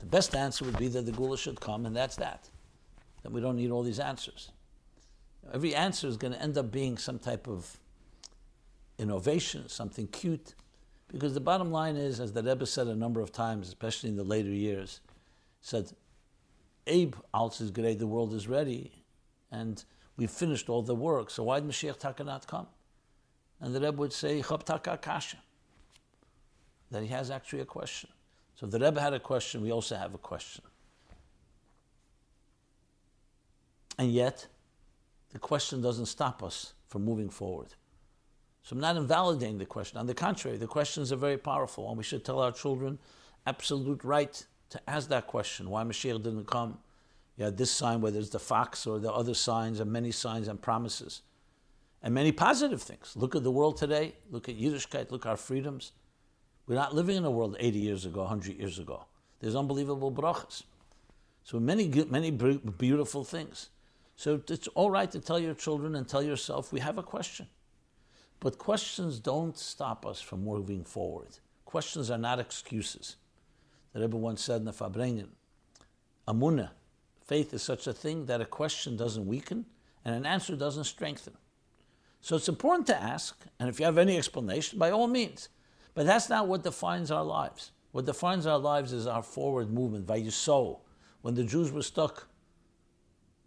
The 0.00 0.06
best 0.06 0.34
answer 0.34 0.64
would 0.64 0.76
be 0.76 0.88
that 0.88 1.06
the 1.06 1.12
Geula 1.12 1.38
should 1.38 1.60
come, 1.60 1.86
and 1.86 1.94
that's 1.94 2.16
that. 2.16 2.48
That 3.22 3.30
we 3.30 3.40
don't 3.40 3.54
need 3.54 3.70
all 3.70 3.84
these 3.84 4.00
answers. 4.00 4.50
Every 5.54 5.72
answer 5.72 6.08
is 6.08 6.16
going 6.16 6.32
to 6.32 6.42
end 6.42 6.58
up 6.58 6.72
being 6.72 6.98
some 6.98 7.20
type 7.20 7.46
of 7.46 7.78
innovation, 8.98 9.68
something 9.68 10.08
cute. 10.08 10.54
Because 11.06 11.34
the 11.34 11.40
bottom 11.40 11.70
line 11.70 11.94
is, 11.94 12.18
as 12.18 12.32
the 12.32 12.42
Rebbe 12.42 12.66
said 12.66 12.88
a 12.88 12.96
number 12.96 13.20
of 13.20 13.30
times, 13.30 13.68
especially 13.68 14.08
in 14.08 14.16
the 14.16 14.24
later 14.24 14.50
years, 14.50 15.00
said, 15.60 15.92
Abe 16.86 17.14
is 17.60 17.70
great, 17.70 17.98
the 17.98 18.06
world 18.06 18.34
is 18.34 18.48
ready, 18.48 19.04
and 19.50 19.84
we've 20.16 20.30
finished 20.30 20.68
all 20.68 20.82
the 20.82 20.94
work, 20.94 21.30
so 21.30 21.44
why 21.44 21.60
did 21.60 21.68
Mashiach 21.68 21.98
Taka 21.98 22.24
not 22.24 22.46
come? 22.46 22.66
And 23.60 23.74
the 23.74 23.80
Rebbe 23.80 23.98
would 23.98 24.12
say, 24.12 24.40
Chab 24.40 24.64
Taka 24.64 24.96
Kasha 24.96 25.36
that 26.90 27.02
he 27.02 27.08
has 27.08 27.30
actually 27.30 27.60
a 27.60 27.64
question. 27.64 28.10
So 28.56 28.66
the 28.66 28.78
Rebbe 28.78 29.00
had 29.00 29.14
a 29.14 29.20
question, 29.20 29.62
we 29.62 29.72
also 29.72 29.96
have 29.96 30.14
a 30.14 30.18
question. 30.18 30.64
And 33.98 34.12
yet, 34.12 34.46
the 35.32 35.38
question 35.38 35.80
doesn't 35.80 36.06
stop 36.06 36.42
us 36.42 36.74
from 36.88 37.04
moving 37.04 37.30
forward. 37.30 37.74
So 38.62 38.74
I'm 38.74 38.80
not 38.80 38.96
invalidating 38.96 39.58
the 39.58 39.66
question. 39.66 39.98
On 39.98 40.06
the 40.06 40.14
contrary, 40.14 40.56
the 40.56 40.66
questions 40.66 41.12
are 41.12 41.16
very 41.16 41.38
powerful, 41.38 41.88
and 41.88 41.96
we 41.96 42.04
should 42.04 42.24
tell 42.24 42.40
our 42.40 42.52
children 42.52 42.98
absolute 43.46 44.04
right 44.04 44.44
to 44.70 44.80
ask 44.88 45.08
that 45.08 45.26
question. 45.26 45.68
Why 45.68 45.84
Mashiach 45.84 46.22
didn't 46.22 46.46
come? 46.46 46.78
You 47.36 47.44
had 47.44 47.56
this 47.56 47.70
sign, 47.70 48.00
whether 48.00 48.18
it's 48.18 48.30
the 48.30 48.38
fox 48.38 48.86
or 48.86 48.98
the 48.98 49.12
other 49.12 49.34
signs, 49.34 49.80
and 49.80 49.90
many 49.90 50.10
signs 50.10 50.48
and 50.48 50.60
promises, 50.60 51.22
and 52.02 52.14
many 52.14 52.32
positive 52.32 52.82
things. 52.82 53.12
Look 53.16 53.34
at 53.34 53.42
the 53.42 53.50
world 53.50 53.76
today. 53.76 54.14
Look 54.30 54.48
at 54.48 54.58
Yiddishkeit. 54.58 55.10
Look 55.10 55.26
at 55.26 55.30
our 55.30 55.36
freedoms. 55.36 55.92
We're 56.66 56.76
not 56.76 56.94
living 56.94 57.16
in 57.16 57.24
a 57.24 57.30
world 57.30 57.56
80 57.58 57.78
years 57.78 58.06
ago, 58.06 58.20
100 58.20 58.58
years 58.58 58.78
ago. 58.78 59.04
There's 59.40 59.56
unbelievable 59.56 60.12
brachas. 60.12 60.62
So 61.42 61.58
many, 61.58 61.88
many 62.08 62.30
beautiful 62.30 63.24
things. 63.24 63.70
So 64.16 64.40
it's 64.48 64.68
all 64.68 64.90
right 64.90 65.10
to 65.10 65.18
tell 65.18 65.38
your 65.38 65.54
children 65.54 65.94
and 65.94 66.06
tell 66.06 66.22
yourself, 66.22 66.72
we 66.72 66.80
have 66.80 66.98
a 66.98 67.02
question. 67.02 67.46
But 68.38 68.58
questions 68.58 69.18
don't 69.18 69.56
stop 69.56 70.04
us 70.04 70.20
from 70.20 70.44
moving 70.44 70.84
forward. 70.84 71.38
Questions 71.64 72.10
are 72.10 72.18
not 72.18 72.38
excuses. 72.38 73.16
The 73.92 74.00
Rebbe 74.00 74.16
once 74.16 74.42
said 74.42 74.60
in 74.60 74.64
the 74.64 74.72
Farbrengen, 74.72 75.28
Amunah, 76.28 76.70
faith 77.24 77.52
is 77.52 77.62
such 77.62 77.86
a 77.86 77.92
thing 77.92 78.26
that 78.26 78.40
a 78.40 78.46
question 78.46 78.96
doesn't 78.96 79.26
weaken 79.26 79.66
and 80.04 80.14
an 80.14 80.26
answer 80.26 80.56
doesn't 80.56 80.84
strengthen. 80.84 81.34
So 82.20 82.36
it's 82.36 82.48
important 82.48 82.86
to 82.88 83.02
ask, 83.02 83.36
and 83.58 83.68
if 83.68 83.80
you 83.80 83.86
have 83.86 83.98
any 83.98 84.16
explanation, 84.16 84.78
by 84.78 84.90
all 84.90 85.06
means. 85.06 85.48
But 85.94 86.06
that's 86.06 86.28
not 86.28 86.46
what 86.46 86.62
defines 86.62 87.10
our 87.10 87.24
lives. 87.24 87.72
What 87.92 88.06
defines 88.06 88.46
our 88.46 88.58
lives 88.58 88.92
is 88.92 89.06
our 89.06 89.22
forward 89.22 89.72
movement, 89.72 90.06
Vayisol. 90.06 90.80
When 91.22 91.34
the 91.34 91.44
Jews 91.44 91.72
were 91.72 91.82
stuck 91.82 92.28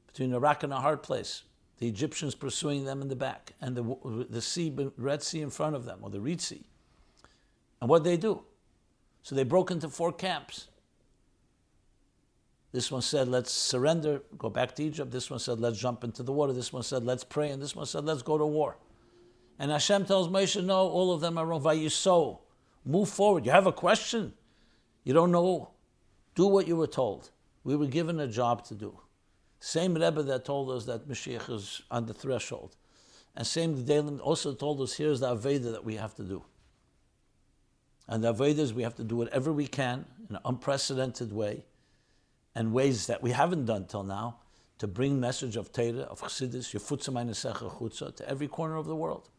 between 0.08 0.34
a 0.34 0.40
rock 0.40 0.64
and 0.64 0.74
a 0.74 0.78
hard 0.78 1.02
place, 1.02 1.44
the 1.78 1.88
Egyptians 1.88 2.36
pursuing 2.36 2.86
them 2.86 3.02
in 3.02 3.08
the 3.08 3.16
back, 3.16 3.54
and 3.62 3.76
the, 3.76 4.26
the 4.30 4.42
sea, 4.42 4.74
Red 4.98 5.24
Sea 5.24 5.42
in 5.42 5.50
front 5.50 5.76
of 5.76 5.86
them, 5.86 6.00
or 6.02 6.10
the 6.10 6.20
Reed 6.20 6.42
Sea. 6.42 6.66
And 7.82 7.90
what 7.90 8.04
they 8.04 8.18
do? 8.18 8.44
So 9.24 9.36
they 9.36 9.44
broke 9.44 9.72
into 9.72 9.90
four 9.90 10.12
camps. 10.12 10.68
This 12.74 12.92
one 12.92 13.02
said, 13.02 13.28
let's 13.28 13.52
surrender, 13.52 14.22
go 14.38 14.50
back 14.50 14.76
to 14.76 14.84
Egypt. 14.84 15.12
This 15.12 15.30
one 15.30 15.40
said, 15.40 15.60
let's 15.60 15.80
jump 15.80 16.04
into 16.04 16.24
the 16.24 16.32
water. 16.32 16.54
This 16.54 16.74
one 16.74 16.84
said, 16.84 17.04
let's 17.04 17.24
pray. 17.24 17.50
And 17.50 17.62
this 17.62 17.76
one 17.76 17.86
said, 17.86 18.04
let's 18.04 18.22
go 18.22 18.38
to 18.38 18.46
war. 18.46 18.78
And 19.60 19.72
Hashem 19.72 20.06
tells 20.06 20.28
Moshe, 20.28 20.64
no, 20.64 20.76
all 20.76 21.14
of 21.14 21.22
them 21.22 21.38
are 21.38 21.46
wrong. 21.46 21.62
Vayiso. 21.62 22.40
Move 22.84 23.08
forward. 23.10 23.46
You 23.46 23.52
have 23.52 23.68
a 23.68 23.72
question. 23.72 24.34
You 25.04 25.14
don't 25.14 25.32
know. 25.32 25.70
Do 26.36 26.48
what 26.48 26.68
you 26.68 26.76
were 26.76 26.88
told. 26.88 27.30
We 27.64 27.76
were 27.76 27.88
given 27.88 28.20
a 28.20 28.28
job 28.28 28.66
to 28.66 28.76
do. 28.76 29.00
Same 29.60 29.94
Rebbe 29.94 30.24
that 30.24 30.44
told 30.44 30.72
us 30.72 30.86
that 30.86 31.08
Mashiach 31.08 31.50
is 31.50 31.84
on 31.90 32.08
the 32.08 32.14
threshold. 32.14 32.76
And 33.36 33.48
same 33.48 33.76
Gedalim 33.76 34.20
also 34.20 34.54
told 34.54 34.82
us 34.82 34.94
here's 34.94 35.22
the 35.22 35.36
Aveda 35.36 35.72
that 35.72 35.86
we 35.86 35.96
have 35.96 36.16
to 36.16 36.24
do. 36.24 36.44
And 38.08 38.24
the 38.24 38.34
Vedas, 38.34 38.74
we 38.74 38.84
have 38.84 38.96
to 38.96 39.04
do 39.04 39.16
whatever 39.16 39.52
we 39.52 39.68
can 39.68 40.06
in 40.30 40.36
an 40.36 40.42
unprecedented 40.46 41.32
way 41.32 41.66
and 42.56 42.74
ways 42.74 43.08
that 43.08 43.24
we 43.24 43.32
haven't 43.32 43.66
done 43.66 43.86
till 43.86 44.04
now 44.04 44.38
to 44.80 44.88
bring 44.88 45.20
message 45.20 45.56
of 45.56 45.72
Torah, 45.72 46.02
of 46.02 46.22
Chassidus, 46.22 46.70
Chutza, 46.74 48.16
to 48.16 48.30
every 48.30 48.48
corner 48.48 48.76
of 48.76 48.86
the 48.86 48.96
world. 48.96 49.30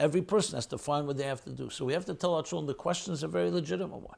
Every 0.00 0.22
person 0.22 0.54
has 0.54 0.66
to 0.66 0.78
find 0.78 1.06
what 1.06 1.16
they 1.16 1.24
have 1.24 1.42
to 1.44 1.50
do. 1.50 1.70
So 1.70 1.84
we 1.84 1.92
have 1.92 2.04
to 2.06 2.14
tell 2.14 2.34
our 2.34 2.42
children 2.42 2.66
the 2.66 2.74
question 2.74 3.12
is 3.12 3.22
a 3.22 3.28
very 3.28 3.50
legitimate 3.50 3.98
one. 3.98 4.16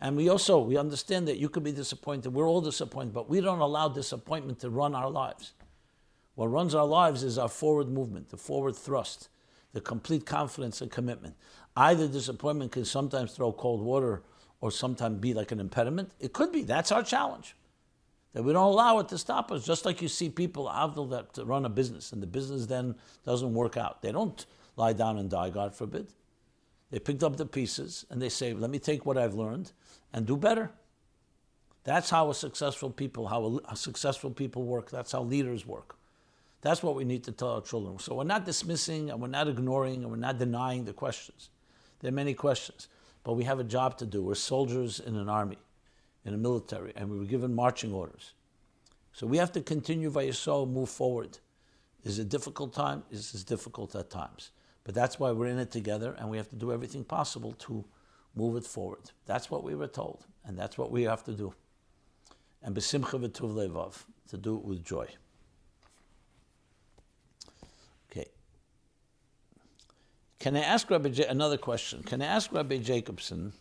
And 0.00 0.16
we 0.16 0.28
also, 0.28 0.58
we 0.58 0.76
understand 0.76 1.28
that 1.28 1.38
you 1.38 1.48
could 1.48 1.62
be 1.62 1.72
disappointed. 1.72 2.32
We're 2.32 2.48
all 2.48 2.60
disappointed, 2.60 3.14
but 3.14 3.28
we 3.28 3.40
don't 3.40 3.60
allow 3.60 3.88
disappointment 3.88 4.58
to 4.60 4.70
run 4.70 4.94
our 4.94 5.10
lives. 5.10 5.52
What 6.34 6.48
runs 6.48 6.74
our 6.74 6.84
lives 6.84 7.22
is 7.22 7.38
our 7.38 7.48
forward 7.48 7.88
movement, 7.88 8.28
the 8.28 8.36
forward 8.36 8.76
thrust, 8.76 9.28
the 9.72 9.80
complete 9.80 10.26
confidence 10.26 10.80
and 10.80 10.90
commitment. 10.90 11.34
Either 11.76 12.08
disappointment 12.08 12.72
can 12.72 12.84
sometimes 12.84 13.32
throw 13.32 13.52
cold 13.52 13.82
water 13.82 14.22
or 14.60 14.70
sometimes 14.70 15.18
be 15.18 15.34
like 15.34 15.52
an 15.52 15.60
impediment. 15.60 16.10
It 16.18 16.32
could 16.32 16.50
be. 16.50 16.62
That's 16.62 16.90
our 16.90 17.02
challenge. 17.02 17.54
That 18.32 18.42
we 18.42 18.52
don't 18.52 18.72
allow 18.72 18.98
it 18.98 19.08
to 19.08 19.18
stop 19.18 19.52
us. 19.52 19.64
Just 19.64 19.84
like 19.84 20.00
you 20.00 20.08
see 20.08 20.28
people 20.28 20.68
out 20.68 20.94
that 21.10 21.44
run 21.44 21.64
a 21.66 21.68
business 21.68 22.12
and 22.12 22.22
the 22.22 22.26
business 22.26 22.66
then 22.66 22.94
doesn't 23.24 23.52
work 23.52 23.76
out. 23.76 24.02
They 24.02 24.12
don't 24.12 24.44
lie 24.76 24.94
down 24.94 25.18
and 25.18 25.30
die, 25.30 25.50
God 25.50 25.74
forbid. 25.74 26.08
They 26.90 26.98
picked 26.98 27.22
up 27.22 27.36
the 27.36 27.46
pieces 27.46 28.06
and 28.10 28.22
they 28.22 28.28
say, 28.28 28.54
let 28.54 28.70
me 28.70 28.78
take 28.78 29.04
what 29.04 29.18
I've 29.18 29.34
learned 29.34 29.72
and 30.12 30.26
do 30.26 30.36
better. 30.36 30.70
That's 31.84 32.10
how 32.10 32.32
successful 32.32 32.90
people, 32.90 33.28
how 33.28 33.60
a 33.68 33.76
successful 33.76 34.30
people 34.30 34.64
work. 34.64 34.90
That's 34.90 35.12
how 35.12 35.22
leaders 35.22 35.66
work. 35.66 35.96
That's 36.62 36.82
what 36.82 36.94
we 36.94 37.04
need 37.04 37.24
to 37.24 37.32
tell 37.32 37.50
our 37.50 37.60
children. 37.60 37.98
So 37.98 38.14
we're 38.14 38.24
not 38.24 38.44
dismissing 38.44 39.10
and 39.10 39.20
we're 39.20 39.28
not 39.28 39.46
ignoring 39.46 40.02
and 40.02 40.10
we're 40.10 40.16
not 40.16 40.38
denying 40.38 40.84
the 40.84 40.92
questions. 40.92 41.50
There 42.00 42.10
are 42.10 42.14
many 42.14 42.34
questions, 42.34 42.88
but 43.24 43.34
we 43.34 43.44
have 43.44 43.58
a 43.58 43.64
job 43.64 43.98
to 43.98 44.06
do. 44.06 44.22
We're 44.22 44.34
soldiers 44.34 45.00
in 45.00 45.16
an 45.16 45.28
army, 45.28 45.58
in 46.24 46.34
a 46.34 46.36
military, 46.36 46.92
and 46.96 47.10
we 47.10 47.18
were 47.18 47.24
given 47.24 47.54
marching 47.54 47.92
orders. 47.92 48.32
So 49.12 49.26
we 49.26 49.38
have 49.38 49.52
to 49.52 49.62
continue 49.62 50.10
Vayisol, 50.10 50.70
move 50.70 50.90
forward. 50.90 51.38
Is 52.04 52.18
it 52.18 52.22
a 52.22 52.24
difficult 52.26 52.74
time? 52.74 53.02
This 53.10 53.34
Is 53.34 53.44
difficult 53.44 53.94
at 53.96 54.10
times? 54.10 54.50
But 54.84 54.94
that's 54.94 55.18
why 55.18 55.32
we're 55.32 55.46
in 55.46 55.58
it 55.58 55.72
together, 55.72 56.14
and 56.18 56.30
we 56.30 56.36
have 56.36 56.48
to 56.50 56.56
do 56.56 56.72
everything 56.72 57.02
possible 57.02 57.54
to 57.60 57.84
move 58.36 58.56
it 58.56 58.64
forward. 58.64 59.10
That's 59.24 59.50
what 59.50 59.64
we 59.64 59.74
were 59.74 59.88
told, 59.88 60.26
and 60.44 60.56
that's 60.56 60.78
what 60.78 60.92
we 60.92 61.04
have 61.04 61.24
to 61.24 61.32
do. 61.32 61.54
And 62.62 62.76
besimcha 62.76 63.18
v'tuv 63.18 63.54
levav, 63.54 63.94
to 64.28 64.36
do 64.36 64.56
it 64.56 64.64
with 64.64 64.84
joy. 64.84 65.08
Okay. 68.10 68.26
Can 70.38 70.56
I 70.56 70.60
ask 70.60 70.90
Rabbi 70.90 71.10
J- 71.10 71.26
another 71.26 71.56
question? 71.56 72.02
Can 72.02 72.22
I 72.22 72.26
ask 72.26 72.52
Rabbi 72.52 72.78
Jacobson 72.78 73.52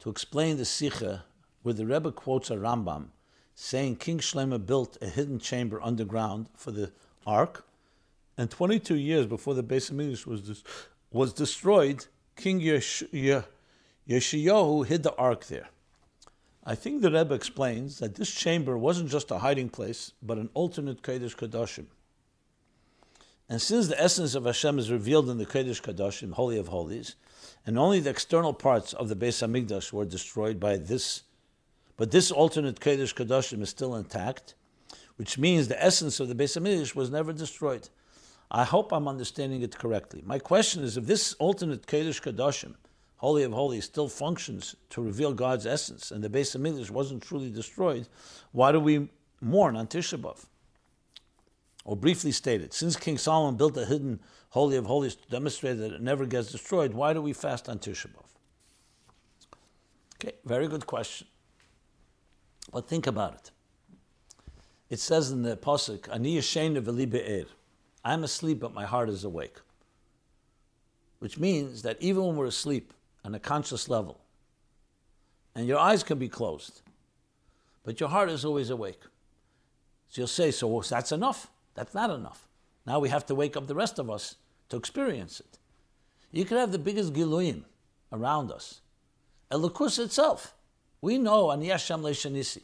to 0.00 0.10
explain 0.10 0.56
the 0.56 0.64
Sikha 0.64 1.24
where 1.62 1.74
the 1.74 1.86
Rebbe 1.86 2.12
quotes 2.12 2.50
a 2.50 2.56
Rambam 2.56 3.08
saying 3.54 3.96
King 3.96 4.18
Shlomo 4.18 4.64
built 4.64 4.96
a 5.02 5.06
hidden 5.06 5.40
chamber 5.40 5.82
underground 5.82 6.48
for 6.54 6.70
the 6.70 6.92
ark, 7.26 7.66
and 8.36 8.48
22 8.48 8.94
years 8.94 9.26
before 9.26 9.54
the 9.54 9.64
Beis 9.64 9.90
Hamikdash 9.90 10.26
was, 10.26 10.62
was 11.10 11.32
destroyed, 11.32 12.06
King 12.36 12.60
Yeshayahu 12.60 13.44
hid 14.86 15.02
the 15.02 15.16
ark 15.16 15.46
there. 15.46 15.70
I 16.64 16.76
think 16.76 17.02
the 17.02 17.10
Rebbe 17.10 17.34
explains 17.34 17.98
that 17.98 18.14
this 18.14 18.30
chamber 18.30 18.78
wasn't 18.78 19.10
just 19.10 19.32
a 19.32 19.38
hiding 19.38 19.70
place, 19.70 20.12
but 20.22 20.38
an 20.38 20.50
alternate 20.54 21.02
Kodesh 21.02 21.34
Kodashim. 21.34 21.86
And 23.48 23.62
since 23.62 23.88
the 23.88 24.00
essence 24.00 24.34
of 24.34 24.44
Hashem 24.44 24.78
is 24.78 24.90
revealed 24.90 25.30
in 25.30 25.38
the 25.38 25.46
Kodesh 25.46 25.80
Kodashim, 25.80 26.32
Holy 26.32 26.58
of 26.58 26.68
Holies, 26.68 27.14
and 27.64 27.78
only 27.78 27.98
the 27.98 28.10
external 28.10 28.52
parts 28.52 28.92
of 28.92 29.08
the 29.08 29.16
Beis 29.16 29.42
Hamikdash 29.42 29.90
were 29.90 30.04
destroyed 30.04 30.60
by 30.60 30.76
this, 30.76 31.22
but 31.96 32.10
this 32.10 32.30
alternate 32.30 32.78
Kodesh 32.78 33.14
Kodashim 33.14 33.62
is 33.62 33.70
still 33.70 33.96
intact, 33.96 34.54
which 35.16 35.38
means 35.38 35.68
the 35.68 35.82
essence 35.82 36.20
of 36.20 36.28
the 36.28 36.34
Beis 36.34 36.60
Hamikdash 36.60 36.94
was 36.94 37.10
never 37.10 37.32
destroyed. 37.32 37.88
I 38.50 38.64
hope 38.64 38.92
I'm 38.92 39.08
understanding 39.08 39.62
it 39.62 39.78
correctly. 39.78 40.22
My 40.26 40.38
question 40.38 40.84
is 40.84 40.98
if 40.98 41.06
this 41.06 41.32
alternate 41.34 41.86
Kodesh 41.86 42.20
Kadoshim, 42.20 42.74
Holy 43.16 43.44
of 43.44 43.52
Holies, 43.52 43.84
still 43.84 44.08
functions 44.08 44.76
to 44.90 45.00
reveal 45.00 45.32
God's 45.32 45.66
essence 45.66 46.10
and 46.10 46.22
the 46.22 46.28
Beis 46.28 46.54
Hamikdash 46.54 46.90
wasn't 46.90 47.22
truly 47.22 47.50
destroyed, 47.50 48.08
why 48.52 48.72
do 48.72 48.80
we 48.80 49.08
mourn 49.40 49.74
on 49.74 49.86
Tisha 49.86 50.20
B'Av? 50.20 50.44
Or 51.88 51.96
briefly 51.96 52.32
stated, 52.32 52.74
since 52.74 52.96
King 52.96 53.16
Solomon 53.16 53.56
built 53.56 53.74
a 53.78 53.86
hidden 53.86 54.20
Holy 54.50 54.76
of 54.76 54.84
Holies 54.84 55.14
to 55.14 55.28
demonstrate 55.30 55.78
that 55.78 55.90
it 55.90 56.02
never 56.02 56.26
gets 56.26 56.52
destroyed, 56.52 56.92
why 56.92 57.14
do 57.14 57.22
we 57.22 57.32
fast 57.32 57.66
on 57.66 57.78
Tisha 57.78 58.08
B'Av? 58.08 58.26
Okay, 60.16 60.36
very 60.44 60.68
good 60.68 60.86
question. 60.86 61.26
But 62.70 62.86
think 62.86 63.06
about 63.06 63.36
it. 63.36 63.50
It 64.90 65.00
says 65.00 65.30
in 65.30 65.40
the 65.40 65.56
Pasuk, 65.56 66.12
Ani 66.12 66.36
Yeshena 66.36 66.82
v'li 66.82 67.08
be'er. 67.08 67.46
I'm 68.04 68.22
asleep, 68.22 68.60
but 68.60 68.74
my 68.74 68.84
heart 68.84 69.08
is 69.08 69.24
awake. 69.24 69.56
Which 71.20 71.38
means 71.38 71.80
that 71.80 71.96
even 72.00 72.22
when 72.22 72.36
we're 72.36 72.44
asleep 72.44 72.92
on 73.24 73.34
a 73.34 73.40
conscious 73.40 73.88
level, 73.88 74.20
and 75.54 75.66
your 75.66 75.78
eyes 75.78 76.02
can 76.02 76.18
be 76.18 76.28
closed, 76.28 76.82
but 77.82 77.98
your 77.98 78.10
heart 78.10 78.28
is 78.28 78.44
always 78.44 78.68
awake. 78.68 79.00
So 80.10 80.20
you'll 80.20 80.26
say, 80.26 80.50
so 80.50 80.82
that's 80.86 81.12
enough. 81.12 81.50
That's 81.78 81.94
not 81.94 82.10
enough. 82.10 82.48
Now 82.84 82.98
we 82.98 83.08
have 83.08 83.24
to 83.26 83.36
wake 83.36 83.56
up 83.56 83.68
the 83.68 83.74
rest 83.76 84.00
of 84.00 84.10
us 84.10 84.34
to 84.68 84.76
experience 84.76 85.38
it. 85.38 85.58
You 86.32 86.44
could 86.44 86.58
have 86.58 86.72
the 86.72 86.78
biggest 86.78 87.12
giluim 87.12 87.64
around 88.12 88.50
us. 88.50 88.80
Elokus 89.52 90.00
itself. 90.00 90.56
We 91.00 91.18
know 91.18 91.52
Ani 91.52 91.68
Hashem 91.68 92.02
Leishanisi. 92.02 92.62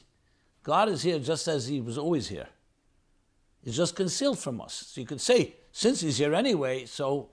God 0.65 0.89
is 0.89 1.03
here 1.03 1.21
just 1.21 1.47
as 1.47 1.69
He 1.69 1.81
was 1.81 1.97
always 1.97 2.27
here. 2.27 2.49
He's 3.62 3.77
just 3.77 3.95
concealed 3.95 4.41
from 4.41 4.61
us. 4.61 4.75
So 4.89 5.01
you 5.01 5.07
could 5.07 5.21
say, 5.21 5.55
since 5.71 6.01
he's 6.01 6.19
here 6.19 6.35
anyway, 6.35 6.85
so 6.85 7.31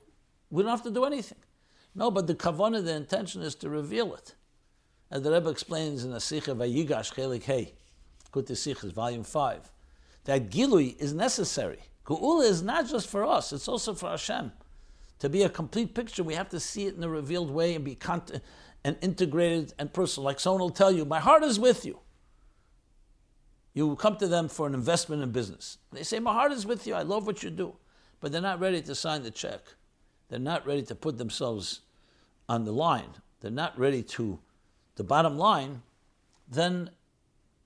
we 0.52 0.62
don't 0.62 0.70
have 0.70 0.84
to 0.84 0.92
do 0.92 1.04
anything. 1.04 1.40
No, 1.96 2.12
but 2.12 2.28
the 2.28 2.36
kavanah, 2.36 2.86
the 2.86 2.96
intention 2.96 3.42
is 3.42 3.56
to 3.56 3.70
reveal 3.70 4.14
it. 4.14 4.36
As 5.10 5.24
the 5.24 5.32
Rebbe 5.32 5.50
explains 5.50 6.06
in 6.06 6.12
the 6.12 6.22
Sikha 6.22 6.52
Vayigash 6.52 7.14
Chelik 7.16 7.44
Hey, 7.44 7.74
Kutei 8.32 8.52
Sichas, 8.52 8.94
volume 8.94 9.24
5, 9.24 9.72
that 10.26 10.50
Gilui 10.50 10.98
is 11.00 11.14
necessary. 11.14 11.80
Geula 12.06 12.46
is 12.46 12.62
not 12.62 12.88
just 12.88 13.08
for 13.08 13.26
us, 13.26 13.54
it's 13.54 13.68
also 13.68 13.94
for 13.94 14.10
Hashem. 14.10 14.52
To 15.20 15.30
be 15.30 15.44
a 15.44 15.50
complete 15.50 15.94
picture, 15.94 16.24
we 16.24 16.34
have 16.34 16.50
to 16.50 16.60
see 16.60 16.88
it 16.88 16.96
in 16.96 17.04
a 17.04 17.10
revealed 17.10 17.52
way 17.52 17.76
and 17.76 17.86
be 17.86 17.96
con- 17.96 18.24
and 18.84 18.98
integrated 19.02 19.74
and 19.78 19.94
personal. 19.94 20.26
Like 20.26 20.40
someone 20.40 20.62
will 20.62 20.72
tell 20.72 20.92
you, 20.92 21.06
My 21.06 21.20
heart 21.20 21.44
is 21.44 21.60
with 21.60 21.86
you. 21.86 22.00
You 23.74 23.96
come 23.96 24.18
to 24.18 24.28
them 24.28 24.50
for 24.50 24.68
an 24.68 24.74
investment 24.74 25.22
in 25.22 25.32
business. 25.32 25.78
They 25.94 26.04
say, 26.04 26.20
My 26.20 26.34
heart 26.34 26.52
is 26.52 26.66
with 26.66 26.88
you. 26.88 26.96
I 26.96 27.04
love 27.04 27.28
what 27.28 27.44
you 27.44 27.52
do. 27.52 27.76
But 28.20 28.32
they're 28.32 28.42
not 28.42 28.60
ready 28.60 28.82
to 28.82 28.96
sign 28.96 29.24
the 29.24 29.32
check. 29.32 29.62
They're 30.30 30.40
not 30.40 30.66
ready 30.66 30.84
to 30.84 30.96
put 30.96 31.18
themselves 31.18 31.82
on 32.50 32.66
the 32.66 32.72
line. 32.72 33.10
They're 33.42 33.52
not 33.52 33.78
ready 33.78 34.04
to, 34.04 34.40
the 34.96 35.04
bottom 35.04 35.38
line, 35.38 35.82
then 36.48 36.90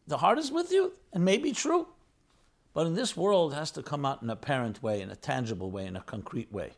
the 0.07 0.17
heart 0.17 0.37
is 0.37 0.51
with 0.51 0.71
you 0.71 0.93
and 1.11 1.25
may 1.25 1.37
be 1.37 1.51
true. 1.51 1.87
But 2.75 2.85
in 2.85 2.93
this 2.93 3.17
world, 3.17 3.53
it 3.53 3.55
has 3.55 3.71
to 3.71 3.81
come 3.81 4.05
out 4.05 4.21
in 4.21 4.29
a 4.29 4.33
apparent 4.33 4.83
way, 4.83 5.01
in 5.01 5.09
a 5.09 5.15
tangible 5.15 5.71
way, 5.71 5.87
in 5.87 5.95
a 5.95 6.01
concrete 6.01 6.51
way. 6.51 6.73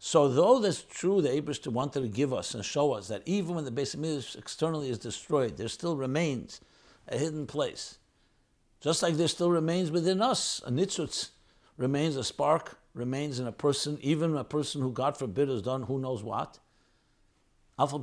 So, 0.00 0.26
though 0.26 0.58
that's 0.58 0.82
true, 0.82 1.22
the 1.22 1.28
Abishter 1.28 1.68
wanted 1.68 2.00
to 2.00 2.08
give 2.08 2.32
us 2.32 2.54
and 2.54 2.64
show 2.64 2.90
us 2.90 3.06
that 3.06 3.22
even 3.24 3.54
when 3.54 3.64
the 3.64 3.70
Beis 3.70 3.94
Hamikdash 3.94 4.36
externally 4.36 4.90
is 4.90 4.98
destroyed, 4.98 5.56
there 5.56 5.68
still 5.68 5.96
remains 5.96 6.60
a 7.06 7.16
hidden 7.16 7.46
place 7.46 7.98
just 8.82 9.02
like 9.02 9.14
there 9.14 9.28
still 9.28 9.50
remains 9.50 9.92
within 9.92 10.20
us 10.20 10.60
a 10.66 10.70
nitzutz, 10.70 11.30
remains 11.76 12.16
a 12.16 12.24
spark, 12.24 12.78
remains 12.94 13.38
in 13.38 13.46
a 13.46 13.52
person, 13.52 13.96
even 14.02 14.36
a 14.36 14.42
person 14.42 14.82
who, 14.82 14.90
God 14.90 15.16
forbid, 15.16 15.48
has 15.48 15.62
done 15.62 15.84
who 15.84 16.00
knows 16.00 16.24
what. 16.24 16.58
But 17.78 17.94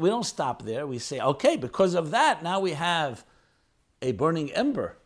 we 0.00 0.08
don't 0.08 0.24
stop 0.24 0.64
there. 0.64 0.86
We 0.86 0.98
say, 0.98 1.20
okay, 1.20 1.56
because 1.58 1.94
of 1.94 2.10
that, 2.10 2.42
now 2.42 2.58
we 2.58 2.72
have 2.72 3.24
a 4.00 4.12
burning 4.12 4.50
ember, 4.52 4.96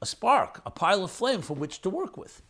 a 0.00 0.06
spark, 0.06 0.62
a 0.64 0.70
pile 0.70 1.04
of 1.04 1.10
flame 1.10 1.42
from 1.42 1.58
which 1.58 1.82
to 1.82 1.90
work 1.90 2.16
with. 2.16 2.42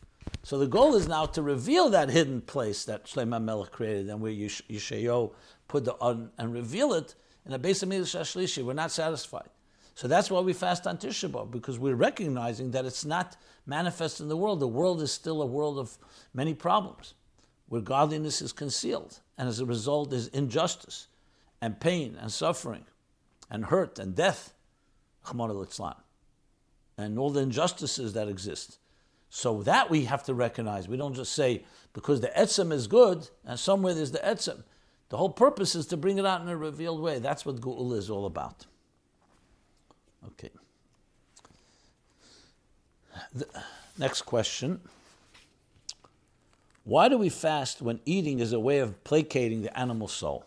So 0.43 0.59
the 0.59 0.67
goal 0.67 0.95
is 0.95 1.09
now 1.09 1.27
to 1.27 1.43
reveal 1.43 1.89
that 1.91 2.11
hidden 2.11 2.43
place 2.43 2.85
that 2.85 3.07
Shlomo 3.07 3.43
Melech 3.43 3.71
created 3.71 4.09
and 4.09 4.21
where 4.21 4.33
Yeshayo 4.33 5.33
put 5.67 5.85
the 5.85 5.95
on 5.95 6.31
and 6.39 6.53
reveal 6.53 6.93
it 6.95 7.15
in 7.47 7.53
a 7.53 7.59
base 7.59 7.83
of 7.83 7.89
Shlishi. 7.89 8.65
We're 8.65 8.75
not 8.75 8.91
satisfied. 8.91 9.49
So 9.95 10.07
that's 10.07 10.31
why 10.31 10.41
we 10.41 10.53
fast 10.53 10.87
on 10.87 10.99
Tisha 10.99 11.29
B'Av, 11.29 11.51
because 11.51 11.79
we're 11.79 11.97
recognizing 11.97 12.71
that 12.71 12.85
it's 12.85 13.05
not 13.05 13.37
manifest 13.67 14.21
in 14.21 14.29
the 14.29 14.37
world. 14.37 14.61
The 14.61 14.69
world 14.69 15.03
is 15.03 15.11
still 15.11 15.43
a 15.43 15.47
world 15.47 15.79
of 15.79 15.99
many 16.33 16.55
problems, 16.55 17.15
where 17.69 17.81
godliness 17.81 18.41
is 18.41 18.53
concealed. 18.53 19.19
And 19.37 19.49
as 19.49 19.59
a 19.59 19.67
result, 19.67 20.11
there's 20.11 20.29
injustice 20.29 21.09
and 21.61 21.81
pain 21.81 22.17
and 22.21 22.31
suffering 22.31 22.85
and 23.51 23.65
hurt 23.65 23.99
and 23.99 24.15
death, 24.15 24.55
and 26.99 27.19
all 27.19 27.31
the 27.31 27.41
injustices 27.41 28.13
that 28.13 28.29
exist. 28.29 28.79
So 29.31 29.63
that 29.63 29.89
we 29.89 30.05
have 30.05 30.25
to 30.25 30.35
recognize. 30.35 30.89
We 30.89 30.97
don't 30.97 31.15
just 31.15 31.33
say 31.33 31.65
because 31.93 32.21
the 32.21 32.33
etzem 32.37 32.73
is 32.73 32.87
good 32.87 33.29
and 33.47 33.59
somewhere 33.59 33.95
there's 33.95 34.11
the 34.11 34.19
etzem. 34.19 34.65
The 35.09 35.17
whole 35.17 35.31
purpose 35.31 35.75
is 35.75 35.87
to 35.87 35.97
bring 35.97 36.19
it 36.19 36.27
out 36.27 36.43
in 36.43 36.49
a 36.49 36.57
revealed 36.57 37.01
way. 37.01 37.19
That's 37.19 37.47
what 37.47 37.61
Geula 37.61 37.97
is 37.97 38.11
all 38.11 38.27
about. 38.27 38.67
Okay. 40.27 40.51
The 43.35 43.47
next 43.97 44.23
question. 44.23 44.81
Why 46.85 47.09
do 47.09 47.19
we 47.19 47.29
fast 47.29 47.81
when 47.81 48.01
eating 48.07 48.41
is 48.41 48.53
a 48.53 48.61
way 48.61 48.79
of 48.79 49.03
placating 49.05 49.63
the 49.63 49.79
animal 49.79 50.09
soul? 50.09 50.45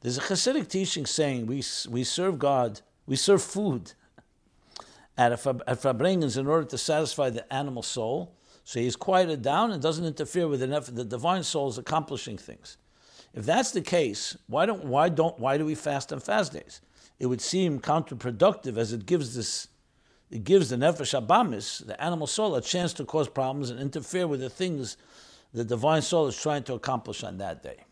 There's 0.00 0.18
a 0.18 0.22
Hasidic 0.22 0.68
teaching 0.68 1.06
saying 1.06 1.46
we, 1.46 1.62
we 1.88 2.04
serve 2.04 2.38
God, 2.38 2.80
we 3.06 3.16
serve 3.16 3.42
food 3.42 3.92
at, 5.18 5.32
a, 5.32 5.56
at 5.66 5.82
Farbrengens 5.82 6.38
in 6.38 6.46
order 6.46 6.64
to 6.64 6.78
satisfy 6.78 7.28
the 7.28 7.52
animal 7.52 7.82
soul. 7.82 8.34
So 8.64 8.80
he's 8.80 8.96
quieted 8.96 9.42
down 9.42 9.72
and 9.72 9.82
doesn't 9.82 10.04
interfere 10.04 10.46
with 10.46 10.60
the, 10.60 10.92
the 10.92 11.04
divine 11.04 11.42
soul 11.42 11.68
is 11.68 11.78
accomplishing 11.78 12.38
things. 12.38 12.76
If 13.34 13.44
that's 13.44 13.72
the 13.72 13.82
case, 13.82 14.36
why 14.46 14.66
don't 14.66 14.84
why 14.84 15.08
don't 15.10 15.38
why 15.38 15.58
do 15.58 15.64
we 15.64 15.74
fast 15.74 16.12
on 16.12 16.20
fast 16.20 16.52
days? 16.52 16.80
It 17.18 17.26
would 17.26 17.40
seem 17.40 17.80
counterproductive 17.80 18.76
as 18.76 18.92
it 18.92 19.06
gives 19.06 19.34
this 19.34 19.68
it 20.30 20.44
gives 20.44 20.70
the 20.70 20.76
nefesh 20.76 21.18
abamis, 21.18 21.86
the 21.86 22.00
animal 22.02 22.26
soul, 22.26 22.54
a 22.54 22.60
chance 22.60 22.92
to 22.94 23.04
cause 23.04 23.28
problems 23.28 23.70
and 23.70 23.80
interfere 23.80 24.26
with 24.26 24.40
the 24.40 24.50
things 24.50 24.96
the 25.54 25.64
divine 25.64 26.02
soul 26.02 26.26
is 26.26 26.36
trying 26.36 26.62
to 26.64 26.74
accomplish 26.74 27.22
on 27.24 27.38
that 27.38 27.62
day. 27.62 27.84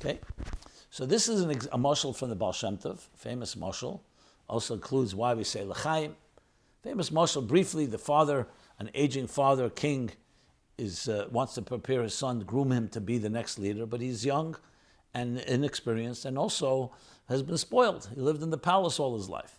Okay, 0.00 0.18
so 0.90 1.06
this 1.06 1.28
is 1.28 1.42
an, 1.42 1.50
a 1.50 1.78
mashal 1.78 2.14
from 2.14 2.28
the 2.28 2.34
Baal 2.34 2.52
Shem 2.52 2.76
Tov, 2.76 2.98
famous 3.16 3.54
mashal. 3.54 4.00
Also 4.48 4.74
includes 4.74 5.14
why 5.14 5.34
we 5.34 5.44
say 5.44 5.64
l'chaim. 5.64 6.14
Famous 6.86 7.10
mashal. 7.10 7.44
Briefly, 7.44 7.84
the 7.84 7.98
father, 7.98 8.46
an 8.78 8.90
aging 8.94 9.26
father, 9.26 9.68
king, 9.68 10.12
is 10.78 11.08
uh, 11.08 11.26
wants 11.32 11.54
to 11.54 11.62
prepare 11.62 12.04
his 12.04 12.14
son, 12.14 12.38
groom 12.42 12.70
him 12.70 12.88
to 12.90 13.00
be 13.00 13.18
the 13.18 13.28
next 13.28 13.58
leader, 13.58 13.86
but 13.86 14.00
he's 14.00 14.24
young 14.24 14.56
and 15.12 15.38
inexperienced, 15.38 16.24
and 16.24 16.38
also 16.38 16.92
has 17.28 17.42
been 17.42 17.58
spoiled. 17.58 18.08
He 18.14 18.20
lived 18.20 18.40
in 18.40 18.50
the 18.50 18.56
palace 18.56 19.00
all 19.00 19.16
his 19.16 19.28
life. 19.28 19.58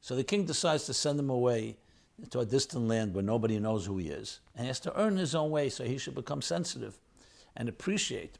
So 0.00 0.16
the 0.16 0.24
king 0.24 0.46
decides 0.46 0.86
to 0.86 0.94
send 0.94 1.20
him 1.20 1.28
away 1.28 1.76
to 2.30 2.40
a 2.40 2.46
distant 2.46 2.88
land 2.88 3.12
where 3.12 3.22
nobody 3.22 3.58
knows 3.58 3.84
who 3.84 3.98
he 3.98 4.08
is. 4.08 4.40
And 4.54 4.62
he 4.62 4.68
has 4.68 4.80
to 4.80 4.98
earn 4.98 5.18
his 5.18 5.34
own 5.34 5.50
way, 5.50 5.68
so 5.68 5.84
he 5.84 5.98
should 5.98 6.14
become 6.14 6.40
sensitive 6.40 6.98
and 7.56 7.68
appreciate 7.68 8.38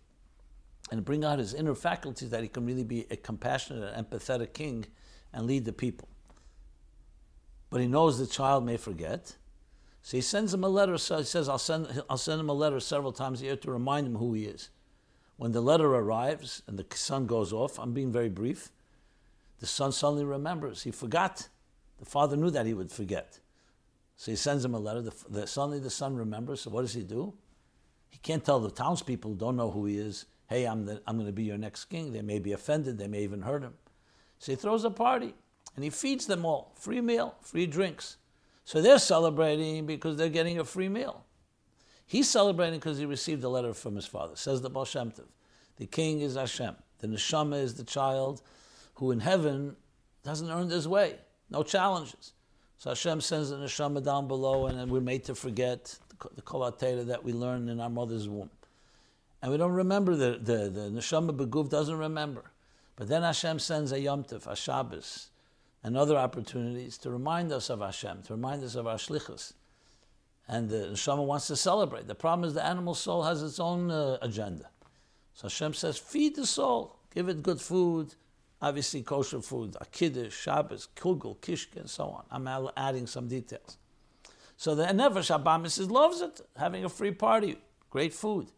and 0.90 1.04
bring 1.04 1.26
out 1.26 1.40
his 1.40 1.52
inner 1.52 1.74
faculties 1.74 2.30
that 2.30 2.40
he 2.40 2.48
can 2.48 2.64
really 2.64 2.84
be 2.84 3.04
a 3.10 3.16
compassionate 3.16 3.92
and 3.92 4.08
empathetic 4.08 4.54
king 4.54 4.86
and 5.34 5.46
lead 5.46 5.66
the 5.66 5.74
people. 5.74 6.08
But 7.70 7.80
he 7.80 7.86
knows 7.86 8.18
the 8.18 8.26
child 8.26 8.64
may 8.64 8.76
forget. 8.76 9.36
So 10.02 10.16
he 10.16 10.20
sends 10.22 10.54
him 10.54 10.64
a 10.64 10.68
letter. 10.68 10.96
So 10.98 11.18
he 11.18 11.24
says, 11.24 11.48
I'll 11.48 11.58
send, 11.58 12.02
I'll 12.08 12.16
send 12.16 12.40
him 12.40 12.48
a 12.48 12.54
letter 12.54 12.80
several 12.80 13.12
times 13.12 13.42
a 13.42 13.44
year 13.44 13.56
to 13.56 13.70
remind 13.70 14.06
him 14.06 14.16
who 14.16 14.32
he 14.34 14.44
is. 14.44 14.70
When 15.36 15.52
the 15.52 15.60
letter 15.60 15.86
arrives 15.86 16.62
and 16.66 16.78
the 16.78 16.86
son 16.96 17.26
goes 17.26 17.52
off, 17.52 17.78
I'm 17.78 17.92
being 17.92 18.10
very 18.10 18.28
brief, 18.28 18.70
the 19.60 19.66
son 19.66 19.92
suddenly 19.92 20.24
remembers. 20.24 20.82
He 20.82 20.90
forgot. 20.90 21.48
The 21.98 22.06
father 22.06 22.36
knew 22.36 22.50
that 22.50 22.66
he 22.66 22.74
would 22.74 22.90
forget. 22.90 23.40
So 24.16 24.32
he 24.32 24.36
sends 24.36 24.64
him 24.64 24.74
a 24.74 24.78
letter. 24.78 25.02
The, 25.02 25.14
the, 25.28 25.46
suddenly 25.46 25.78
the 25.78 25.90
son 25.90 26.16
remembers. 26.16 26.62
So 26.62 26.70
what 26.70 26.82
does 26.82 26.94
he 26.94 27.02
do? 27.02 27.34
He 28.08 28.18
can't 28.18 28.44
tell 28.44 28.60
the 28.60 28.70
townspeople 28.70 29.34
don't 29.34 29.56
know 29.56 29.70
who 29.70 29.86
he 29.86 29.98
is, 29.98 30.26
hey, 30.48 30.64
I'm, 30.64 30.86
the, 30.86 31.02
I'm 31.06 31.16
going 31.16 31.26
to 31.26 31.32
be 31.32 31.44
your 31.44 31.58
next 31.58 31.84
king. 31.86 32.12
They 32.12 32.22
may 32.22 32.38
be 32.38 32.52
offended. 32.52 32.98
They 32.98 33.08
may 33.08 33.22
even 33.22 33.42
hurt 33.42 33.62
him. 33.62 33.74
So 34.38 34.52
he 34.52 34.56
throws 34.56 34.84
a 34.84 34.90
party 34.90 35.34
and 35.78 35.84
he 35.84 35.90
feeds 35.90 36.26
them 36.26 36.44
all 36.44 36.72
free 36.74 37.00
meal, 37.00 37.36
free 37.40 37.64
drinks. 37.64 38.16
So 38.64 38.82
they're 38.82 38.98
celebrating 38.98 39.86
because 39.86 40.16
they're 40.16 40.28
getting 40.28 40.58
a 40.58 40.64
free 40.64 40.88
meal. 40.88 41.24
He's 42.04 42.28
celebrating 42.28 42.80
because 42.80 42.98
he 42.98 43.06
received 43.06 43.44
a 43.44 43.48
letter 43.48 43.72
from 43.72 43.94
his 43.94 44.04
father. 44.04 44.34
Says 44.34 44.60
the 44.60 44.70
Baal 44.70 44.84
Shem 44.84 45.12
Tov. 45.12 45.26
The 45.76 45.86
king 45.86 46.20
is 46.20 46.34
Hashem. 46.34 46.74
The 46.98 47.06
neshama 47.06 47.62
is 47.62 47.74
the 47.74 47.84
child 47.84 48.42
who 48.94 49.12
in 49.12 49.20
heaven 49.20 49.76
doesn't 50.24 50.50
earn 50.50 50.68
his 50.68 50.88
way. 50.88 51.14
No 51.48 51.62
challenges. 51.62 52.32
So 52.78 52.90
Hashem 52.90 53.20
sends 53.20 53.50
the 53.50 53.58
neshama 53.58 54.04
down 54.04 54.26
below, 54.26 54.66
and 54.66 54.90
we're 54.90 55.00
made 55.00 55.22
to 55.26 55.36
forget 55.36 55.96
the 56.34 56.42
kol 56.42 56.68
that 56.68 57.20
we 57.22 57.32
learned 57.32 57.70
in 57.70 57.78
our 57.78 57.88
mother's 57.88 58.28
womb. 58.28 58.50
And 59.42 59.52
we 59.52 59.58
don't 59.58 59.70
remember 59.70 60.16
the, 60.16 60.40
the, 60.42 60.70
the 60.70 60.90
neshama 60.90 61.36
beguf 61.36 61.70
doesn't 61.70 61.98
remember. 61.98 62.50
But 62.96 63.06
then 63.06 63.22
Hashem 63.22 63.60
sends 63.60 63.92
a 63.92 64.00
Yom 64.00 64.24
Tov, 64.24 64.48
a 64.48 64.56
Shabbos, 64.56 65.28
and 65.88 65.96
other 65.96 66.18
opportunities 66.18 66.98
to 66.98 67.10
remind 67.10 67.50
us 67.50 67.70
of 67.70 67.80
Hashem, 67.80 68.22
to 68.24 68.34
remind 68.34 68.62
us 68.62 68.74
of 68.74 68.86
our 68.86 68.98
shlichus. 68.98 69.54
And 70.46 70.68
the 70.68 70.90
neshama 70.92 71.24
wants 71.24 71.46
to 71.46 71.56
celebrate. 71.56 72.06
The 72.06 72.14
problem 72.14 72.46
is 72.46 72.52
the 72.52 72.62
animal 72.62 72.94
soul 72.94 73.22
has 73.22 73.42
its 73.42 73.58
own 73.58 73.90
uh, 73.90 74.18
agenda. 74.20 74.68
So 75.32 75.48
Hashem 75.48 75.72
says, 75.72 75.96
feed 75.96 76.36
the 76.36 76.44
soul, 76.44 76.98
give 77.14 77.30
it 77.30 77.42
good 77.42 77.58
food, 77.58 78.16
obviously 78.60 79.00
kosher 79.00 79.40
food, 79.40 79.76
Kiddush, 79.90 80.36
Shabbos, 80.38 80.88
Kugel, 80.94 81.38
Kishke, 81.38 81.76
and 81.76 81.88
so 81.88 82.04
on. 82.04 82.24
I'm 82.30 82.68
adding 82.76 83.06
some 83.06 83.26
details. 83.26 83.78
So 84.58 84.74
the 84.74 84.84
Nefesh 84.84 85.42
Abamis 85.42 85.90
loves 85.90 86.20
it, 86.20 86.42
having 86.58 86.84
a 86.84 86.90
free 86.90 87.12
party, 87.12 87.56
great 87.88 88.12
food 88.12 88.48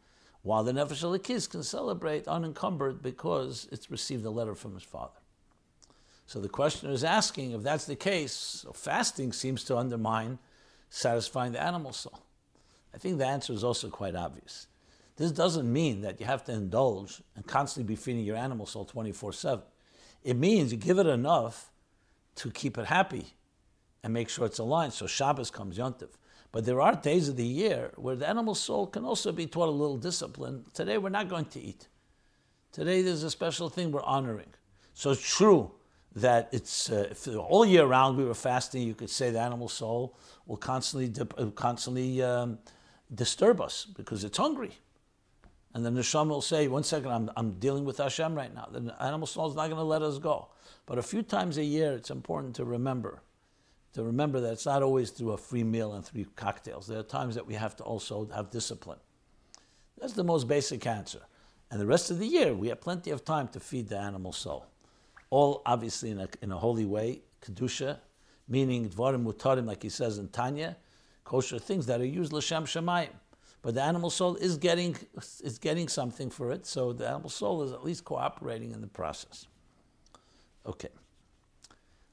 while 0.42 0.64
the 0.64 0.72
Nefesh 0.72 1.04
Elikis 1.04 1.48
can 1.48 1.62
celebrate 1.62 2.26
unencumbered 2.26 3.00
because 3.02 3.68
it's 3.70 3.88
received 3.88 4.24
a 4.24 4.30
letter 4.30 4.56
from 4.56 4.74
his 4.74 4.82
father. 4.82 5.19
So 6.30 6.38
the 6.38 6.48
questioner 6.48 6.92
is 6.92 7.02
asking 7.02 7.50
if 7.50 7.64
that's 7.64 7.86
the 7.86 7.96
case, 7.96 8.64
fasting 8.72 9.32
seems 9.32 9.64
to 9.64 9.76
undermine 9.76 10.38
satisfying 10.88 11.50
the 11.50 11.60
animal 11.60 11.92
soul. 11.92 12.22
I 12.94 12.98
think 12.98 13.18
the 13.18 13.26
answer 13.26 13.52
is 13.52 13.64
also 13.64 13.88
quite 13.88 14.14
obvious. 14.14 14.68
This 15.16 15.32
doesn't 15.32 15.70
mean 15.70 16.02
that 16.02 16.20
you 16.20 16.26
have 16.26 16.44
to 16.44 16.52
indulge 16.52 17.20
and 17.34 17.44
constantly 17.48 17.92
be 17.92 17.96
feeding 17.96 18.22
your 18.22 18.36
animal 18.36 18.64
soul 18.66 18.84
24 18.84 19.32
7. 19.32 19.64
It 20.22 20.36
means 20.36 20.70
you 20.70 20.78
give 20.78 21.00
it 21.00 21.08
enough 21.08 21.72
to 22.36 22.52
keep 22.52 22.78
it 22.78 22.86
happy 22.86 23.34
and 24.04 24.14
make 24.14 24.28
sure 24.28 24.46
it's 24.46 24.60
aligned. 24.60 24.92
So 24.92 25.08
Shabbos 25.08 25.50
comes 25.50 25.78
Yontif. 25.78 26.10
But 26.52 26.64
there 26.64 26.80
are 26.80 26.94
days 26.94 27.28
of 27.28 27.34
the 27.34 27.44
year 27.44 27.90
where 27.96 28.14
the 28.14 28.28
animal 28.28 28.54
soul 28.54 28.86
can 28.86 29.04
also 29.04 29.32
be 29.32 29.48
taught 29.48 29.68
a 29.68 29.72
little 29.72 29.96
discipline. 29.96 30.66
Today 30.74 30.96
we're 30.96 31.08
not 31.08 31.28
going 31.28 31.46
to 31.46 31.60
eat. 31.60 31.88
Today 32.70 33.02
there's 33.02 33.24
a 33.24 33.30
special 33.32 33.68
thing 33.68 33.90
we're 33.90 34.04
honoring. 34.04 34.54
So 34.94 35.10
it's 35.10 35.36
true 35.36 35.72
that 36.16 36.48
it's 36.52 36.90
uh, 36.90 37.14
all 37.36 37.64
year 37.64 37.86
round 37.86 38.16
we 38.16 38.24
were 38.24 38.34
fasting, 38.34 38.82
you 38.82 38.94
could 38.94 39.10
say 39.10 39.30
the 39.30 39.40
animal 39.40 39.68
soul 39.68 40.16
will 40.46 40.56
constantly 40.56 41.08
dip, 41.08 41.32
uh, 41.38 41.46
constantly 41.50 42.22
um, 42.22 42.58
disturb 43.14 43.60
us 43.60 43.86
because 43.96 44.24
it's 44.24 44.38
hungry. 44.38 44.72
And 45.72 45.86
the 45.86 45.90
neshama 45.90 46.30
will 46.30 46.42
say, 46.42 46.66
one 46.66 46.82
second, 46.82 47.12
I'm, 47.12 47.30
I'm 47.36 47.52
dealing 47.60 47.84
with 47.84 47.98
Hashem 47.98 48.34
right 48.34 48.52
now. 48.52 48.68
The 48.72 48.94
animal 49.00 49.28
soul 49.28 49.48
is 49.48 49.54
not 49.54 49.66
going 49.66 49.76
to 49.76 49.84
let 49.84 50.02
us 50.02 50.18
go. 50.18 50.48
But 50.84 50.98
a 50.98 51.02
few 51.02 51.22
times 51.22 51.58
a 51.58 51.64
year, 51.64 51.92
it's 51.92 52.10
important 52.10 52.56
to 52.56 52.64
remember 52.64 53.22
to 53.92 54.04
remember 54.04 54.40
that 54.40 54.52
it's 54.52 54.66
not 54.66 54.82
always 54.82 55.10
through 55.10 55.32
a 55.32 55.38
free 55.38 55.64
meal 55.64 55.94
and 55.94 56.04
three 56.04 56.26
cocktails. 56.36 56.86
There 56.86 56.98
are 56.98 57.04
times 57.04 57.34
that 57.34 57.46
we 57.46 57.54
have 57.54 57.76
to 57.76 57.82
also 57.82 58.28
have 58.34 58.50
discipline. 58.50 58.98
That's 60.00 60.12
the 60.12 60.24
most 60.24 60.46
basic 60.46 60.86
answer. 60.86 61.20
And 61.70 61.80
the 61.80 61.86
rest 61.86 62.10
of 62.10 62.18
the 62.18 62.26
year, 62.26 62.54
we 62.54 62.68
have 62.68 62.80
plenty 62.80 63.10
of 63.10 63.24
time 63.24 63.48
to 63.48 63.60
feed 63.60 63.88
the 63.88 63.98
animal 63.98 64.32
soul. 64.32 64.66
All 65.30 65.62
obviously 65.64 66.10
in 66.10 66.20
a, 66.20 66.28
in 66.42 66.52
a 66.52 66.58
holy 66.58 66.84
way, 66.84 67.22
Kedusha, 67.40 67.98
meaning 68.48 68.90
Dvarim 68.90 69.24
Mutarim, 69.24 69.66
like 69.66 69.82
he 69.82 69.88
says 69.88 70.18
in 70.18 70.28
Tanya, 70.28 70.76
kosher 71.24 71.58
things 71.58 71.86
that 71.86 72.00
are 72.00 72.06
used 72.06 72.32
L'Shem 72.32 72.64
Shemayim. 72.64 73.10
But 73.62 73.74
the 73.74 73.82
animal 73.82 74.10
soul 74.10 74.36
is 74.36 74.56
getting, 74.56 74.96
is 75.42 75.58
getting 75.58 75.88
something 75.88 76.30
for 76.30 76.50
it, 76.50 76.66
so 76.66 76.92
the 76.92 77.06
animal 77.06 77.30
soul 77.30 77.62
is 77.62 77.72
at 77.72 77.84
least 77.84 78.04
cooperating 78.04 78.72
in 78.72 78.80
the 78.80 78.86
process. 78.86 79.46
Okay. 80.66 80.88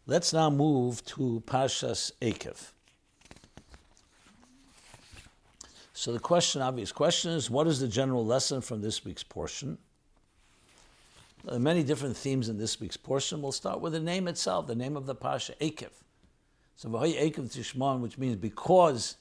Let's 0.06 0.32
now 0.34 0.50
move 0.50 1.04
to 1.06 1.42
Pashas 1.46 2.12
Eikev. 2.22 2.72
So 5.94 6.14
the 6.14 6.20
question, 6.20 6.62
obvious 6.62 6.92
question 6.92 7.32
is, 7.32 7.50
what 7.50 7.66
is 7.66 7.80
the 7.80 7.88
general 7.88 8.26
lesson 8.26 8.62
from 8.62 8.82
this 8.82 9.04
week's 9.04 9.24
portion? 9.24 9.78
Are 11.48 11.60
many 11.60 11.84
different 11.84 12.18
themes 12.18 12.50
in 12.50 12.58
this 12.58 12.80
week's 12.80 12.98
portion. 12.98 13.42
We'll 13.42 13.52
start 13.52 13.80
with 13.80 13.94
the 13.94 14.00
name 14.00 14.28
itself, 14.28 14.68
the 14.68 14.76
name 14.76 14.98
of 14.98 15.06
the 15.06 15.16
Pasha, 15.16 15.54
Eikev. 15.62 15.92
So 16.76 16.90
Vahay 16.90 17.20
Akev 17.20 17.56
Tishman, 17.56 18.02
which 18.02 18.18
means 18.18 18.36
because, 18.36 19.18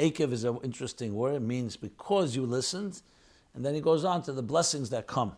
Akev 0.00 0.32
is 0.32 0.44
an 0.44 0.58
interesting 0.64 1.14
word, 1.14 1.34
it 1.34 1.42
means 1.42 1.76
because 1.76 2.34
you 2.34 2.46
listened, 2.46 3.02
and 3.54 3.64
then 3.64 3.74
he 3.74 3.80
goes 3.80 4.04
on 4.04 4.22
to 4.22 4.32
the 4.32 4.42
blessings 4.42 4.90
that 4.90 5.06
come 5.06 5.32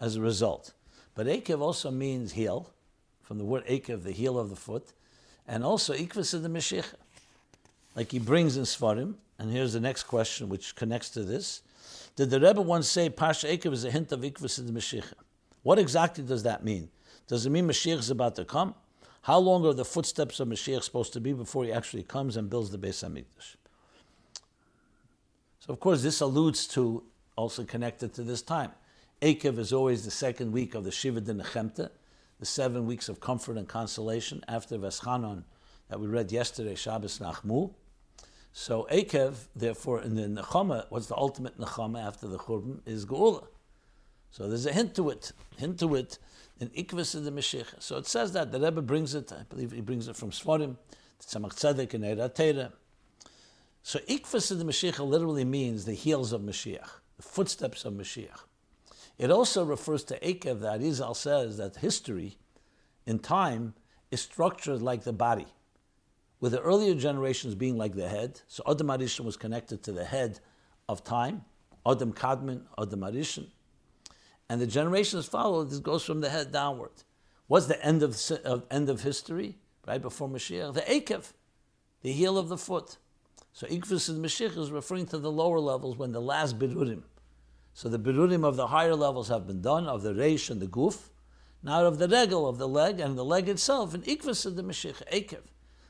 as 0.00 0.16
a 0.16 0.20
result. 0.20 0.72
But 1.14 1.26
Akev 1.26 1.60
also 1.60 1.90
means 1.90 2.32
heel, 2.32 2.70
from 3.22 3.38
the 3.38 3.44
word 3.44 3.66
Ekev, 3.66 4.04
the 4.04 4.12
heel 4.12 4.38
of 4.38 4.50
the 4.50 4.56
foot, 4.56 4.92
and 5.48 5.64
also 5.64 5.94
Ikvas 5.94 6.32
of 6.32 6.42
the 6.42 6.48
Mashiach. 6.48 6.94
Like 7.96 8.12
he 8.12 8.18
brings 8.20 8.56
in 8.56 8.62
Svarim, 8.62 9.14
and 9.38 9.50
here's 9.50 9.72
the 9.72 9.80
next 9.80 10.04
question 10.04 10.48
which 10.48 10.76
connects 10.76 11.10
to 11.10 11.24
this. 11.24 11.62
Did 12.14 12.30
the 12.30 12.40
Rebbe 12.40 12.60
once 12.60 12.88
say 12.88 13.10
Pasha 13.10 13.48
Eikev 13.48 13.72
is 13.72 13.84
a 13.84 13.90
hint 13.90 14.12
of 14.12 14.20
Ikvas 14.20 14.58
of 14.58 14.66
the 14.66 14.72
Mashiach? 14.72 15.12
What 15.62 15.78
exactly 15.78 16.24
does 16.24 16.42
that 16.44 16.64
mean? 16.64 16.90
Does 17.26 17.46
it 17.46 17.50
mean 17.50 17.68
Mashiach 17.68 17.98
is 17.98 18.10
about 18.10 18.34
to 18.36 18.44
come? 18.44 18.74
How 19.22 19.38
long 19.38 19.66
are 19.66 19.74
the 19.74 19.84
footsteps 19.84 20.40
of 20.40 20.48
Mashiach 20.48 20.82
supposed 20.82 21.12
to 21.12 21.20
be 21.20 21.32
before 21.32 21.64
he 21.64 21.72
actually 21.72 22.02
comes 22.02 22.36
and 22.36 22.48
builds 22.48 22.70
the 22.70 22.78
Beis 22.78 23.04
Hamikdash? 23.04 23.56
So, 25.60 25.74
of 25.74 25.80
course, 25.80 26.02
this 26.02 26.20
alludes 26.20 26.66
to, 26.68 27.04
also 27.36 27.64
connected 27.64 28.14
to 28.14 28.22
this 28.22 28.40
time. 28.40 28.72
Eikev 29.20 29.58
is 29.58 29.72
always 29.72 30.04
the 30.06 30.10
second 30.10 30.52
week 30.52 30.74
of 30.74 30.84
the 30.84 30.90
Shiva 30.90 31.20
de 31.20 31.34
the 31.34 32.46
seven 32.46 32.86
weeks 32.86 33.10
of 33.10 33.20
comfort 33.20 33.58
and 33.58 33.68
consolation 33.68 34.42
after 34.48 34.78
Veschanon 34.78 35.44
that 35.90 36.00
we 36.00 36.06
read 36.06 36.32
yesterday, 36.32 36.74
Shabbos 36.74 37.18
Nachmu. 37.18 37.74
So 38.52 38.88
Eikev, 38.90 39.34
therefore, 39.54 40.00
in 40.02 40.14
the 40.14 40.42
Nechama, 40.42 40.86
what's 40.88 41.06
the 41.06 41.16
ultimate 41.16 41.58
Nechama 41.58 42.02
after 42.04 42.26
the 42.26 42.38
Churban, 42.38 42.80
is 42.86 43.04
Geula. 43.04 43.46
So 44.30 44.48
there's 44.48 44.66
a 44.66 44.72
hint 44.72 44.94
to 44.96 45.10
it, 45.10 45.32
hint 45.56 45.78
to 45.80 45.94
it 45.94 46.18
in 46.60 46.68
Ikvis 46.68 47.14
of 47.14 47.24
the 47.24 47.32
Mashiach. 47.32 47.80
So 47.80 47.96
it 47.96 48.06
says 48.06 48.32
that, 48.32 48.52
the 48.52 48.60
Rebbe 48.60 48.82
brings 48.82 49.14
it, 49.14 49.32
I 49.32 49.42
believe 49.48 49.72
he 49.72 49.80
brings 49.80 50.08
it 50.08 50.16
from 50.16 50.30
Sfarim, 50.30 50.76
Tzemach 51.20 51.54
Tzedek 51.54 51.94
and 51.94 52.04
Eira 52.04 52.72
So 53.82 53.98
Ikvis 54.00 54.50
of 54.50 54.58
the 54.58 54.64
Mashiach 54.64 54.98
literally 55.06 55.44
means 55.44 55.84
the 55.84 55.94
heels 55.94 56.32
of 56.32 56.42
Mashiach, 56.42 56.88
the 57.16 57.22
footsteps 57.22 57.84
of 57.84 57.94
Mashiach. 57.94 58.44
It 59.18 59.30
also 59.30 59.64
refers 59.64 60.04
to 60.04 60.18
Akev 60.20 60.60
that 60.60 60.80
Izal 60.80 61.14
says 61.14 61.56
that 61.58 61.76
history 61.76 62.38
in 63.06 63.18
time 63.18 63.74
is 64.10 64.22
structured 64.22 64.80
like 64.80 65.02
the 65.02 65.12
body, 65.12 65.46
with 66.40 66.52
the 66.52 66.60
earlier 66.60 66.94
generations 66.94 67.54
being 67.54 67.76
like 67.76 67.94
the 67.94 68.08
head. 68.08 68.40
So 68.48 68.62
Adam 68.66 68.86
Arishan 68.86 69.24
was 69.24 69.36
connected 69.36 69.82
to 69.82 69.92
the 69.92 70.04
head 70.04 70.40
of 70.88 71.04
time, 71.04 71.44
Adam 71.86 72.12
Kadmon, 72.12 72.62
Adam 72.78 73.00
Arishan. 73.00 73.48
And 74.50 74.60
the 74.60 74.66
generations 74.66 75.26
followed, 75.26 75.70
this 75.70 75.78
goes 75.78 76.04
from 76.04 76.20
the 76.22 76.28
head 76.28 76.50
downward. 76.50 76.90
What's 77.46 77.66
the 77.66 77.80
end 77.86 78.02
of, 78.02 78.20
of 78.44 78.64
end 78.68 78.90
of 78.90 79.00
history? 79.02 79.58
Right 79.86 80.02
before 80.02 80.28
Mashiach? 80.28 80.74
The 80.74 80.80
Akev, 80.80 81.32
the 82.02 82.10
heel 82.10 82.36
of 82.36 82.48
the 82.48 82.58
foot. 82.58 82.96
So 83.52 83.68
Ikvis 83.68 84.08
and 84.08 84.24
Mashiach 84.24 84.58
is 84.58 84.72
referring 84.72 85.06
to 85.06 85.18
the 85.18 85.30
lower 85.30 85.60
levels 85.60 85.96
when 85.96 86.10
the 86.10 86.20
last 86.20 86.58
Birurim, 86.58 87.02
so 87.74 87.88
the 87.88 87.98
birurim 88.00 88.44
of 88.44 88.56
the 88.56 88.66
higher 88.66 88.96
levels 88.96 89.28
have 89.28 89.46
been 89.46 89.62
done, 89.62 89.86
of 89.86 90.02
the 90.02 90.12
reish 90.12 90.50
and 90.50 90.60
the 90.60 90.66
guf, 90.66 91.10
now 91.62 91.84
of 91.84 91.98
the 91.98 92.08
regel, 92.08 92.48
of 92.48 92.58
the 92.58 92.66
leg, 92.66 92.98
and 92.98 93.16
the 93.16 93.24
leg 93.24 93.48
itself, 93.48 93.94
and 93.94 94.02
ikvas 94.02 94.46
of 94.46 94.56
the 94.56 94.64
Mashiach, 94.64 95.08
ekev. 95.12 95.42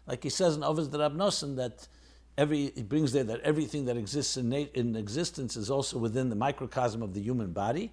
Like 0.07 0.23
he 0.23 0.29
says 0.29 0.55
in 0.55 0.61
Avos 0.61 0.91
the 0.91 0.99
Rabnosan 0.99 1.57
that 1.57 1.89
every, 2.37 2.73
he 2.75 2.83
brings 2.83 3.13
there 3.13 3.25
that 3.25 3.41
everything 3.41 3.87
that 3.87 3.97
exists 3.97 4.37
in, 4.37 4.53
in 4.53 4.97
existence 4.97 5.57
is 5.57 5.71
also 5.71 5.97
within 5.97 6.29
the 6.29 6.37
microcosm 6.37 7.03
of 7.03 7.15
the 7.15 7.23
human 7.23 7.53
body. 7.53 7.93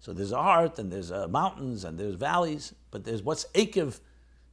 So 0.00 0.12
there's 0.12 0.32
a 0.32 0.42
heart, 0.42 0.78
and 0.78 0.92
there's 0.92 1.10
uh, 1.10 1.28
mountains, 1.28 1.84
and 1.84 1.98
there's 1.98 2.14
valleys, 2.14 2.74
but 2.90 3.04
there's 3.04 3.22
what's 3.22 3.46
ekev. 3.54 4.00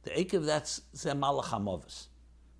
The 0.02 0.10
ekev, 0.10 0.44
that's 0.44 0.82
malach 0.94 2.06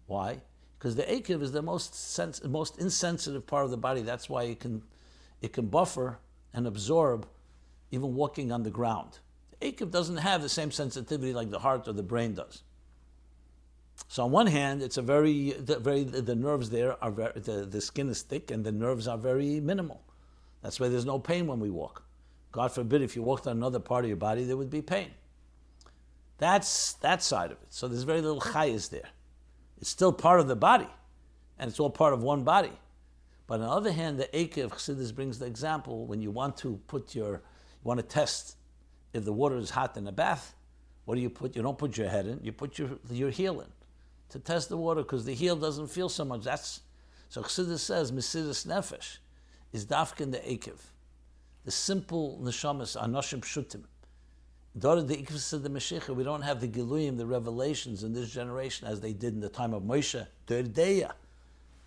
Why? 0.06 0.40
Because 0.78 0.96
the 0.96 1.04
ekev 1.04 1.42
is 1.42 1.52
the 1.52 1.62
most, 1.62 1.94
sens- 1.94 2.42
most 2.44 2.78
insensitive 2.78 3.46
part 3.46 3.64
of 3.64 3.70
the 3.70 3.76
body. 3.76 4.02
That's 4.02 4.28
why 4.28 4.44
it 4.44 4.60
can 4.60 4.82
it 5.42 5.52
can 5.52 5.66
buffer 5.66 6.18
and 6.54 6.66
absorb 6.66 7.26
even 7.90 8.14
walking 8.14 8.50
on 8.52 8.62
the 8.62 8.70
ground. 8.70 9.18
The 9.50 9.72
Akev 9.72 9.90
doesn't 9.90 10.18
have 10.18 10.42
the 10.42 10.48
same 10.48 10.70
sensitivity 10.70 11.32
like 11.32 11.50
the 11.50 11.58
heart 11.58 11.86
or 11.88 11.92
the 11.92 12.02
brain 12.02 12.34
does. 12.34 12.62
So 14.08 14.24
on 14.24 14.30
one 14.30 14.46
hand, 14.46 14.82
it's 14.82 14.98
a 14.98 15.02
very, 15.02 15.52
the, 15.52 15.78
very 15.78 16.04
the 16.04 16.34
nerves 16.34 16.70
there 16.70 17.02
are 17.02 17.10
very, 17.10 17.32
the, 17.40 17.64
the 17.64 17.80
skin 17.80 18.08
is 18.08 18.22
thick 18.22 18.50
and 18.50 18.64
the 18.64 18.72
nerves 18.72 19.08
are 19.08 19.16
very 19.16 19.60
minimal. 19.60 20.02
That's 20.62 20.80
why 20.80 20.88
there's 20.88 21.06
no 21.06 21.18
pain 21.18 21.46
when 21.46 21.60
we 21.60 21.70
walk. 21.70 22.02
God 22.56 22.72
forbid 22.72 23.02
if 23.02 23.14
you 23.14 23.22
walked 23.22 23.46
on 23.46 23.54
another 23.54 23.78
part 23.78 24.06
of 24.06 24.08
your 24.08 24.16
body, 24.16 24.44
there 24.44 24.56
would 24.56 24.70
be 24.70 24.80
pain. 24.80 25.10
That's 26.38 26.94
that 26.94 27.22
side 27.22 27.52
of 27.52 27.58
it. 27.58 27.66
So 27.68 27.86
there's 27.86 28.04
very 28.04 28.22
little 28.22 28.40
chayas 28.40 28.88
there. 28.88 29.10
It's 29.78 29.90
still 29.90 30.10
part 30.10 30.40
of 30.40 30.48
the 30.48 30.56
body, 30.56 30.88
and 31.58 31.68
it's 31.68 31.78
all 31.78 31.90
part 31.90 32.14
of 32.14 32.22
one 32.22 32.44
body. 32.44 32.72
But 33.46 33.60
on 33.60 33.60
the 33.60 33.68
other 33.68 33.92
hand, 33.92 34.18
the 34.18 34.24
Ekev 34.32 34.70
Chassidus 34.70 35.14
brings 35.14 35.38
the 35.38 35.44
example 35.44 36.06
when 36.06 36.22
you 36.22 36.30
want 36.30 36.56
to 36.56 36.80
put 36.86 37.14
your, 37.14 37.32
you 37.34 37.84
want 37.84 38.00
to 38.00 38.06
test 38.06 38.56
if 39.12 39.26
the 39.26 39.34
water 39.34 39.58
is 39.58 39.68
hot 39.68 39.94
in 39.98 40.06
a 40.06 40.12
bath, 40.12 40.54
what 41.04 41.16
do 41.16 41.20
you 41.20 41.28
put? 41.28 41.54
You 41.54 41.60
don't 41.60 41.76
put 41.76 41.98
your 41.98 42.08
head 42.08 42.26
in, 42.26 42.40
you 42.42 42.52
put 42.52 42.78
your, 42.78 42.88
your 43.10 43.28
heel 43.28 43.60
in 43.60 43.68
to 44.30 44.38
test 44.38 44.70
the 44.70 44.78
water 44.78 45.02
because 45.02 45.26
the 45.26 45.34
heel 45.34 45.56
doesn't 45.56 45.88
feel 45.88 46.08
so 46.08 46.24
much. 46.24 46.44
That's 46.44 46.80
So 47.28 47.42
Chassidus 47.42 47.80
says, 47.80 48.12
Mesidus 48.12 48.66
Nefesh 48.66 49.18
is 49.74 49.84
dafkin 49.84 50.32
the 50.32 50.38
Ekev. 50.38 50.78
The 51.66 51.72
simple 51.72 52.40
neshamas, 52.42 52.96
anoshim 52.96 53.40
shutim. 53.42 53.82
Daughter 54.78 55.02
the 55.02 55.18
of 55.52 55.62
the 55.62 56.14
we 56.14 56.24
don't 56.24 56.42
have 56.42 56.60
the 56.60 56.68
Giluyim, 56.68 57.18
the 57.18 57.26
revelations 57.26 58.02
in 58.02 58.14
this 58.14 58.30
generation 58.30 58.86
as 58.88 59.00
they 59.00 59.12
did 59.12 59.34
in 59.34 59.40
the 59.40 59.48
time 59.50 59.74
of 59.74 59.82
Moshe, 59.82 60.26
Derdeya 60.46 61.12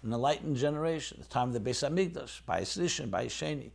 an 0.04 0.14
enlightened 0.14 0.56
generation, 0.56 1.18
the 1.20 1.28
time 1.28 1.50
of 1.50 1.54
the 1.54 1.60
Beis 1.60 1.88
Hamikdash, 1.88 2.46
by 2.46 2.62
Rishon, 2.62 3.12
by 3.12 3.26
Sheni. 3.26 3.72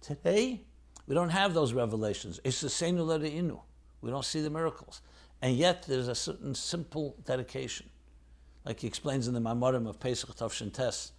Today, 0.00 0.62
we 1.06 1.14
don't 1.14 1.28
have 1.28 1.54
those 1.54 1.72
revelations. 1.72 2.40
It's 2.44 2.60
the 2.60 2.68
Seinu 2.68 3.06
Inu. 3.06 3.60
We 4.00 4.10
don't 4.10 4.24
see 4.24 4.40
the 4.40 4.50
miracles. 4.50 5.02
And 5.42 5.56
yet, 5.56 5.84
there's 5.86 6.08
a 6.08 6.14
certain 6.14 6.54
simple 6.54 7.16
dedication. 7.24 7.90
Like 8.64 8.80
he 8.80 8.86
explains 8.86 9.28
in 9.28 9.34
the 9.34 9.40
Mamorim 9.40 9.88
of 9.88 10.00
Pesach 10.00 10.34
Tavshin 10.36 10.72
Tes, 10.72 11.12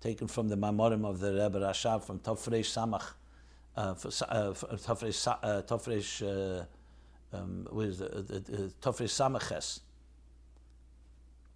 taken 0.00 0.28
from 0.28 0.48
the 0.48 0.56
Mamorim 0.56 1.04
of 1.04 1.20
the 1.20 1.32
Rebbe 1.32 1.60
Rashab 1.60 2.04
from 2.04 2.20
Tafresh 2.20 2.66
Samach, 2.66 3.12
uh, 3.76 3.80
uh, 3.80 3.94
Tafresh, 3.94 5.26
uh, 5.28 5.62
Tafresh, 5.62 6.22
uh, 6.22 7.36
um, 7.36 7.66
uh, 7.70 7.74
Tafresh 8.82 9.10
Samaches. 9.10 9.80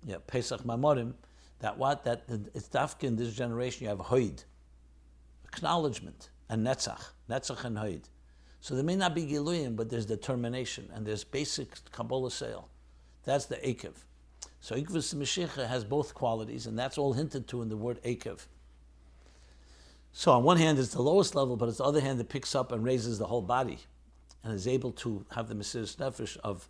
Yeah, 0.06 0.16
Pesach 0.26 0.62
Mamorim 0.62 1.14
that 1.64 1.78
what 1.78 2.04
that 2.04 2.24
it's 2.54 2.68
dafka 2.68 3.04
in 3.04 3.16
this 3.16 3.34
generation 3.34 3.84
you 3.84 3.88
have 3.88 3.98
hoid, 3.98 4.44
acknowledgement 5.46 6.28
and 6.50 6.66
netzach, 6.66 7.12
netzach 7.30 7.64
and 7.64 7.78
hoid. 7.78 8.02
So 8.60 8.74
there 8.74 8.84
may 8.84 8.96
not 8.96 9.14
be 9.14 9.26
giluyim, 9.26 9.74
but 9.74 9.88
there's 9.88 10.04
determination 10.04 10.90
and 10.94 11.06
there's 11.06 11.24
basic 11.24 11.68
Kabbalah 11.90 12.30
sale. 12.30 12.68
That's 13.24 13.46
the 13.46 13.56
akev. 13.56 13.94
So 14.60 14.74
ikvus 14.74 15.14
Mashiach 15.14 15.66
has 15.66 15.84
both 15.84 16.14
qualities, 16.14 16.66
and 16.66 16.78
that's 16.78 16.98
all 16.98 17.14
hinted 17.14 17.48
to 17.48 17.62
in 17.62 17.70
the 17.70 17.78
word 17.78 17.98
akev. 18.02 18.46
So 20.16 20.30
on 20.30 20.44
one 20.44 20.58
hand, 20.58 20.78
it's 20.78 20.94
the 20.94 21.02
lowest 21.02 21.34
level, 21.34 21.56
but 21.56 21.68
on 21.68 21.74
the 21.74 21.82
other 21.82 22.00
hand, 22.00 22.20
it 22.20 22.28
picks 22.28 22.54
up 22.54 22.70
and 22.70 22.84
raises 22.84 23.18
the 23.18 23.26
whole 23.26 23.42
body, 23.42 23.80
and 24.44 24.54
is 24.54 24.68
able 24.68 24.92
to 24.92 25.26
have 25.34 25.48
the 25.48 25.56
Mesiris 25.56 25.96
Nefesh 25.96 26.36
of 26.38 26.68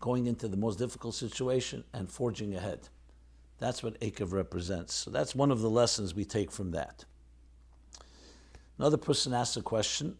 going 0.00 0.26
into 0.26 0.48
the 0.48 0.56
most 0.56 0.80
difficult 0.80 1.14
situation 1.14 1.84
and 1.92 2.10
forging 2.10 2.56
ahead. 2.56 2.88
That's 3.58 3.84
what 3.84 4.00
Akev 4.00 4.32
represents. 4.32 4.94
So 4.94 5.12
that's 5.12 5.36
one 5.36 5.52
of 5.52 5.60
the 5.60 5.70
lessons 5.70 6.12
we 6.12 6.24
take 6.24 6.50
from 6.50 6.72
that. 6.72 7.04
Another 8.78 8.96
person 8.96 9.32
asks 9.32 9.56
a 9.56 9.62
question 9.62 10.16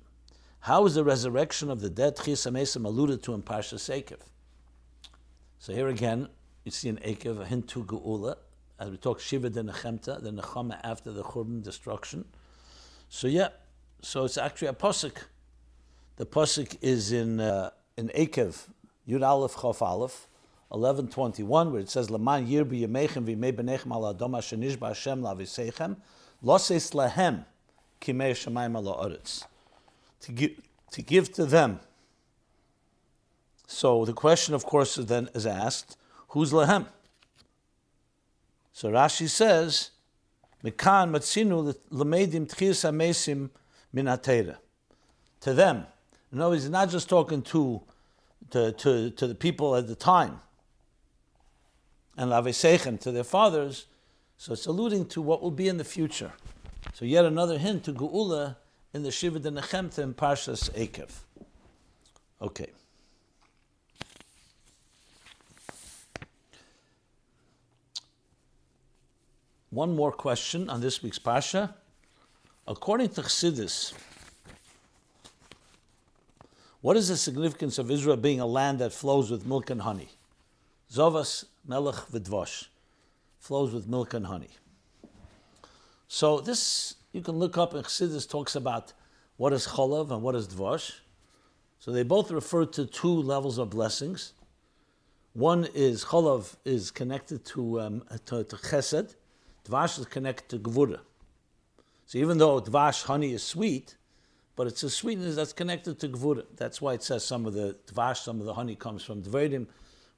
How 0.61 0.87
is 0.87 0.95
the 0.95 1.03
resurrection 1.03 1.69
of 1.69 1.81
the 1.81 1.91
dead 1.91 2.17
Chisamesim 2.17 2.85
alluded 2.85 3.25
to 3.25 3.35
in 3.35 3.43
Parshas 3.43 3.91
Eikev? 3.91 4.21
So 5.59 5.73
here 5.73 5.89
again, 5.89 6.29
you 6.63 6.71
see 6.71 6.89
in 6.91 6.99
Eikev 6.99 7.41
a 7.41 7.45
hint 7.45 7.67
to 7.71 7.83
Geula, 7.83 8.37
as 8.79 8.91
we 8.91 8.97
talk 8.97 9.21
Shiva 9.21 9.51
de 9.51 9.63
Nechemta, 9.63 10.23
the 10.23 10.31
Nechama 10.31 10.79
after 10.85 11.13
the 11.13 11.23
Churban 11.23 11.63
destruction. 11.63 12.25
So 13.09 13.27
yeah, 13.27 13.49
so 14.03 14.25
it's 14.25 14.39
actually 14.39 14.69
a 14.69 14.73
posik. 14.73 15.17
The 16.17 16.27
posik 16.27 16.77
is 16.81 17.13
in 17.13 17.41
uh, 17.41 17.71
in 17.97 18.09
Eikev, 18.09 18.69
Yud 19.09 19.27
Aleph 19.27 19.55
Chof 19.55 19.83
Aleph, 19.83 20.29
1121, 20.69 21.73
where 21.73 21.81
it 21.81 21.89
says, 21.89 22.11
Laman 22.11 22.47
yirbi 22.47 22.87
yemechem 22.87 23.25
v'imei 23.25 23.53
benechem 23.53 23.91
al 23.91 24.15
adom 24.15 24.37
asher 24.37 24.57
Hashem 24.57 25.23
lavisechem, 25.23 25.97
loses 26.43 26.91
lahem 26.91 27.45
kimei 28.01 28.33
shemayim 28.33 28.77
ala 28.77 28.95
oretz. 29.09 29.45
To 30.21 30.33
give, 30.33 30.61
to 30.93 31.03
give 31.03 31.33
to 31.33 31.47
them. 31.47 31.81
So 33.67 34.05
the 34.05 34.13
question, 34.13 34.55
of 34.55 34.65
course, 34.65 34.97
then 34.97 35.29
is 35.35 35.47
asked, 35.47 35.97
who's 36.29 36.53
lahem? 36.53 36.87
So 38.79 38.93
Rashi 38.93 39.29
says, 39.29 39.91
Mikan 40.63 41.11
matzinu 41.11 41.75
lemedim 41.91 42.47
tchias 42.47 42.89
amesim 42.89 43.51
min 43.93 44.07
To 45.41 45.53
them. 45.53 45.87
Words, 46.31 46.63
he's 46.63 46.71
not 46.71 46.89
just 46.89 47.09
talking 47.09 47.43
to, 47.43 47.83
to, 48.51 48.71
to, 48.71 49.11
to 49.11 49.27
the 49.27 49.35
people 49.35 49.75
at 49.75 49.89
the 49.89 49.97
time, 49.97 50.41
and 52.17 52.31
lavesechem 52.31 53.01
to 53.01 53.11
their 53.11 53.25
fathers. 53.25 53.87
So 54.37 54.53
it's 54.53 54.67
alluding 54.67 55.07
to 55.07 55.23
what 55.23 55.43
will 55.43 55.51
be 55.51 55.67
in 55.67 55.79
the 55.79 55.85
future. 55.85 56.31
So 56.95 57.05
yet 57.05 57.25
another 57.25 57.59
hint 57.59 57.83
to 57.87 57.93
Geula 57.93 58.55
in 58.95 59.03
the 59.03 59.11
Shiva 59.11 59.41
de 59.41 59.51
Nechemta 59.51 60.05
in 60.05 60.15
Parshas 60.15 60.71
Eikev. 60.71 61.11
Okay. 62.41 62.69
One 69.71 69.95
more 69.95 70.13
question 70.13 70.71
on 70.71 70.81
this 70.81 71.03
week's 71.03 71.19
Parsha. 71.19 71.75
According 72.67 73.11
to 73.11 73.23
Chassidus, 73.23 73.93
what 76.81 76.97
is 76.97 77.09
the 77.09 77.19
significance 77.19 77.77
of 77.77 77.91
Israel 77.91 78.17
being 78.17 78.41
a 78.41 78.47
land 78.47 78.79
that 78.79 78.95
flows 78.95 79.31
with 79.31 79.45
milk 79.45 79.69
and 79.69 79.83
honey? 79.83 80.09
Zovas 80.91 81.45
melech 81.67 81.97
v'dvosh, 82.11 82.69
flows 83.39 83.75
with 83.75 83.87
milk 83.87 84.15
and 84.15 84.27
honey. 84.27 84.49
So 86.09 86.41
this 86.41 86.95
you 87.13 87.21
can 87.21 87.39
look 87.39 87.59
up, 87.59 87.75
and 87.75 87.85
Chassidus 87.85 88.27
talks 88.27 88.57
about 88.57 88.95
what 89.37 89.53
is 89.53 89.67
cholav 89.67 90.11
and 90.11 90.23
what 90.23 90.35
is 90.35 90.49
dvash. 90.49 90.95
So 91.79 91.93
they 91.93 92.05
both 92.05 92.31
refer 92.31 92.65
to 92.65 92.87
two 92.87 93.21
levels 93.23 93.59
of 93.59 93.69
blessings. 93.69 94.33
One 95.35 95.69
is 95.75 96.07
cholav 96.07 96.57
is 96.65 96.91
connected 96.91 97.45
to, 97.47 97.81
um, 97.83 98.05
to, 98.27 98.45
to 98.45 98.57
chesed, 98.57 99.15
dvash 99.69 99.99
is 99.99 100.07
connected 100.07 100.49
to 100.49 100.59
gvura. 100.59 101.01
So 102.07 102.19
even 102.19 102.39
though 102.39 102.61
dvash 102.61 103.05
honey 103.05 103.33
is 103.33 103.43
sweet, 103.43 103.97
but 104.57 104.67
it's 104.67 104.83
a 104.83 104.91
sweetness 104.91 105.37
that's 105.37 105.53
connected 105.53 106.01
to 106.01 106.09
gvura. 106.09 106.45
That's 106.57 106.81
why 106.81 106.95
it 106.95 107.03
says 107.03 107.25
some 107.25 107.47
of 107.47 107.55
the 107.55 107.77
dvash, 107.87 108.19
some 108.19 108.41
of 108.41 108.47
the 108.47 108.55
honey 108.55 108.75
comes 108.75 109.05
from 109.05 109.23
dvedim, 109.23 109.67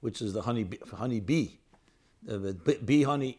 which 0.00 0.22
is 0.22 0.32
the 0.32 0.42
honey 0.42 0.66
honey 0.94 1.20
bee, 1.20 1.60
uh, 2.28 2.38
the 2.38 2.78
bee 2.84 3.02
honey, 3.02 3.38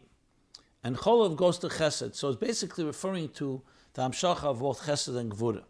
and 0.84 0.96
cholav 0.96 1.36
goes 1.36 1.58
to 1.58 1.68
chesed. 1.68 2.14
So 2.14 2.28
it's 2.28 2.38
basically 2.38 2.84
referring 2.84 3.30
to 3.30 3.62
the 3.94 4.02
amshacha 4.02 4.44
of 4.44 4.60
both 4.60 4.82
chesed 4.82 5.16
and 5.16 5.32
gvura. 5.32 5.64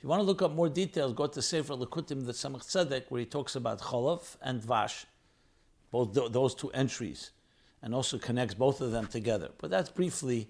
If 0.00 0.04
you 0.04 0.08
want 0.08 0.20
to 0.20 0.24
look 0.24 0.40
up 0.40 0.52
more 0.52 0.70
details, 0.70 1.12
go 1.12 1.26
to 1.26 1.42
Sefer 1.42 1.74
Likutim, 1.74 2.24
the 2.24 2.32
Tzemach 2.32 2.64
Tzedek, 2.64 3.04
where 3.10 3.20
he 3.20 3.26
talks 3.26 3.54
about 3.54 3.80
cholav 3.80 4.36
and 4.40 4.62
dvash, 4.62 5.04
both 5.90 6.14
th- 6.14 6.32
those 6.32 6.54
two 6.54 6.70
entries, 6.70 7.32
and 7.82 7.94
also 7.94 8.18
connects 8.18 8.54
both 8.54 8.80
of 8.80 8.92
them 8.92 9.06
together. 9.06 9.50
But 9.58 9.70
that's 9.70 9.90
briefly 9.90 10.48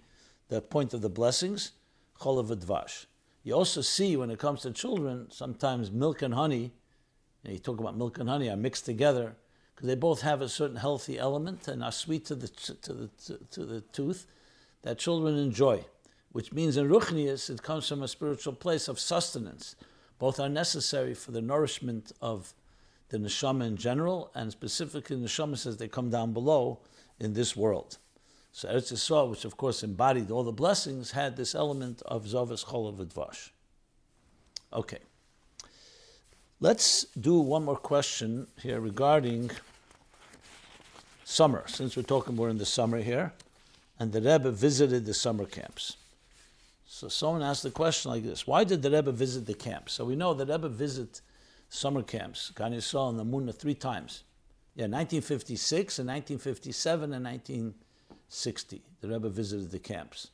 the 0.48 0.60
point 0.60 0.94
of 0.94 1.00
the 1.00 1.08
blessings, 1.08 1.72
cholav 2.20 2.50
and. 2.50 3.06
You 3.42 3.54
also 3.54 3.80
see 3.80 4.16
when 4.16 4.30
it 4.30 4.38
comes 4.38 4.62
to 4.62 4.72
children, 4.72 5.28
sometimes 5.30 5.90
milk 5.90 6.22
and 6.22 6.34
honey, 6.34 6.72
and 7.44 7.52
you 7.52 7.58
talk 7.58 7.80
about 7.80 7.96
milk 7.96 8.18
and 8.18 8.28
honey, 8.28 8.50
are 8.50 8.56
mixed 8.56 8.84
together 8.84 9.36
because 9.74 9.86
they 9.86 9.94
both 9.94 10.22
have 10.22 10.42
a 10.42 10.48
certain 10.48 10.76
healthy 10.76 11.18
element 11.18 11.68
and 11.68 11.82
are 11.82 11.92
sweet 11.92 12.26
to 12.26 12.34
the, 12.34 12.48
to 12.48 12.92
the, 12.92 13.10
to, 13.24 13.38
to 13.50 13.64
the 13.64 13.80
tooth 13.80 14.26
that 14.82 14.98
children 14.98 15.36
enjoy 15.38 15.84
which 16.32 16.52
means 16.52 16.76
in 16.76 16.88
Ruchnius 16.88 17.50
it 17.50 17.62
comes 17.62 17.88
from 17.88 18.02
a 18.02 18.08
spiritual 18.08 18.52
place 18.52 18.88
of 18.88 19.00
sustenance. 19.00 19.74
Both 20.18 20.38
are 20.38 20.48
necessary 20.48 21.14
for 21.14 21.32
the 21.32 21.42
nourishment 21.42 22.12
of 22.20 22.54
the 23.08 23.18
neshama 23.18 23.66
in 23.66 23.76
general, 23.76 24.30
and 24.34 24.52
specifically 24.52 25.16
the 25.16 25.26
neshama 25.26 25.58
says 25.58 25.76
they 25.76 25.88
come 25.88 26.10
down 26.10 26.32
below 26.32 26.78
in 27.20 27.34
this 27.34 27.54
world. 27.54 27.98
So 28.52 28.68
Eretz 28.68 28.92
Yisrael, 28.92 29.30
which 29.30 29.44
of 29.44 29.56
course 29.56 29.84
embodied 29.84 30.30
all 30.30 30.42
the 30.42 30.52
blessings, 30.52 31.12
had 31.12 31.36
this 31.36 31.54
element 31.54 32.02
of 32.06 32.24
Zavas 32.24 32.64
Cholav 32.64 32.96
Advash. 32.96 33.50
Okay. 34.72 34.98
Let's 36.58 37.04
do 37.18 37.38
one 37.38 37.64
more 37.64 37.76
question 37.76 38.46
here 38.60 38.80
regarding 38.80 39.50
summer, 41.24 41.64
since 41.66 41.96
we're 41.96 42.02
talking 42.02 42.34
more 42.34 42.50
in 42.50 42.58
the 42.58 42.66
summer 42.66 43.00
here, 43.00 43.32
and 43.98 44.12
the 44.12 44.20
Rebbe 44.20 44.50
visited 44.50 45.06
the 45.06 45.14
summer 45.14 45.46
camps. 45.46 45.96
So 46.86 47.08
someone 47.08 47.42
asked 47.42 47.62
the 47.62 47.70
question 47.70 48.10
like 48.10 48.24
this: 48.24 48.46
Why 48.46 48.64
did 48.64 48.82
the 48.82 48.90
Rebbe 48.90 49.12
visit 49.12 49.46
the 49.46 49.54
camps? 49.54 49.92
So 49.94 50.04
we 50.04 50.16
know 50.16 50.34
the 50.34 50.44
Rebbe 50.44 50.68
visited 50.68 51.20
summer 51.68 52.02
camps, 52.02 52.52
Gan 52.56 52.72
Yisrael 52.72 53.10
and 53.10 53.18
the 53.18 53.24
Muna 53.24 53.54
three 53.54 53.74
times. 53.74 54.24
Yeah, 54.80 54.86
1956 54.86 55.98
and 55.98 56.08
1957 56.08 57.12
and 57.12 57.22
1960. 57.22 58.82
The 59.02 59.08
Rebbe 59.08 59.28
visited 59.28 59.70
the 59.70 59.78
camps. 59.78 60.28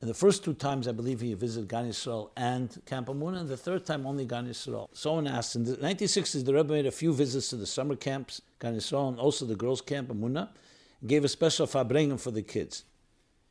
And 0.00 0.08
the 0.08 0.14
first 0.14 0.42
two 0.42 0.54
times, 0.54 0.88
I 0.88 0.92
believe 0.92 1.20
he 1.20 1.34
visited 1.34 1.68
Gan 1.68 1.84
Yisrael 1.84 2.30
and 2.34 2.80
Camp 2.86 3.08
Amuna, 3.08 3.40
and 3.40 3.50
the 3.50 3.58
third 3.58 3.84
time 3.84 4.06
only 4.06 4.24
Gan 4.24 4.46
Yisrael. 4.46 4.88
Someone 4.94 5.26
asked, 5.26 5.54
in 5.54 5.64
the 5.64 5.76
1960s, 5.76 6.46
the 6.46 6.54
Rebbe 6.54 6.72
made 6.72 6.86
a 6.86 6.90
few 6.90 7.12
visits 7.12 7.50
to 7.50 7.56
the 7.56 7.66
summer 7.66 7.94
camps, 7.94 8.40
Gan 8.58 8.74
Yisrael, 8.74 9.10
and 9.10 9.18
also 9.18 9.44
the 9.44 9.54
girls' 9.54 9.82
camp 9.82 10.08
Amuna, 10.08 10.48
and 11.02 11.10
gave 11.10 11.22
a 11.22 11.28
special 11.28 11.66
farbrengen 11.66 12.18
for 12.18 12.30
the 12.30 12.40
kids. 12.40 12.84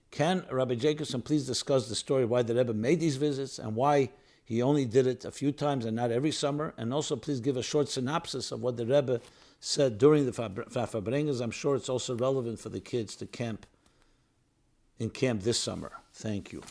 Can 0.09 0.43
Rabbi 0.49 0.73
Jacobson 0.73 1.21
please 1.21 1.45
discuss 1.45 1.89
the 1.89 1.95
story 1.95 2.25
why 2.25 2.41
the 2.41 2.55
Rebbe 2.55 2.73
made 2.73 2.99
these 2.99 3.17
visits 3.17 3.59
and 3.59 3.75
why 3.75 4.09
he 4.43 4.63
only 4.63 4.85
did 4.85 5.05
it 5.05 5.25
a 5.25 5.31
few 5.31 5.51
times 5.51 5.85
and 5.85 5.95
not 5.95 6.09
every 6.09 6.31
summer? 6.31 6.73
And 6.75 6.91
also, 6.91 7.15
please 7.15 7.39
give 7.39 7.55
a 7.55 7.61
short 7.61 7.87
synopsis 7.87 8.51
of 8.51 8.63
what 8.63 8.77
the 8.77 8.87
Rebbe 8.87 9.21
said 9.61 9.97
during 9.97 10.25
the 10.25 10.31
Farbrengens. 10.33 11.39
I'm 11.39 11.51
sure 11.51 11.75
it's 11.75 11.87
also 11.87 12.17
relevant 12.17 12.59
for 12.59 12.69
the 12.69 12.81
kids 12.81 13.15
to 13.17 13.25
camp 13.25 13.65
in 14.99 15.09
camp 15.09 15.43
this 15.43 15.59
summer. 15.59 15.91
Thank 16.13 16.51
you. 16.51 16.61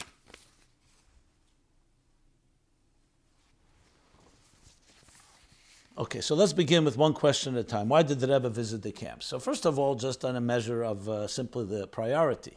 Okay, 5.97 6.20
so 6.20 6.34
let's 6.34 6.53
begin 6.53 6.84
with 6.84 6.97
one 6.97 7.12
question 7.12 7.55
at 7.57 7.61
a 7.61 7.64
time. 7.64 7.88
Why 7.88 8.03
did 8.03 8.20
the 8.20 8.28
Rebbe 8.28 8.49
visit 8.49 8.82
the 8.82 8.93
camps? 8.93 9.26
So, 9.26 9.38
first 9.38 9.66
of 9.66 9.78
all, 9.78 9.95
just 9.95 10.24
on 10.24 10.34
a 10.34 10.41
measure 10.41 10.82
of 10.82 11.09
uh, 11.09 11.28
simply 11.28 11.66
the 11.66 11.86
priority. 11.86 12.57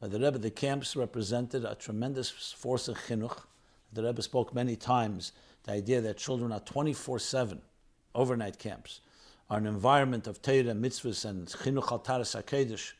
By 0.00 0.08
the 0.08 0.18
Rebbe, 0.18 0.38
the 0.38 0.50
camps 0.50 0.96
represented 0.96 1.64
a 1.64 1.76
tremendous 1.76 2.30
force 2.30 2.88
of 2.88 2.98
chinuch. 2.98 3.42
The 3.92 4.02
Rebbe 4.02 4.22
spoke 4.22 4.52
many 4.52 4.74
times 4.74 5.32
the 5.62 5.72
idea 5.72 6.00
that 6.00 6.18
children 6.18 6.50
are 6.52 6.60
24 6.60 7.20
7 7.20 7.62
overnight 8.14 8.58
camps, 8.58 9.00
are 9.50 9.58
an 9.58 9.66
environment 9.66 10.26
of 10.26 10.40
Torah, 10.40 10.74
mitzvahs, 10.74 11.24
and 11.24 11.46
chinuch 11.46 11.90
al 11.92 11.98
taras 11.98 12.34
HaKedesh, 12.34 12.92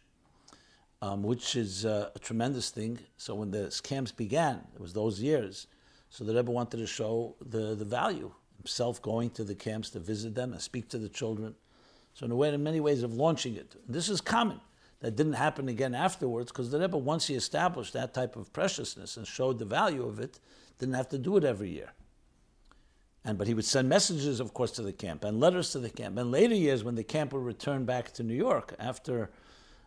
um, 1.00 1.22
which 1.22 1.56
is 1.56 1.84
uh, 1.84 2.10
a 2.14 2.18
tremendous 2.18 2.70
thing. 2.70 2.98
So 3.16 3.34
when 3.34 3.50
the 3.50 3.78
camps 3.82 4.12
began, 4.12 4.60
it 4.74 4.80
was 4.80 4.92
those 4.92 5.20
years. 5.20 5.66
So 6.10 6.24
the 6.24 6.34
Rebbe 6.34 6.50
wanted 6.50 6.76
to 6.78 6.86
show 6.86 7.34
the, 7.44 7.74
the 7.74 7.84
value, 7.84 8.32
himself 8.58 9.02
going 9.02 9.30
to 9.30 9.44
the 9.44 9.54
camps 9.54 9.90
to 9.90 9.98
visit 9.98 10.34
them 10.34 10.52
and 10.52 10.60
speak 10.60 10.88
to 10.90 10.98
the 10.98 11.08
children. 11.08 11.54
So 12.12 12.26
in 12.26 12.30
a 12.30 12.36
way, 12.36 12.52
in 12.52 12.62
many 12.62 12.80
ways 12.80 13.02
of 13.02 13.14
launching 13.14 13.56
it. 13.56 13.74
this 13.88 14.08
is 14.08 14.20
common 14.20 14.60
that 15.00 15.16
didn't 15.16 15.34
happen 15.34 15.68
again 15.68 15.94
afterwards 15.94 16.52
because 16.52 16.70
the 16.70 16.78
Rebbe, 16.78 16.96
once 16.96 17.26
he 17.26 17.34
established 17.34 17.92
that 17.94 18.14
type 18.14 18.36
of 18.36 18.52
preciousness 18.52 19.16
and 19.16 19.26
showed 19.26 19.58
the 19.58 19.64
value 19.64 20.06
of 20.06 20.20
it, 20.20 20.38
didn't 20.78 20.94
have 20.94 21.08
to 21.08 21.18
do 21.18 21.36
it 21.36 21.44
every 21.44 21.70
year. 21.70 21.92
And 23.24 23.38
but 23.38 23.46
he 23.46 23.54
would 23.54 23.64
send 23.64 23.88
messages, 23.88 24.38
of 24.38 24.52
course, 24.52 24.70
to 24.72 24.82
the 24.82 24.92
camp 24.92 25.24
and 25.24 25.40
letters 25.40 25.72
to 25.72 25.78
the 25.78 25.90
camp. 25.90 26.18
And 26.18 26.30
later 26.30 26.54
years, 26.54 26.84
when 26.84 26.94
the 26.94 27.04
camp 27.04 27.32
would 27.32 27.42
return 27.44 27.84
back 27.84 28.12
to 28.14 28.22
New 28.22 28.34
York 28.34 28.74
after 28.78 29.30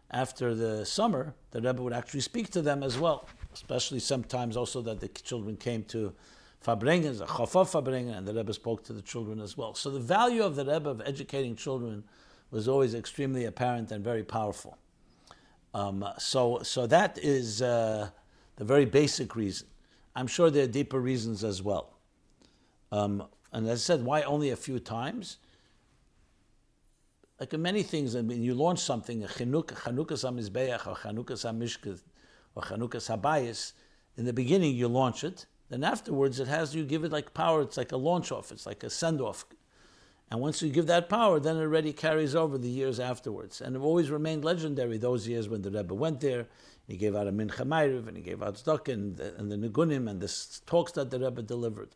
after 0.10 0.56
the 0.56 0.86
summer, 0.86 1.36
the 1.52 1.62
Rebbe 1.62 1.82
would 1.82 1.94
actually 1.94 2.22
speak 2.22 2.50
to 2.52 2.62
them 2.62 2.82
as 2.82 2.98
well. 2.98 3.28
Especially 3.54 4.00
sometimes 4.00 4.56
also 4.56 4.82
that 4.82 5.00
the 5.02 5.10
children 5.10 5.58
came 5.58 5.84
to 5.84 6.14
a 6.66 6.76
Chafaf 6.76 7.72
Farbrengen, 7.72 8.18
and 8.18 8.28
the 8.28 8.34
Rebbe 8.34 8.54
spoke 8.54 8.84
to 8.86 8.94
the 8.94 9.02
children 9.02 9.40
as 9.40 9.58
well. 9.58 9.74
So 9.74 9.90
the 9.90 10.00
value 10.00 10.44
of 10.44 10.56
the 10.56 10.66
Rebbe 10.66 10.90
of 10.90 11.02
educating 11.06 11.56
children 11.56 12.04
was 12.52 12.68
always 12.68 12.94
extremely 12.94 13.46
apparent 13.46 13.92
and 13.92 14.04
very 14.04 14.24
powerful. 14.24 14.78
Um, 15.74 16.06
so, 16.18 16.60
so 16.64 16.88
that 16.88 17.18
is 17.20 17.62
uh, 17.62 18.10
the 18.56 18.66
very 18.66 18.86
basic 18.86 19.36
reason. 19.36 19.68
I'm 20.16 20.28
sure 20.28 20.50
there 20.50 20.64
are 20.64 20.68
deeper 20.68 21.00
reasons 21.00 21.44
as 21.44 21.62
well. 21.62 21.97
Um, 22.92 23.24
and 23.52 23.68
as 23.68 23.82
I 23.82 23.94
said, 23.94 24.06
why 24.06 24.22
only 24.24 24.50
a 24.50 24.56
few 24.56 24.80
times? 24.80 25.38
Like 27.40 27.54
in 27.54 27.62
many 27.62 27.84
things, 27.84 28.16
I 28.16 28.22
mean, 28.22 28.42
you 28.42 28.54
launch 28.54 28.80
something, 28.80 29.24
a 29.24 29.28
Chanukah, 29.28 29.76
Chanukah 29.76 30.14
Samizbeach, 30.14 30.88
or 30.88 30.96
Chanukah 30.96 31.34
Samishkah, 31.34 32.02
or 32.56 32.64
Chanukah 32.64 32.96
Sabayis, 32.96 33.74
in 34.18 34.26
the 34.26 34.34
beginning 34.34 34.76
you 34.76 34.88
launch 34.88 35.24
it, 35.24 35.46
then 35.70 35.84
afterwards 35.84 36.40
it 36.40 36.48
has, 36.48 36.74
you 36.74 36.84
give 36.84 37.04
it 37.04 37.12
like 37.12 37.34
power, 37.34 37.62
it's 37.62 37.78
like 37.78 37.92
a 37.92 37.98
launch 37.98 38.32
off, 38.32 38.52
it's 38.52 38.66
like 38.66 38.84
a 38.84 38.90
send 38.90 39.22
off, 39.22 39.46
and 40.30 40.42
once 40.42 40.62
you 40.62 40.70
give 40.70 40.88
that 40.88 41.08
power, 41.08 41.40
then 41.40 41.56
it 41.56 41.62
already 41.62 41.94
carries 41.94 42.36
over 42.36 42.58
the 42.58 42.68
years 42.68 43.00
afterwards. 43.00 43.62
And 43.62 43.76
it 43.76 43.80
always 43.80 44.10
remained 44.10 44.44
legendary 44.44 44.98
those 44.98 45.28
years 45.28 45.48
when 45.48 45.62
the 45.62 45.72
Rebbe 45.72 45.94
went 45.94 46.20
there. 46.20 46.48
He 46.86 46.98
gave 46.98 47.16
out 47.16 47.28
a 47.28 47.32
Mincha 47.32 47.66
Ma'ariv, 47.66 48.08
and 48.08 48.18
he 48.18 48.24
gave 48.24 48.44
out 48.44 48.56
Tzedakah, 48.56 48.94
and 48.94 49.18
the, 49.18 49.36
and 49.38 49.52
the 49.52 49.56
Nigunim, 49.56 50.10
and 50.10 50.20
the 50.20 50.34
talks 50.66 50.92
that 50.94 51.12
the 51.12 51.20
Rebbe 51.20 51.42
delivered. 51.42 51.90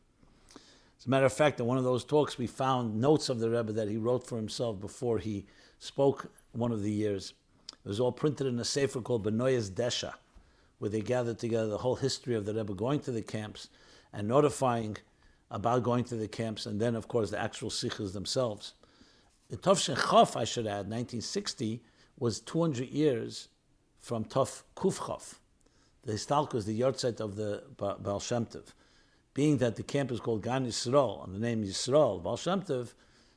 As 1.02 1.08
a 1.08 1.10
matter 1.10 1.26
of 1.26 1.34
fact, 1.34 1.60
in 1.60 1.66
one 1.66 1.80
of 1.80 1.84
those 1.84 2.06
talks, 2.06 2.38
we 2.38 2.46
found 2.46 3.02
notes 3.02 3.30
of 3.30 3.40
the 3.40 3.50
Rebbe 3.50 3.72
that 3.72 3.90
he 3.90 3.98
wrote 3.98 4.28
for 4.28 4.36
himself 4.36 4.80
before 4.80 5.18
he 5.18 5.48
spoke 5.80 6.32
one 6.52 6.72
of 6.72 6.84
the 6.84 6.92
years. 6.92 7.34
It 7.84 7.88
was 7.88 8.00
all 8.00 8.12
printed 8.12 8.46
in 8.46 8.60
a 8.60 8.64
sefer 8.64 9.02
called 9.02 9.26
Benoyas 9.26 9.72
Desha, 9.72 10.14
where 10.78 10.92
they 10.92 11.02
gathered 11.02 11.40
together 11.40 11.66
the 11.66 11.80
whole 11.80 11.96
history 11.96 12.36
of 12.36 12.46
the 12.46 12.54
Rebbe 12.54 12.76
going 12.76 13.00
to 13.00 13.12
the 13.12 13.24
camps 13.24 13.68
and 14.14 14.28
notifying 14.28 14.96
about 15.50 15.82
going 15.82 16.04
to 16.04 16.16
the 16.16 16.28
camps, 16.28 16.68
and 16.68 16.80
then, 16.80 16.96
of 16.96 17.08
course, 17.08 17.32
the 17.32 17.42
actual 17.42 17.72
sikhs 17.72 18.12
themselves. 18.12 18.76
The 19.50 19.58
Tov 19.58 19.78
Chof, 19.96 20.40
I 20.40 20.44
should 20.44 20.68
add, 20.68 20.86
1960, 20.86 21.82
was 22.20 22.42
200 22.42 22.88
years 22.90 23.48
from 23.98 24.24
Tov 24.24 24.62
Kuf 24.76 25.34
The 26.04 26.14
Histalkus, 26.14 26.66
the 26.66 26.80
yahrzeit 26.80 27.20
of 27.20 27.38
the 27.38 27.64
Baal 27.76 28.20
Shem 28.20 28.46
Tov. 28.46 28.66
Being 29.34 29.58
that 29.58 29.76
the 29.76 29.84
camp 29.84 30.12
is 30.12 30.20
called 30.20 30.44
Gan 30.44 30.66
Yisrael, 30.66 31.24
and 31.24 31.34
the 31.34 31.40
name 31.40 31.64
Yisrael, 31.64 32.22
Baal 32.22 32.38
Shem 32.38 32.64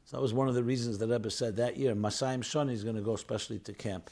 so 0.05 0.19
that 0.19 0.23
was 0.23 0.35
one 0.35 0.49
of 0.49 0.55
the 0.55 0.65
reasons 0.65 0.99
that 0.99 1.09
Rebbe 1.09 1.31
said 1.31 1.57
that 1.57 1.79
year, 1.79 1.95
Masayim 1.95 2.41
Shani 2.41 2.73
is 2.73 2.85
going 2.85 2.97
to 2.97 3.03
go 3.03 3.15
especially 3.15 3.59
to 3.61 3.73
camp 3.73 4.11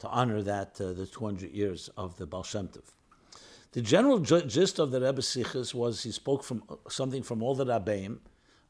to 0.00 0.08
honor 0.08 0.42
that, 0.42 0.78
uh, 0.80 0.92
the 0.92 1.06
200 1.06 1.52
years 1.52 1.88
of 1.96 2.16
the 2.16 2.26
Baal 2.26 2.42
Shem. 2.42 2.68
The 3.72 3.80
general 3.80 4.18
gist 4.18 4.78
of 4.78 4.90
the 4.90 5.00
Rebbe 5.00 5.22
Sichas 5.22 5.72
was 5.72 6.02
he 6.02 6.10
spoke 6.10 6.44
from 6.44 6.62
something 6.88 7.22
from 7.22 7.42
all 7.42 7.54
the 7.54 7.64
Rabbeim 7.64 8.18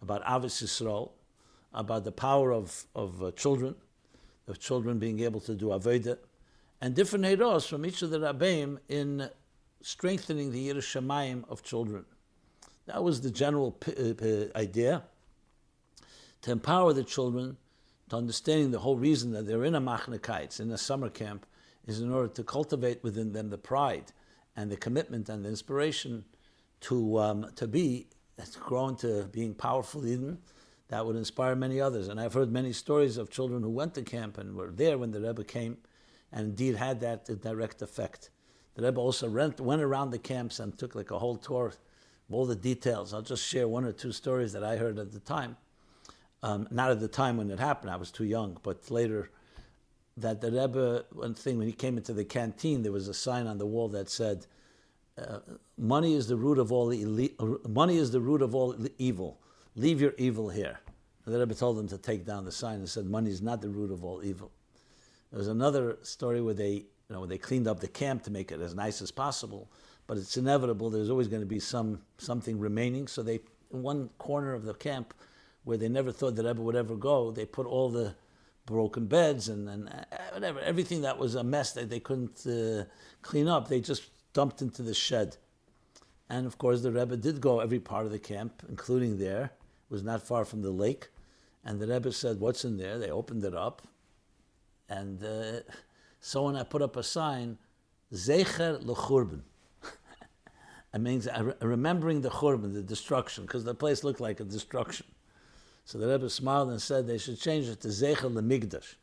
about 0.01 0.23
Avis 0.29 0.63
Yisrael, 0.63 1.11
about 1.75 2.05
the 2.05 2.13
power 2.13 2.53
of, 2.53 2.87
of 2.95 3.23
uh, 3.23 3.33
children, 3.33 3.75
of 4.47 4.61
children 4.61 4.99
being 4.99 5.21
able 5.21 5.41
to 5.41 5.55
do 5.55 5.69
Aveda, 5.69 6.19
and 6.81 6.95
different 6.95 7.25
heiros 7.25 7.67
from 7.67 7.85
each 7.85 8.03
of 8.03 8.11
the 8.11 8.19
Rabbeim 8.21 8.79
in 8.89 9.29
strengthening 9.81 10.53
the 10.53 10.69
Yerushalayim 10.69 11.45
of 11.49 11.65
children. 11.65 12.05
That 12.87 13.03
was 13.03 13.21
the 13.21 13.31
general 13.31 13.73
p- 13.73 13.93
uh, 13.93 14.15
p- 14.15 14.51
idea 14.57 15.05
to 16.43 16.51
empower 16.51 16.93
the 16.93 17.05
children 17.05 17.57
to 18.09 18.17
understanding 18.17 18.71
the 18.71 18.81
whole 18.81 18.97
reason 18.97 19.33
that 19.33 19.47
they're 19.47 19.65
in 19.65 19.75
a 19.75 19.81
machnakites, 19.81 20.61
in 20.61 20.71
a 20.71 20.79
summer 20.79 21.09
camp, 21.09 21.47
is 21.87 22.01
in 22.01 22.13
order 22.13 22.29
to 22.29 22.45
cultivate 22.45 23.03
within 23.03 23.33
them 23.33 23.51
the 23.51 23.59
pride 23.59 24.13
and 24.57 24.71
the 24.71 24.77
commitment 24.77 25.29
and 25.29 25.45
the 25.45 25.49
inspiration 25.49 26.25
to 26.81 27.19
um, 27.19 27.47
to 27.57 27.67
be 27.67 28.07
to 28.99 29.29
being 29.31 29.55
powerful 29.55 30.07
even 30.07 30.39
that 30.93 31.07
would 31.07 31.17
inspire 31.17 31.57
many 31.57 31.81
others. 31.81 32.09
And 32.09 32.21
I've 32.21 32.35
heard 32.35 32.53
many 32.53 32.75
stories 32.75 33.17
of 33.17 33.31
children 33.31 33.63
who 33.63 33.71
went 33.71 33.95
to 33.95 34.03
camp 34.03 34.37
and 34.37 34.55
were 34.55 34.71
there 34.71 34.99
when 34.99 35.11
the 35.11 35.21
Rebbe 35.21 35.43
came 35.43 35.79
and 36.31 36.49
indeed 36.49 36.77
had 36.77 37.01
that 37.01 37.41
direct 37.41 37.81
effect. 37.81 38.29
The 38.75 38.83
Rebbe 38.83 39.01
also 39.01 39.31
went, 39.31 39.59
went 39.59 39.81
around 39.81 40.11
the 40.11 40.19
camps 40.19 40.61
and 40.61 40.77
took 40.77 40.95
like 40.95 41.11
a 41.11 41.19
whole 41.19 41.37
tour 41.37 41.73
all 42.31 42.47
the 42.47 42.57
details. 42.57 43.13
I'll 43.13 43.23
just 43.23 43.45
share 43.45 43.69
one 43.69 43.85
or 43.85 43.93
two 43.93 44.13
stories 44.13 44.53
that 44.53 44.65
I 44.65 44.77
heard 44.77 44.99
at 44.99 45.13
the 45.13 45.21
time. 45.21 45.57
Um, 46.43 46.67
not 46.71 46.91
at 46.91 47.01
the 47.01 47.09
time 47.09 47.37
when 47.37 47.51
it 47.51 47.61
happened, 47.61 47.91
I 47.91 47.97
was 47.97 48.11
too 48.11 48.25
young, 48.25 48.59
but 48.63 48.91
later, 48.91 49.31
that 50.17 50.41
the 50.41 50.51
Rebbe, 50.51 51.05
one 51.13 51.35
thing, 51.35 51.57
when 51.59 51.67
he 51.67 51.73
came 51.73 51.97
into 51.97 52.13
the 52.13 52.25
canteen, 52.25 52.83
there 52.83 52.93
was 52.93 53.09
a 53.09 53.15
sign 53.15 53.47
on 53.47 53.59
the 53.59 53.67
wall 53.67 53.89
that 53.89 54.11
said, 54.11 54.47
uh, 55.17 55.39
money 55.79 56.15
is 56.15 56.27
the 56.27 56.37
root 56.37 56.59
of 56.59 56.73
all 56.73 56.93
money 57.69 57.97
is 57.97 58.11
the 58.11 58.21
root 58.21 58.43
of 58.43 58.55
all 58.55 58.75
evil. 58.99 59.39
Leave 59.77 60.01
your 60.01 60.15
evil 60.19 60.49
here. 60.51 60.81
The 61.27 61.39
Rebbe 61.39 61.55
told 61.55 61.77
them 61.77 61.89
to 61.89 61.99
take 61.99 62.27
down 62.27 62.45
the 62.45 62.53
sign 62.53 62.77
and 62.77 62.89
said, 62.89 63.07
money 63.07 63.31
is 63.31 63.41
not 63.41 63.61
the 63.61 63.69
root 63.69 63.91
of 63.91 64.05
all 64.05 64.25
evil. 64.25 64.51
There 65.31 65.39
was 65.39 65.49
another 65.49 65.99
story 66.03 66.41
where 66.41 66.55
they, 66.55 66.73
you 66.73 66.87
know, 67.11 67.21
where 67.21 67.29
they 67.29 67.39
cleaned 67.39 67.69
up 67.69 67.81
the 67.81 67.89
camp 67.89 68.25
to 68.25 68.31
make 68.31 68.51
it 68.51 68.61
as 68.61 68.75
nice 68.75 69.01
as 69.01 69.11
possible, 69.11 69.71
but 70.13 70.19
it's 70.19 70.37
inevitable. 70.37 70.91
There's 70.91 71.09
always 71.09 71.29
going 71.29 71.41
to 71.41 71.47
be 71.47 71.59
some 71.59 71.99
something 72.19 72.59
remaining. 72.59 73.09
So 73.09 73.23
they, 73.23 73.41
in 73.73 73.83
one 73.83 74.11
corner 74.19 74.53
of 74.53 74.67
the 74.67 74.75
camp, 74.75 75.15
where 75.65 75.79
they 75.79 75.89
never 75.89 76.13
thought 76.13 76.37
that 76.37 76.45
Rebbe 76.45 76.61
would 76.61 76.77
ever 76.77 76.97
go, 76.97 77.31
they 77.31 77.47
put 77.47 77.65
all 77.65 77.89
the 77.89 78.15
broken 78.67 79.07
beds 79.07 79.49
and, 79.49 79.71
and 79.71 79.89
uh, 79.89 80.05
whatever, 80.35 80.61
everything 80.61 81.01
that 81.01 81.17
was 81.17 81.35
a 81.35 81.43
mess 81.43 81.73
that 81.73 81.89
they 81.89 81.99
couldn't 81.99 82.47
uh, 82.47 82.85
clean 83.23 83.49
up, 83.49 83.69
they 83.69 83.81
just 83.81 84.11
dumped 84.35 84.61
into 84.61 84.83
the 84.83 84.93
shed. 84.93 85.39
And 86.29 86.47
of 86.47 86.59
course, 86.59 86.83
the 86.83 86.93
Rebbe 86.93 87.17
did 87.17 87.41
go 87.41 87.61
every 87.61 87.81
part 87.81 88.05
of 88.05 88.13
the 88.13 88.19
camp, 88.19 88.63
including 88.69 89.17
there. 89.17 89.45
It 89.45 89.95
was 89.95 90.03
not 90.03 90.23
far 90.23 90.45
from 90.45 90.61
the 90.61 90.73
lake. 90.73 91.09
And 91.65 91.81
the 91.81 91.87
Rebbe 91.87 92.13
said, 92.13 92.39
What's 92.39 92.67
in 92.67 92.77
there? 92.77 92.99
They 92.99 93.11
opened 93.11 93.45
it 93.45 93.55
up. 93.55 93.81
And 94.91 95.25
uh, 95.25 95.61
someone 96.21 96.57
I 96.57 96.65
put 96.65 96.83
up 96.83 96.97
a 96.97 97.03
sign, 97.03 97.57
Zecher 98.13 98.85
lechurban. 98.85 99.45
It 100.95 101.01
means 101.01 101.27
remembering 101.61 102.21
the 102.21 102.29
churban, 102.29 102.75
the 102.75 102.83
destruction, 102.83 103.45
because 103.45 103.65
the 103.65 103.75
place 103.75 104.05
looked 104.05 104.21
like 104.21 104.41
a 104.41 104.45
destruction. 104.45 105.07
So 105.85 105.99
the 105.99 106.07
Rebbe 106.07 106.29
smiled 106.29 106.71
and 106.71 106.81
said 106.81 107.07
they 107.07 107.19
should 107.19 107.41
change 107.41 107.67
it 107.67 107.81
to 107.81 107.89
Zecher 107.89 108.31
lemigdash, 108.31 108.95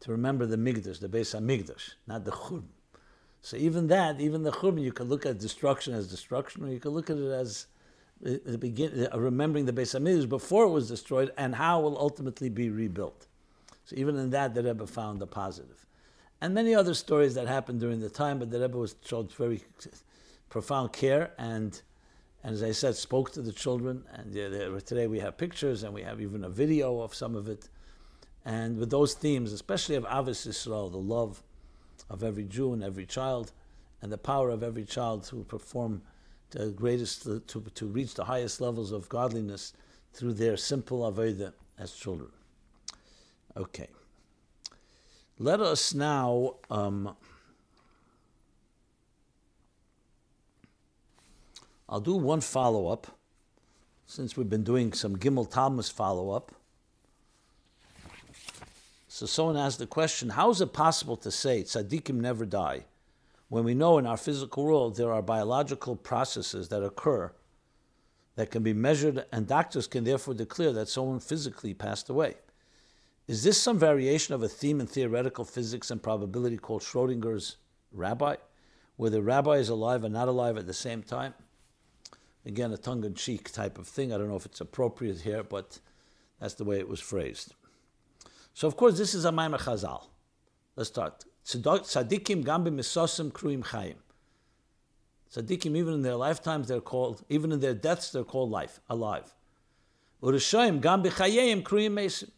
to 0.00 0.10
remember 0.10 0.46
the 0.46 0.56
migdash, 0.56 0.98
the 0.98 1.08
Beis 1.08 1.38
Hamikdash, 1.38 1.94
not 2.06 2.24
the 2.24 2.32
churban. 2.32 2.64
So 3.42 3.56
even 3.56 3.88
that, 3.88 4.20
even 4.20 4.42
the 4.42 4.50
churban, 4.50 4.82
you 4.82 4.92
can 4.92 5.08
look 5.08 5.26
at 5.26 5.38
destruction 5.38 5.94
as 5.94 6.08
destruction, 6.08 6.64
or 6.64 6.68
you 6.68 6.80
can 6.80 6.92
look 6.92 7.10
at 7.10 7.16
it 7.16 7.30
as 7.30 7.66
uh, 8.26 8.32
the 8.44 8.58
begin, 8.58 9.08
uh, 9.12 9.18
remembering 9.18 9.66
the 9.66 9.72
Beis 9.72 9.98
Hamikdash 9.98 10.28
before 10.28 10.64
it 10.64 10.70
was 10.70 10.88
destroyed 10.88 11.32
and 11.36 11.54
how 11.54 11.80
it 11.80 11.82
will 11.82 11.98
ultimately 11.98 12.48
be 12.48 12.70
rebuilt. 12.70 13.26
So 13.84 13.96
even 13.96 14.16
in 14.16 14.30
that, 14.30 14.54
the 14.54 14.62
Rebbe 14.62 14.86
found 14.86 15.20
a 15.22 15.26
positive. 15.26 15.86
And 16.40 16.54
many 16.54 16.74
other 16.74 16.94
stories 16.94 17.34
that 17.34 17.46
happened 17.46 17.80
during 17.80 18.00
the 18.00 18.08
time, 18.08 18.38
but 18.38 18.50
the 18.50 18.60
Rebbe 18.60 18.78
was 18.78 18.94
showed 19.04 19.30
very 19.32 19.62
profound 20.50 20.92
care 20.92 21.32
and, 21.38 21.80
and 22.44 22.54
as 22.54 22.62
I 22.62 22.72
said, 22.72 22.96
spoke 22.96 23.32
to 23.32 23.42
the 23.42 23.52
children. 23.52 24.04
And 24.12 24.32
today 24.84 25.06
we 25.06 25.20
have 25.20 25.38
pictures 25.38 25.82
and 25.82 25.94
we 25.94 26.02
have 26.02 26.20
even 26.20 26.44
a 26.44 26.50
video 26.50 27.00
of 27.00 27.14
some 27.14 27.34
of 27.34 27.48
it. 27.48 27.68
And 28.44 28.78
with 28.78 28.90
those 28.90 29.14
themes, 29.14 29.52
especially 29.52 29.94
of 29.94 30.04
Ahavas 30.04 30.46
Yisrael, 30.46 30.90
the 30.90 30.98
love 30.98 31.42
of 32.08 32.22
every 32.22 32.44
Jew 32.44 32.72
and 32.72 32.82
every 32.82 33.06
child, 33.06 33.52
and 34.02 34.10
the 34.10 34.18
power 34.18 34.50
of 34.50 34.62
every 34.62 34.84
child 34.84 35.24
to 35.24 35.44
perform 35.44 36.02
the 36.50 36.70
greatest, 36.70 37.24
to, 37.24 37.40
to 37.40 37.86
reach 37.86 38.14
the 38.14 38.24
highest 38.24 38.60
levels 38.60 38.92
of 38.92 39.08
godliness 39.08 39.74
through 40.12 40.32
their 40.32 40.56
simple 40.56 41.00
avodah 41.10 41.52
as 41.78 41.92
children. 41.92 42.30
Okay. 43.56 43.88
Let 45.38 45.60
us 45.60 45.94
now 45.94 46.56
um, 46.70 47.16
I'll 51.90 52.00
do 52.00 52.14
one 52.14 52.40
follow 52.40 52.86
up 52.86 53.08
since 54.06 54.36
we've 54.36 54.48
been 54.48 54.62
doing 54.62 54.92
some 54.92 55.16
Gimel 55.16 55.50
Tammuz 55.50 55.90
follow 55.90 56.30
up. 56.30 56.52
So 59.08 59.26
someone 59.26 59.56
asked 59.56 59.80
the 59.80 59.88
question 59.88 60.30
How 60.30 60.50
is 60.50 60.60
it 60.60 60.72
possible 60.72 61.16
to 61.16 61.32
say 61.32 61.64
tzaddikim 61.64 62.14
never 62.14 62.46
die 62.46 62.84
when 63.48 63.64
we 63.64 63.74
know 63.74 63.98
in 63.98 64.06
our 64.06 64.16
physical 64.16 64.64
world 64.64 64.96
there 64.96 65.12
are 65.12 65.20
biological 65.20 65.96
processes 65.96 66.68
that 66.68 66.84
occur 66.84 67.32
that 68.36 68.52
can 68.52 68.62
be 68.62 68.72
measured, 68.72 69.24
and 69.32 69.48
doctors 69.48 69.88
can 69.88 70.04
therefore 70.04 70.34
declare 70.34 70.72
that 70.72 70.88
someone 70.88 71.18
physically 71.18 71.74
passed 71.74 72.08
away? 72.08 72.36
Is 73.26 73.42
this 73.42 73.60
some 73.60 73.78
variation 73.78 74.32
of 74.32 74.42
a 74.44 74.48
theme 74.48 74.80
in 74.80 74.86
theoretical 74.86 75.44
physics 75.44 75.90
and 75.90 76.00
probability 76.00 76.56
called 76.56 76.82
Schrodinger's 76.82 77.56
rabbi, 77.92 78.36
where 78.96 79.10
the 79.10 79.20
rabbi 79.20 79.54
is 79.54 79.68
alive 79.68 80.04
and 80.04 80.14
not 80.14 80.28
alive 80.28 80.56
at 80.56 80.68
the 80.68 80.72
same 80.72 81.02
time? 81.02 81.34
Again, 82.46 82.72
a 82.72 82.78
tongue 82.78 83.04
in 83.04 83.14
cheek 83.14 83.52
type 83.52 83.78
of 83.78 83.86
thing. 83.86 84.12
I 84.12 84.18
don't 84.18 84.28
know 84.28 84.36
if 84.36 84.46
it's 84.46 84.60
appropriate 84.60 85.20
here, 85.20 85.42
but 85.42 85.78
that's 86.40 86.54
the 86.54 86.64
way 86.64 86.78
it 86.78 86.88
was 86.88 87.00
phrased. 87.00 87.54
So, 88.54 88.66
of 88.66 88.76
course, 88.76 88.96
this 88.96 89.14
is 89.14 89.24
a 89.24 89.30
Maimar 89.30 89.60
Chazal. 89.60 90.06
Let's 90.76 90.88
start. 90.88 91.24
Tzadikim 91.44 92.44
gambi 92.44 92.68
misosim 92.68 93.30
kruim 93.32 93.62
chayim. 93.62 93.96
Tzadikim, 95.34 95.76
even 95.76 95.94
in 95.94 96.02
their 96.02 96.16
lifetimes, 96.16 96.68
they're 96.68 96.80
called, 96.80 97.22
even 97.28 97.52
in 97.52 97.60
their 97.60 97.74
deaths, 97.74 98.10
they're 98.10 98.24
called 98.24 98.50
life, 98.50 98.80
alive. 98.88 99.34
Urishayim 100.22 100.80
gambi 100.80 101.10
chayim 101.10 101.62
kruim 101.62 101.92
mesim. 101.92 102.30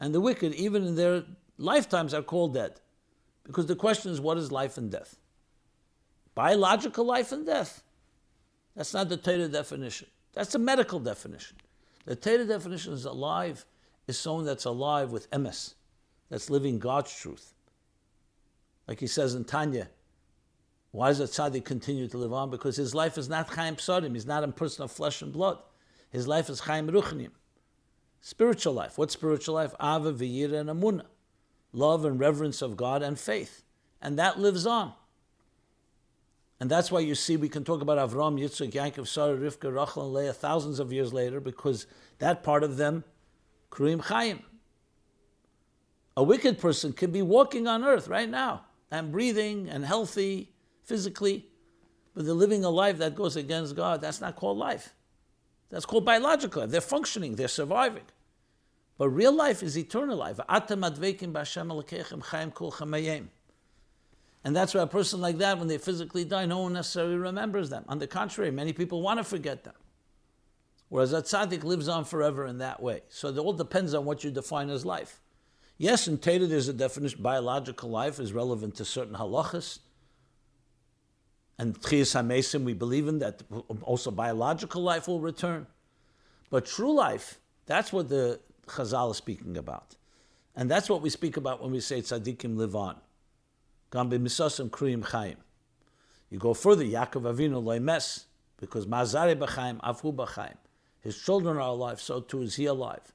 And 0.00 0.14
the 0.14 0.20
wicked, 0.20 0.52
even 0.54 0.84
in 0.84 0.96
their 0.96 1.24
lifetimes, 1.56 2.12
are 2.12 2.22
called 2.22 2.54
dead. 2.54 2.80
Because 3.44 3.66
the 3.66 3.76
question 3.76 4.10
is, 4.10 4.20
what 4.20 4.36
is 4.36 4.50
life 4.50 4.76
and 4.76 4.90
death? 4.90 5.16
Biological 6.34 7.04
life 7.04 7.32
and 7.32 7.46
death. 7.46 7.82
That's 8.76 8.92
not 8.94 9.08
the 9.08 9.16
Torah 9.16 9.48
definition. 9.48 10.08
That's 10.34 10.54
a 10.54 10.58
medical 10.58 11.00
definition. 11.00 11.56
The 12.04 12.14
Torah 12.14 12.44
definition 12.44 12.92
is 12.92 13.06
alive, 13.06 13.64
is 14.06 14.18
someone 14.18 14.44
that's 14.44 14.66
alive 14.66 15.10
with 15.10 15.30
emes, 15.30 15.74
that's 16.30 16.50
living 16.50 16.78
God's 16.78 17.12
truth. 17.12 17.54
Like 18.86 19.00
he 19.00 19.06
says 19.06 19.34
in 19.34 19.44
Tanya, 19.44 19.88
why 20.92 21.08
does 21.08 21.20
a 21.20 21.24
tzaddik 21.24 21.64
continue 21.64 22.06
to 22.08 22.16
live 22.16 22.32
on? 22.32 22.50
Because 22.50 22.76
his 22.76 22.94
life 22.94 23.18
is 23.18 23.28
not 23.28 23.48
chaim 23.50 23.76
psadim. 23.76 24.14
He's 24.14 24.24
not 24.24 24.44
a 24.44 24.48
person 24.48 24.84
of 24.84 24.90
flesh 24.90 25.20
and 25.20 25.32
blood. 25.32 25.58
His 26.10 26.26
life 26.26 26.48
is 26.48 26.60
chaim 26.60 26.88
ruchnim. 26.88 27.32
Spiritual 28.20 28.72
life. 28.72 28.96
What's 28.96 29.12
spiritual 29.12 29.56
life? 29.56 29.74
Ava, 29.80 30.12
v'yira, 30.12 30.60
and 30.60 30.70
amuna. 30.70 31.04
Love 31.72 32.04
and 32.04 32.18
reverence 32.18 32.62
of 32.62 32.76
God 32.76 33.02
and 33.02 33.18
faith. 33.18 33.62
And 34.00 34.18
that 34.18 34.38
lives 34.38 34.66
on. 34.66 34.94
And 36.58 36.70
that's 36.70 36.90
why 36.90 37.00
you 37.00 37.14
see 37.14 37.36
we 37.36 37.48
can 37.48 37.64
talk 37.64 37.82
about 37.82 37.98
Avram, 37.98 38.40
Yitzchak, 38.40 38.72
Yaakov, 38.72 39.06
Sarah, 39.06 39.36
Rivka, 39.36 39.74
Rachel, 39.74 40.04
and 40.04 40.14
Leah 40.14 40.32
thousands 40.32 40.80
of 40.80 40.92
years 40.92 41.12
later 41.12 41.38
because 41.40 41.86
that 42.18 42.42
part 42.42 42.64
of 42.64 42.76
them, 42.76 43.04
Kruim 43.70 44.00
Chaim. 44.00 44.42
A 46.16 46.22
wicked 46.22 46.58
person 46.58 46.94
can 46.94 47.10
be 47.10 47.20
walking 47.20 47.66
on 47.66 47.84
earth 47.84 48.08
right 48.08 48.28
now 48.28 48.64
and 48.90 49.12
breathing 49.12 49.68
and 49.68 49.84
healthy 49.84 50.50
physically, 50.82 51.46
but 52.14 52.24
they're 52.24 52.32
living 52.32 52.64
a 52.64 52.70
life 52.70 52.96
that 52.98 53.14
goes 53.14 53.36
against 53.36 53.76
God. 53.76 54.00
That's 54.00 54.22
not 54.22 54.36
called 54.36 54.56
life. 54.56 54.94
That's 55.68 55.84
called 55.84 56.06
biological. 56.06 56.66
They're 56.66 56.80
functioning, 56.80 57.34
they're 57.34 57.48
surviving. 57.48 58.04
But 58.96 59.10
real 59.10 59.32
life 59.32 59.62
is 59.62 59.76
eternal 59.76 60.16
life. 60.16 60.40
And 64.46 64.54
that's 64.54 64.74
why 64.74 64.82
a 64.82 64.86
person 64.86 65.20
like 65.20 65.38
that, 65.38 65.58
when 65.58 65.66
they 65.66 65.76
physically 65.76 66.24
die, 66.24 66.46
no 66.46 66.60
one 66.60 66.74
necessarily 66.74 67.16
remembers 67.16 67.68
them. 67.68 67.84
On 67.88 67.98
the 67.98 68.06
contrary, 68.06 68.52
many 68.52 68.72
people 68.72 69.02
want 69.02 69.18
to 69.18 69.24
forget 69.24 69.64
them. 69.64 69.74
Whereas 70.88 71.12
a 71.12 71.20
tzaddik 71.20 71.64
lives 71.64 71.88
on 71.88 72.04
forever 72.04 72.46
in 72.46 72.58
that 72.58 72.80
way. 72.80 73.02
So 73.08 73.26
it 73.26 73.38
all 73.38 73.54
depends 73.54 73.92
on 73.92 74.04
what 74.04 74.22
you 74.22 74.30
define 74.30 74.70
as 74.70 74.86
life. 74.86 75.20
Yes, 75.78 76.06
in 76.06 76.18
Torah 76.18 76.46
there's 76.46 76.68
a 76.68 76.72
definition, 76.72 77.24
biological 77.24 77.90
life 77.90 78.20
is 78.20 78.32
relevant 78.32 78.76
to 78.76 78.84
certain 78.84 79.14
halachas. 79.14 79.80
And 81.58 81.74
Tchias 81.80 82.14
HaMesim, 82.14 82.62
we 82.62 82.72
believe 82.72 83.08
in 83.08 83.18
that 83.18 83.42
also 83.82 84.12
biological 84.12 84.80
life 84.80 85.08
will 85.08 85.18
return. 85.18 85.66
But 86.50 86.66
true 86.66 86.94
life, 86.94 87.40
that's 87.66 87.92
what 87.92 88.08
the 88.08 88.38
Chazal 88.68 89.10
is 89.10 89.16
speaking 89.16 89.56
about. 89.56 89.96
And 90.54 90.70
that's 90.70 90.88
what 90.88 91.02
we 91.02 91.10
speak 91.10 91.36
about 91.36 91.60
when 91.60 91.72
we 91.72 91.80
say 91.80 92.00
tzaddikim 92.00 92.56
live 92.56 92.76
on. 92.76 93.00
Gam 93.90 94.10
b'misasim 94.10 94.70
kriyim 94.70 95.04
chayim. 95.04 95.36
You 96.30 96.38
go 96.38 96.54
further, 96.54 96.84
Yaakov 96.84 97.34
Avinu 97.34 97.62
loy 97.62 97.78
mes, 97.78 98.26
because 98.58 98.86
mazare 98.86 99.36
b'chaim, 99.36 99.80
afu 99.80 100.14
b'chaim. 100.14 100.56
His 101.00 101.16
children 101.16 101.56
are 101.56 101.68
alive, 101.68 102.00
so 102.00 102.20
too 102.20 102.42
is 102.42 102.56
he 102.56 102.66
alive. 102.66 103.12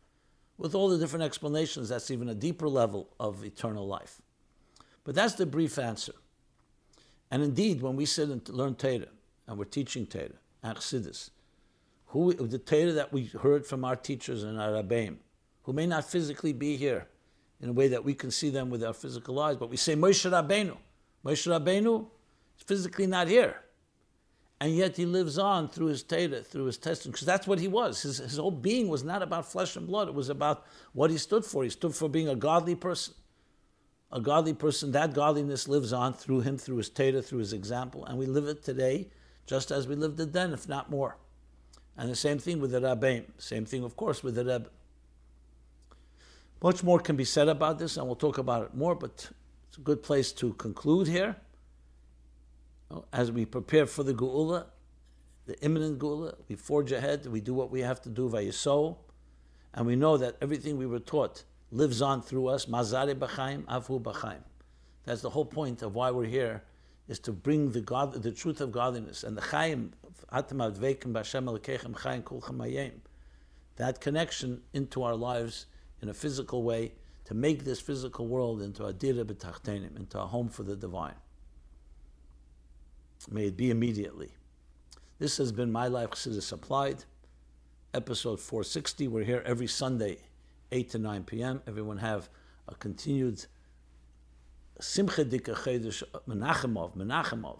With 0.57 0.75
all 0.75 0.89
the 0.89 0.97
different 0.97 1.23
explanations, 1.23 1.89
that's 1.89 2.09
even 2.11 2.29
a 2.29 2.35
deeper 2.35 2.69
level 2.69 3.09
of 3.19 3.43
eternal 3.43 3.85
life. 3.85 4.21
But 5.03 5.15
that's 5.15 5.33
the 5.33 5.45
brief 5.45 5.77
answer. 5.77 6.13
And 7.29 7.41
indeed, 7.41 7.81
when 7.81 7.95
we 7.95 8.05
sit 8.05 8.29
and 8.29 8.47
learn 8.49 8.75
Torah, 8.75 9.07
and 9.47 9.57
we're 9.57 9.65
teaching 9.65 10.05
Torah, 10.05 10.29
and 10.63 10.77
Chassidus, 10.77 11.31
who, 12.07 12.33
the 12.33 12.59
Torah 12.59 12.91
that 12.91 13.11
we 13.11 13.25
heard 13.25 13.65
from 13.65 13.83
our 13.83 13.95
teachers 13.95 14.43
and 14.43 14.59
our 14.59 14.71
Rabbeim, 14.71 15.17
who 15.63 15.73
may 15.73 15.87
not 15.87 16.05
physically 16.09 16.53
be 16.53 16.77
here 16.77 17.07
in 17.61 17.69
a 17.69 17.73
way 17.73 17.87
that 17.89 18.03
we 18.03 18.13
can 18.13 18.31
see 18.31 18.49
them 18.49 18.69
with 18.69 18.83
our 18.83 18.93
physical 18.93 19.39
eyes, 19.39 19.55
but 19.55 19.69
we 19.69 19.77
say 19.77 19.95
Moshe 19.95 20.29
Rabbeinu. 20.29 20.75
Moshe 21.23 21.47
Rabbeinu 21.47 22.07
is 22.57 22.63
physically 22.63 23.07
not 23.07 23.27
here. 23.27 23.57
And 24.59 24.75
yet 24.75 24.95
he 24.95 25.05
lives 25.05 25.37
on 25.37 25.69
through 25.69 25.87
his 25.87 26.03
Torah, 26.03 26.41
through 26.41 26.65
his 26.65 26.77
testimony, 26.77 27.13
because 27.13 27.25
that's 27.25 27.47
what 27.47 27.59
he 27.59 27.67
was. 27.67 28.01
His, 28.01 28.17
his 28.17 28.37
whole 28.37 28.51
being 28.51 28.89
was 28.89 29.03
not 29.03 29.23
about 29.23 29.51
flesh 29.51 29.75
and 29.75 29.87
blood. 29.87 30.07
It 30.07 30.13
was 30.13 30.29
about 30.29 30.65
what 30.93 31.09
he 31.09 31.17
stood 31.17 31.43
for. 31.43 31.63
He 31.63 31.69
stood 31.69 31.95
for 31.95 32.07
being 32.07 32.29
a 32.29 32.35
godly 32.35 32.75
person. 32.75 33.15
A 34.11 34.19
godly 34.19 34.53
person, 34.53 34.91
that 34.91 35.13
godliness 35.13 35.67
lives 35.67 35.93
on 35.93 36.13
through 36.13 36.41
him, 36.41 36.57
through 36.57 36.77
his 36.77 36.89
Torah, 36.89 37.21
through 37.21 37.39
his 37.39 37.53
example. 37.53 38.05
And 38.05 38.19
we 38.19 38.25
live 38.25 38.45
it 38.45 38.63
today 38.63 39.07
just 39.47 39.71
as 39.71 39.87
we 39.87 39.95
lived 39.95 40.19
it 40.19 40.33
then, 40.33 40.53
if 40.53 40.67
not 40.69 40.91
more. 40.91 41.17
And 41.97 42.09
the 42.09 42.15
same 42.15 42.37
thing 42.37 42.59
with 42.59 42.71
the 42.71 42.81
Rabbeim. 42.81 43.25
Same 43.37 43.65
thing, 43.65 43.83
of 43.83 43.95
course, 43.95 44.23
with 44.23 44.35
the 44.35 44.45
Rebbe. 44.45 44.69
Much 46.63 46.83
more 46.83 46.99
can 46.99 47.15
be 47.15 47.25
said 47.25 47.47
about 47.47 47.79
this, 47.79 47.97
and 47.97 48.05
we'll 48.05 48.15
talk 48.15 48.37
about 48.37 48.63
it 48.63 48.75
more, 48.75 48.93
but 48.93 49.31
it's 49.67 49.77
a 49.77 49.81
good 49.81 50.03
place 50.03 50.31
to 50.31 50.53
conclude 50.53 51.07
here. 51.07 51.35
As 53.11 53.31
we 53.31 53.45
prepare 53.45 53.85
for 53.85 54.03
the 54.03 54.13
Geula, 54.13 54.65
the 55.47 55.59
imminent 55.63 55.97
Geula, 55.97 56.35
we 56.47 56.55
forge 56.55 56.91
ahead, 56.91 57.25
we 57.25 57.41
do 57.41 57.53
what 57.53 57.71
we 57.71 57.79
have 57.81 58.01
to 58.03 58.09
do 58.09 58.29
vayiso, 58.29 58.97
and 59.73 59.87
we 59.87 59.95
know 59.95 60.17
that 60.17 60.35
everything 60.41 60.77
we 60.77 60.85
were 60.85 60.99
taught 60.99 61.43
lives 61.71 62.01
on 62.01 62.21
through 62.21 62.47
us. 62.47 62.65
Mazare 62.65 63.15
b'chaim, 63.15 63.63
afu 63.63 64.01
b'chaim. 64.01 64.43
That's 65.05 65.21
the 65.21 65.29
whole 65.29 65.45
point 65.45 65.81
of 65.81 65.95
why 65.95 66.11
we're 66.11 66.25
here, 66.25 66.63
is 67.07 67.17
to 67.19 67.31
bring 67.31 67.71
the 67.71 67.81
God, 67.81 68.13
the 68.21 68.31
truth 68.31 68.61
of 68.61 68.71
godliness 68.71 69.23
and 69.23 69.35
the 69.35 69.41
chaim, 69.41 69.93
that 73.77 73.99
connection 73.99 74.61
into 74.73 75.03
our 75.03 75.15
lives 75.15 75.65
in 76.01 76.09
a 76.09 76.13
physical 76.13 76.63
way 76.63 76.93
to 77.25 77.33
make 77.33 77.63
this 77.63 77.79
physical 77.79 78.27
world 78.27 78.61
into 78.61 78.85
a 78.85 78.93
dira 78.93 79.23
b'tachtenim, 79.23 79.95
into 79.95 80.19
a 80.19 80.25
home 80.25 80.49
for 80.49 80.63
the 80.63 80.75
divine. 80.75 81.15
May 83.29 83.47
it 83.47 83.57
be 83.57 83.69
immediately. 83.69 84.31
This 85.19 85.37
has 85.37 85.51
been 85.51 85.71
My 85.71 85.87
Life 85.87 86.11
Chassidus 86.11 86.51
Applied, 86.51 87.05
episode 87.93 88.39
460. 88.39 89.07
We're 89.07 89.23
here 89.23 89.43
every 89.45 89.67
Sunday, 89.67 90.17
8 90.71 90.89
to 90.89 90.97
9 90.97 91.23
p.m. 91.25 91.61
Everyone 91.67 91.97
have 91.97 92.29
a 92.67 92.73
continued 92.73 93.45
Simcha 94.79 95.23
Dika 95.23 95.55
Chedesh 95.55 96.01
Menachem 96.27 96.75
Av, 96.75 96.95
Menachemov, 96.95 97.59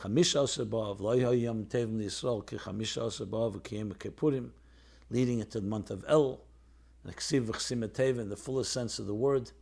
Chamisha 0.00 0.42
Asar 0.42 0.64
B'Av, 0.64 0.98
Lo 0.98 1.12
Yom 1.12 1.66
Tevim 1.66 2.02
Yisrael, 2.02 2.44
Ki 2.44 2.56
Chamisha 2.56 3.06
Asar 3.06 3.26
B'Av, 3.26 3.60
Kiyem 3.62 3.94
Kippurim, 3.94 4.50
leading 5.10 5.38
into 5.38 5.60
the 5.60 5.66
month 5.66 5.92
of 5.92 6.04
El, 6.08 6.40
in 7.04 8.28
the 8.28 8.36
fullest 8.36 8.72
sense 8.72 8.98
of 8.98 9.06
the 9.06 9.14
word, 9.14 9.52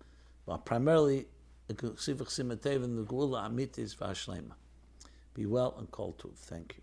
but 0.47 0.65
primarily 0.65 1.27
Ksiv 1.75 2.19
the 2.19 3.05
Geula 3.05 3.49
Amitis 3.49 3.97
Vashlema. 3.97 4.53
Be 5.35 5.47
well 5.47 5.75
and 5.79 5.91
call 5.91 6.13
to. 6.13 6.33
Thank 6.37 6.77
you. 6.77 6.83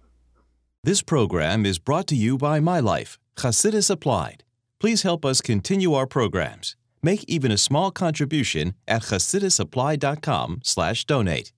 This 0.84 1.02
program 1.02 1.66
is 1.66 1.80
brought 1.80 2.08
to 2.08 2.16
you 2.16 2.38
by 2.38 2.60
My 2.60 2.80
Life, 2.80 3.18
Chassidus 3.38 3.90
Applied. 3.90 4.44
Please 4.80 5.04
help 5.04 5.24
us 5.24 5.40
continue 5.40 5.94
our 5.94 6.06
programs. 6.06 6.76
Make 7.02 7.24
even 7.24 7.52
a 7.52 7.58
small 7.58 7.90
contribution 7.90 8.76
at 8.86 9.04
chassidusapplied.com 9.04 10.60
slash 10.64 11.06
donate. 11.06 11.54